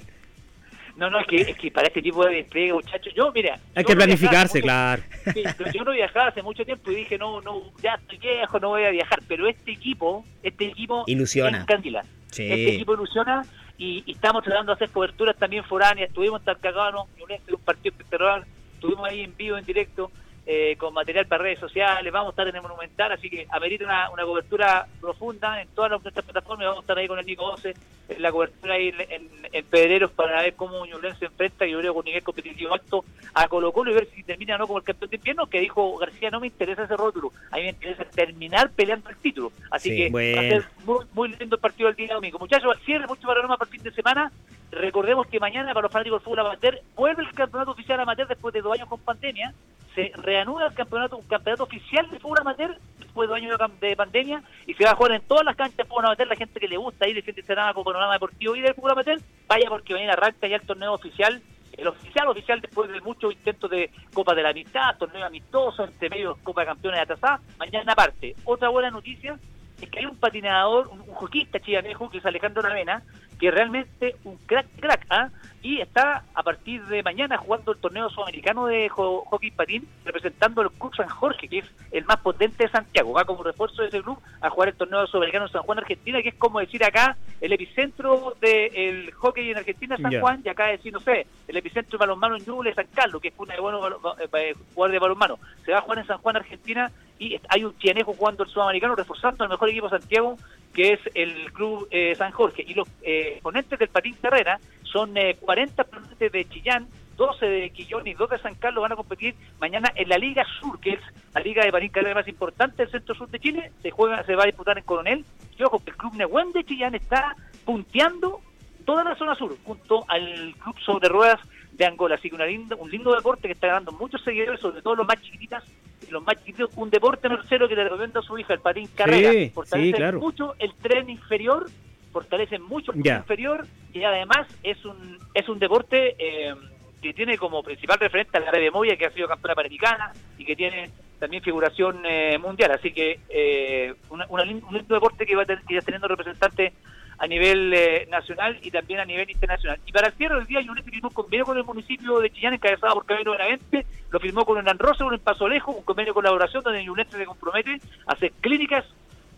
No, 0.95 1.09
no, 1.09 1.19
es 1.21 1.27
que, 1.27 1.37
es 1.41 1.57
que 1.57 1.71
para 1.71 1.87
este 1.87 2.01
tipo 2.01 2.25
de 2.25 2.35
despliegue, 2.35 2.73
muchachos, 2.73 3.13
yo, 3.15 3.31
mira... 3.31 3.57
Hay 3.73 3.83
yo 3.83 3.87
que 3.87 3.93
no 3.95 3.97
planificarse, 3.99 4.57
mucho- 4.57 4.63
claro. 4.65 5.03
Sí, 5.33 5.43
yo 5.73 5.83
no 5.85 5.91
viajaba 5.93 6.27
hace 6.27 6.41
mucho 6.43 6.65
tiempo 6.65 6.91
y 6.91 6.95
dije, 6.95 7.17
no, 7.17 7.39
no, 7.39 7.61
ya 7.81 7.93
estoy 7.95 8.17
viejo, 8.17 8.59
no 8.59 8.69
voy 8.69 8.83
a 8.83 8.89
viajar. 8.89 9.19
Pero 9.27 9.47
este 9.47 9.71
equipo, 9.71 10.25
este 10.43 10.65
equipo... 10.65 11.05
Ilusiona. 11.07 11.61
encandila. 11.61 12.03
Sí. 12.31 12.43
Este 12.51 12.75
equipo 12.75 12.95
ilusiona 12.95 13.43
y, 13.77 14.03
y 14.05 14.11
estamos 14.11 14.43
tratando 14.43 14.73
de 14.73 14.75
hacer 14.75 14.89
coberturas 14.89 15.37
también 15.37 15.63
foráneas. 15.63 16.09
Estuvimos 16.09 16.41
en 16.41 16.45
Talcahuano, 16.45 17.07
en 17.17 17.53
un 17.55 17.61
partido 17.61 17.91
espectacular. 17.93 18.45
Estuvimos 18.79 19.09
ahí 19.09 19.21
en 19.21 19.35
vivo, 19.35 19.57
en 19.57 19.65
directo, 19.65 20.09
eh, 20.45 20.75
con 20.77 20.93
material 20.93 21.27
para 21.27 21.43
redes 21.43 21.59
sociales. 21.59 22.11
Vamos 22.13 22.29
a 22.29 22.31
estar 22.31 22.47
en 22.47 22.55
el 22.55 22.61
Monumental, 22.61 23.11
así 23.11 23.29
que 23.29 23.45
amerita 23.51 23.83
una, 23.83 24.09
una 24.09 24.23
cobertura 24.23 24.87
profunda 25.01 25.61
en 25.61 25.67
todas 25.75 25.91
las- 25.91 26.01
nuestras 26.01 26.23
plataformas. 26.25 26.65
Vamos 26.67 26.79
a 26.79 26.81
estar 26.81 26.97
ahí 26.97 27.07
con 27.07 27.19
el 27.19 27.25
Nico 27.25 27.45
12, 27.51 27.75
en 28.07 28.21
la 28.21 28.31
cobertura 28.31 28.73
ahí 28.75 28.87
en, 28.87 29.01
en, 29.11 29.29
en 29.51 29.65
Pedreros 29.65 30.09
para 30.11 30.41
ver 30.41 30.55
cómo 30.55 30.83
Ñublense 30.85 31.19
se 31.19 31.25
enfrenta, 31.25 31.67
yo 31.67 31.77
creo, 31.79 31.93
con 31.93 32.05
nivel 32.05 32.23
competitivo 32.23 32.73
alto 32.73 33.03
a 33.35 33.47
Colo 33.47 33.71
Colo 33.73 33.91
y 33.91 33.95
ver 33.95 34.07
si 34.15 34.23
termina 34.23 34.55
o 34.55 34.57
no 34.57 34.65
como 34.65 34.79
el 34.79 34.85
campeón 34.85 35.11
de 35.11 35.17
invierno, 35.17 35.45
que 35.47 35.59
dijo 35.59 35.97
García, 35.97 36.31
no 36.31 36.39
me 36.39 36.47
interesa 36.47 36.83
ese 36.85 36.97
rótulo, 36.97 37.31
a 37.51 37.57
mí 37.57 37.63
me 37.63 37.69
interesa 37.69 38.05
terminar 38.05 38.71
peleando 38.71 39.09
el 39.09 39.17
título. 39.17 39.51
Así 39.69 39.89
Sí, 39.91 39.97
que 39.97 40.09
va 40.09 40.39
a 40.41 40.49
ser 40.49 40.63
muy, 40.85 41.05
muy 41.13 41.29
lindo 41.35 41.57
el 41.57 41.61
partido 41.61 41.87
del 41.89 41.95
día 41.97 42.15
domingo. 42.15 42.39
Muchachos, 42.39 42.75
al 42.75 42.81
cierre, 42.85 43.05
mucho 43.05 43.27
panorama 43.27 43.55
para 43.57 43.69
el 43.69 43.73
fin 43.77 43.83
de 43.83 43.91
semana. 43.91 44.31
Recordemos 44.71 45.25
que 45.27 45.39
mañana 45.39 45.73
para 45.73 45.83
los 45.83 45.91
fanáticos 45.91 46.19
del 46.19 46.25
fútbol 46.25 46.39
amateur 46.39 46.79
vuelve 46.95 47.23
el 47.23 47.33
campeonato 47.33 47.71
oficial 47.71 47.99
amateur 47.99 48.27
después 48.27 48.53
de 48.53 48.61
dos 48.61 48.73
años 48.73 48.87
con 48.87 48.99
pandemia. 48.99 49.53
Se 49.95 50.11
reanuda 50.15 50.67
el 50.67 50.73
campeonato, 50.73 51.17
un 51.17 51.25
campeonato 51.25 51.63
oficial 51.63 52.07
de 52.09 52.19
fútbol 52.19 52.39
amateur 52.41 52.77
después 52.99 53.27
de 53.27 53.33
dos 53.33 53.37
años 53.37 53.57
de 53.57 53.87
de 53.87 53.95
pandemia 53.95 54.43
y 54.67 54.73
se 54.75 54.83
va 54.83 54.91
a 54.91 54.95
jugar 54.95 55.13
en 55.13 55.21
todas 55.21 55.43
las 55.43 55.55
canchas 55.55 55.77
de 55.77 55.85
fútbol 55.85 56.05
amateur. 56.05 56.27
La 56.27 56.35
gente 56.35 56.59
que 56.59 56.67
le 56.67 56.77
gusta 56.77 57.07
ir 57.07 57.17
el 57.17 57.23
fin 57.23 57.33
de 57.33 57.41
semana 57.41 57.73
con 57.73 57.83
panorama 57.83 58.13
deportivo 58.13 58.55
y 58.55 58.61
del 58.61 58.75
fútbol 58.75 58.91
amateur, 58.91 59.19
vaya 59.47 59.69
porque 59.69 59.93
mañana 59.93 60.13
arranca 60.13 60.47
ya 60.47 60.57
el 60.57 60.61
torneo 60.61 60.93
oficial. 60.93 61.41
El 61.75 61.87
oficial 61.87 62.27
oficial 62.27 62.61
después 62.61 62.91
de 62.91 62.99
muchos 63.01 63.31
intentos 63.31 63.71
de 63.71 63.89
Copa 64.13 64.35
de 64.35 64.43
la 64.43 64.49
Amistad, 64.49 64.97
torneo 64.97 65.25
amistoso, 65.25 65.85
entre 65.85 66.09
medio 66.09 66.37
Copa 66.43 66.61
de 66.61 66.67
Campeones 66.67 67.01
atrasada, 67.01 67.39
mañana 67.57 67.95
parte. 67.95 68.35
Otra 68.43 68.69
buena 68.69 68.91
noticia 68.91 69.39
es 69.81 69.89
que 69.89 69.99
hay 69.99 70.05
un 70.05 70.17
patinador, 70.17 70.89
un, 70.89 70.99
un 70.99 71.15
hockeyista 71.15 71.59
chivanejo, 71.59 72.09
que 72.09 72.17
es 72.17 72.25
Alejandro 72.25 72.61
Navena, 72.61 73.01
que 73.39 73.51
realmente 73.51 74.15
un 74.25 74.37
crack, 74.45 74.67
crack, 74.79 75.05
¿ah? 75.09 75.29
y 75.61 75.81
está 75.81 76.23
a 76.33 76.43
partir 76.43 76.85
de 76.85 77.03
mañana 77.03 77.37
jugando 77.37 77.73
el 77.73 77.77
torneo 77.79 78.09
sudamericano 78.09 78.65
de 78.67 78.89
ho- 78.95 79.25
hockey 79.25 79.51
patín, 79.51 79.87
representando 80.05 80.61
el 80.61 80.71
Club 80.71 80.95
San 80.95 81.09
Jorge, 81.09 81.47
que 81.49 81.59
es 81.59 81.65
el 81.91 82.05
más 82.05 82.17
potente 82.17 82.63
de 82.63 82.69
Santiago. 82.69 83.11
Va 83.13 83.25
como 83.25 83.43
refuerzo 83.43 83.81
de 83.81 83.89
ese 83.89 84.01
club 84.01 84.17
a 84.41 84.49
jugar 84.49 84.69
el 84.69 84.75
torneo 84.75 85.05
sudamericano 85.07 85.45
de 85.47 85.51
San 85.51 85.63
Juan, 85.63 85.79
Argentina, 85.79 86.21
que 86.21 86.29
es 86.29 86.35
como 86.35 86.59
decir 86.61 86.81
acá 86.83 87.17
el 87.41 87.51
epicentro 87.51 88.35
del 88.41 89.11
hockey 89.13 89.51
en 89.51 89.57
Argentina, 89.57 89.97
San. 89.97 90.11
Juan, 90.21 90.41
y 90.45 90.49
acá 90.49 90.67
decir, 90.67 90.93
no 90.93 90.99
sé, 91.01 91.27
el 91.47 91.57
epicentro 91.57 91.97
de 91.97 92.05
balonmano 92.05 92.37
en 92.37 92.45
Ñuble, 92.45 92.73
San 92.73 92.87
Carlos, 92.93 93.21
que 93.21 93.29
es 93.29 93.33
una 93.37 93.53
de 93.55 93.59
buenos 93.61 94.01
ba- 94.01 94.15
eh, 94.19 94.53
jugadores 94.73 94.93
de 94.93 94.99
balonmano. 94.99 95.39
Se 95.65 95.71
va 95.73 95.79
a 95.79 95.81
jugar 95.81 95.99
en 95.99 96.07
San 96.07 96.17
Juan, 96.19 96.37
Argentina, 96.37 96.89
y 97.17 97.37
hay 97.49 97.65
un 97.65 97.77
chianejo 97.77 98.13
jugando 98.13 98.43
el 98.43 98.49
sudamericano, 98.49 98.95
reforzando 98.95 99.43
el 99.43 99.49
mejor 99.49 99.67
equipo 99.69 99.89
de 99.89 99.99
Santiago, 99.99 100.37
que 100.73 100.93
es 100.93 100.99
el 101.13 101.51
Club 101.51 101.87
eh, 101.91 102.15
San 102.15 102.31
Jorge. 102.31 102.63
Y 102.67 102.73
los 102.73 102.87
eh, 103.01 103.33
exponentes 103.33 103.77
del 103.79 103.89
patín 103.89 104.15
carrera 104.21 104.59
son 104.83 105.15
eh, 105.17 105.37
40 105.39 105.81
exponentes 105.81 106.31
de 106.31 106.49
Chillán, 106.49 106.87
12 107.17 107.45
de 107.45 107.69
Quillón 107.71 108.07
y 108.07 108.13
2 108.13 108.29
de 108.29 108.39
San 108.39 108.55
Carlos 108.55 108.81
van 108.81 108.93
a 108.93 108.95
competir 108.95 109.35
mañana 109.59 109.91
en 109.95 110.07
la 110.07 110.17
Liga 110.17 110.45
Sur, 110.59 110.79
que 110.79 110.91
es 110.91 110.99
la 111.33 111.41
liga 111.41 111.65
de 111.65 111.71
patín 111.71 111.89
carrera 111.89 112.15
más 112.15 112.27
importante 112.27 112.83
del 112.83 112.91
centro 112.91 113.13
sur 113.13 113.29
de 113.29 113.39
Chile. 113.39 113.71
Se 113.81 113.91
juega, 113.91 114.23
se 114.23 114.35
va 114.35 114.43
a 114.43 114.45
disputar 114.45 114.77
en 114.77 114.85
Coronel. 114.85 115.25
Y 115.57 115.63
ojo, 115.63 115.83
que 115.83 115.91
el 115.91 115.97
Club 115.97 116.15
Nehuen 116.15 116.53
de 116.53 116.63
Chillán 116.63 116.95
está 116.95 117.35
punteando 117.65 118.39
toda 118.85 119.03
la 119.03 119.15
zona 119.15 119.35
sur, 119.35 119.55
junto 119.65 120.05
al 120.07 120.55
Club 120.63 120.79
sobre 120.79 121.09
Ruedas 121.09 121.41
de 121.73 121.85
Angola. 121.85 122.15
Así 122.15 122.29
que 122.29 122.35
una 122.35 122.45
linda, 122.45 122.77
un 122.77 122.89
lindo 122.89 123.13
deporte 123.13 123.47
que 123.47 123.53
está 123.53 123.67
ganando 123.67 123.91
muchos 123.91 124.23
seguidores, 124.23 124.61
sobre 124.61 124.81
todo 124.81 124.95
los 124.95 125.07
más 125.07 125.21
chiquititas 125.21 125.63
los 126.09 126.23
más 126.23 126.35
chiquitos. 126.43 126.69
Un 126.75 126.89
deporte, 126.89 127.29
Marcelo, 127.29 127.67
que 127.67 127.75
le 127.75 127.83
recomiendo 127.83 128.19
a 128.19 128.23
su 128.23 128.37
hija, 128.37 128.53
el 128.53 128.59
patín 128.61 128.87
carrera. 128.95 129.31
sí, 129.31 129.51
Fortalece 129.53 129.97
claro. 129.97 130.19
mucho 130.19 130.55
el 130.59 130.73
tren 130.75 131.09
inferior, 131.09 131.67
fortalece 132.11 132.57
mucho 132.59 132.91
el 132.93 133.01
tren 133.03 133.17
inferior 133.17 133.67
y 133.93 134.03
además 134.03 134.47
es 134.63 134.83
un, 134.85 135.17
es 135.33 135.47
un 135.49 135.59
deporte 135.59 136.15
eh, 136.17 136.55
que 137.01 137.13
tiene 137.13 137.37
como 137.37 137.61
principal 137.63 137.99
referente 137.99 138.37
a 138.37 138.41
la 138.41 138.51
red 138.51 138.61
de 138.61 138.71
Moya, 138.71 138.95
que 138.97 139.05
ha 139.05 139.11
sido 139.11 139.27
campeona 139.27 139.55
panamericana 139.55 140.11
y 140.37 140.45
que 140.45 140.55
tiene 140.55 140.89
también 141.19 141.43
figuración 141.43 142.01
eh, 142.05 142.37
mundial. 142.37 142.71
Así 142.71 142.91
que 142.91 143.19
eh, 143.29 143.93
una- 144.09 144.25
una 144.29 144.43
un 144.43 144.73
lindo 144.73 144.95
deporte 144.95 145.25
que 145.25 145.35
va 145.35 145.43
a 145.43 145.45
tener, 145.45 145.63
que 145.65 145.79
teniendo 145.81 146.07
representantes 146.07 146.73
a 147.19 147.27
nivel 147.27 147.73
eh, 147.73 148.07
nacional 148.09 148.57
y 148.61 148.71
también 148.71 149.01
a 149.01 149.05
nivel 149.05 149.29
internacional. 149.29 149.79
Y 149.85 149.91
para 149.91 150.07
el 150.07 150.13
cierre 150.13 150.35
del 150.35 150.47
día, 150.47 150.61
Ñublense 150.61 150.89
firmó 150.89 151.09
un 151.09 151.13
convenio 151.13 151.45
con 151.45 151.57
el 151.57 151.65
municipio 151.65 152.19
de 152.19 152.31
Chillán, 152.31 152.53
encabezado 152.53 152.93
por 152.93 153.05
Camilo 153.05 153.31
Benavente, 153.31 153.85
lo 154.09 154.19
firmó 154.19 154.45
con 154.45 154.57
Hernán 154.57 154.79
Rosa, 154.79 155.05
un 155.05 155.13
en 155.13 155.19
Paso 155.19 155.47
Lejos, 155.47 155.75
un 155.75 155.83
convenio 155.83 156.11
de 156.11 156.15
colaboración 156.15 156.63
donde 156.63 156.83
Ñublense 156.83 157.17
se 157.17 157.25
compromete 157.25 157.81
a 158.07 158.13
hacer 158.13 158.31
clínicas 158.39 158.85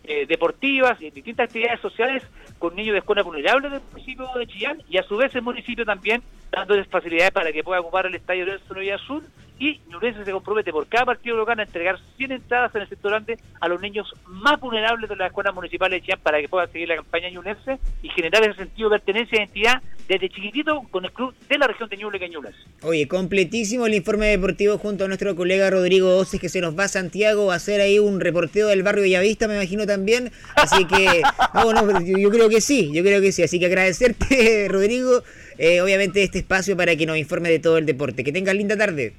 eh, 0.04 0.26
deportivas 0.26 1.00
y 1.00 1.10
distintas 1.10 1.46
actividades 1.46 1.80
sociales 1.80 2.22
con 2.58 2.74
niños 2.74 2.92
de 2.92 2.98
escuela 3.00 3.22
vulnerables 3.22 3.70
del 3.70 3.80
municipio 3.92 4.26
de 4.36 4.46
Chillán 4.46 4.82
y 4.88 4.98
a 4.98 5.02
su 5.02 5.16
vez 5.16 5.34
el 5.34 5.42
municipio 5.42 5.84
también 5.84 6.22
dándoles 6.50 6.86
facilidades 6.88 7.32
para 7.32 7.52
que 7.52 7.62
puedan 7.62 7.82
ocupar 7.82 8.06
el 8.06 8.14
estadio 8.14 8.46
de 8.46 8.58
Sur 8.98 9.22
y 9.62 9.80
Ñublense 9.88 10.24
se 10.24 10.32
compromete 10.32 10.72
por 10.72 10.88
cada 10.88 11.06
partido 11.06 11.36
local 11.36 11.60
a 11.60 11.62
entregar 11.62 11.96
100 12.16 12.32
entradas 12.32 12.74
en 12.74 12.82
el 12.82 12.88
sector 12.88 13.12
grande 13.12 13.38
a 13.60 13.68
los 13.68 13.80
niños 13.80 14.12
más 14.26 14.58
vulnerables 14.58 15.08
de 15.08 15.14
las 15.14 15.28
escuelas 15.28 15.54
municipales 15.54 16.00
de 16.00 16.04
Chillán 16.04 16.18
para 16.20 16.40
que 16.40 16.48
puedan 16.48 16.70
seguir 16.72 16.88
la 16.88 16.96
campaña 16.96 17.30
Ñublense 17.30 17.78
y 18.02 18.08
generar 18.08 18.42
ese 18.42 18.56
sentido 18.56 18.90
de 18.90 18.98
pertenencia 18.98 19.36
e 19.36 19.42
identidad 19.42 19.80
desde 20.08 20.28
chiquitito 20.30 20.82
con 20.90 21.04
el 21.04 21.12
club 21.12 21.32
de 21.48 21.58
la 21.58 21.68
región 21.68 21.88
de 21.88 21.96
Ñuble 21.96 22.28
Ñubles. 22.28 22.56
Oye, 22.82 23.06
completísimo 23.06 23.86
el 23.86 23.94
informe 23.94 24.26
deportivo 24.26 24.78
junto 24.78 25.04
a 25.04 25.06
nuestro 25.08 25.36
colega 25.36 25.70
Rodrigo 25.70 26.16
Oces 26.16 26.40
que 26.40 26.48
se 26.48 26.60
nos 26.60 26.76
va 26.76 26.84
a 26.84 26.88
Santiago 26.88 27.52
a 27.52 27.54
hacer 27.54 27.80
ahí 27.80 28.00
un 28.00 28.18
reporteo 28.18 28.66
del 28.66 28.82
barrio 28.82 29.04
Villavista, 29.04 29.46
me 29.46 29.54
imagino 29.54 29.86
también. 29.86 30.32
Así 30.56 30.84
que, 30.86 31.22
no, 31.54 31.72
no, 31.72 32.00
yo, 32.04 32.30
creo 32.30 32.48
que 32.48 32.60
sí, 32.60 32.90
yo 32.92 33.04
creo 33.04 33.20
que 33.20 33.30
sí. 33.30 33.44
Así 33.44 33.60
que 33.60 33.66
agradecerte, 33.66 34.66
Rodrigo, 34.70 35.22
eh, 35.56 35.80
obviamente 35.80 36.24
este 36.24 36.40
espacio 36.40 36.76
para 36.76 36.96
que 36.96 37.06
nos 37.06 37.16
informe 37.16 37.48
de 37.48 37.60
todo 37.60 37.78
el 37.78 37.86
deporte. 37.86 38.24
Que 38.24 38.32
tengas 38.32 38.56
linda 38.56 38.76
tarde. 38.76 39.12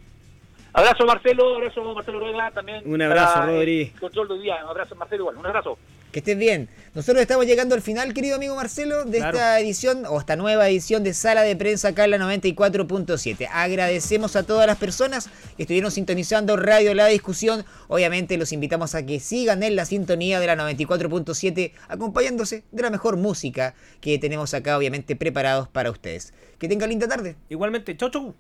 Abrazo 0.74 1.05
Marcelo, 1.05 1.55
abrazo 1.55 1.93
Marcelo 1.93 2.19
Rueda 2.19 2.49
también. 2.51 2.82
Un 2.86 3.01
abrazo, 3.01 3.45
Rodri. 3.45 3.93
Control 3.99 4.28
de 4.28 4.39
día, 4.39 4.55
un 4.63 4.69
abrazo 4.71 4.95
Marcelo 4.95 5.21
igual, 5.21 5.38
un 5.38 5.45
abrazo. 5.45 5.78
Que 6.11 6.19
estés 6.19 6.38
bien. 6.38 6.67
Nosotros 6.95 7.21
estamos 7.21 7.45
llegando 7.45 7.74
al 7.74 7.82
final, 7.82 8.13
querido 8.13 8.36
amigo 8.36 8.55
Marcelo, 8.55 9.03
de 9.03 9.19
esta 9.19 9.59
edición, 9.59 10.05
o 10.07 10.19
esta 10.19 10.36
nueva 10.36 10.67
edición 10.69 11.03
de 11.03 11.13
Sala 11.13 11.41
de 11.41 11.55
Prensa 11.55 11.89
acá 11.89 12.05
en 12.05 12.11
la 12.11 12.17
94.7. 12.17 13.49
Agradecemos 13.51 14.36
a 14.36 14.43
todas 14.43 14.67
las 14.67 14.78
personas 14.78 15.30
que 15.57 15.63
estuvieron 15.63 15.89
sintonizando 15.91 16.55
Radio 16.55 16.93
La 16.93 17.07
Discusión. 17.07 17.65
Obviamente 17.88 18.38
los 18.38 18.51
invitamos 18.51 18.93
a 18.93 19.05
que 19.05 19.19
sigan 19.19 19.63
en 19.63 19.76
la 19.76 19.86
sintonía 19.86 20.39
de 20.39 20.47
la 20.47 20.55
94.7, 20.55 21.71
acompañándose 21.88 22.63
de 22.71 22.82
la 22.84 22.91
mejor 22.91 23.17
música 23.17 23.74
que 23.99 24.17
tenemos 24.19 24.53
acá, 24.53 24.78
obviamente, 24.78 25.15
preparados 25.15 25.67
para 25.67 25.89
ustedes. 25.89 26.34
Que 26.59 26.67
tengan 26.67 26.89
linda 26.89 27.07
tarde. 27.07 27.36
Igualmente, 27.49 27.97
chau 27.97 28.09
chau. 28.09 28.36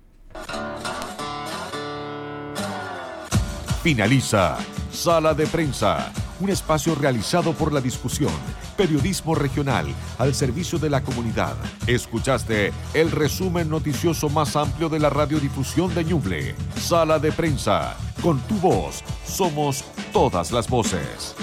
Finaliza 3.83 4.57
Sala 4.93 5.33
de 5.33 5.45
Prensa, 5.45 6.09
un 6.39 6.49
espacio 6.49 6.95
realizado 6.95 7.51
por 7.51 7.73
la 7.73 7.81
discusión, 7.81 8.31
periodismo 8.77 9.35
regional 9.35 9.87
al 10.19 10.33
servicio 10.33 10.79
de 10.79 10.89
la 10.89 11.01
comunidad. 11.01 11.53
Escuchaste 11.85 12.71
el 12.93 13.11
resumen 13.11 13.69
noticioso 13.69 14.29
más 14.29 14.55
amplio 14.55 14.87
de 14.87 14.99
la 14.99 15.09
radiodifusión 15.09 15.93
de 15.93 16.05
Ñuble. 16.05 16.55
Sala 16.77 17.19
de 17.19 17.33
Prensa, 17.33 17.97
con 18.21 18.39
tu 18.43 18.55
voz, 18.55 19.03
somos 19.25 19.83
todas 20.13 20.53
las 20.53 20.69
voces. 20.69 21.35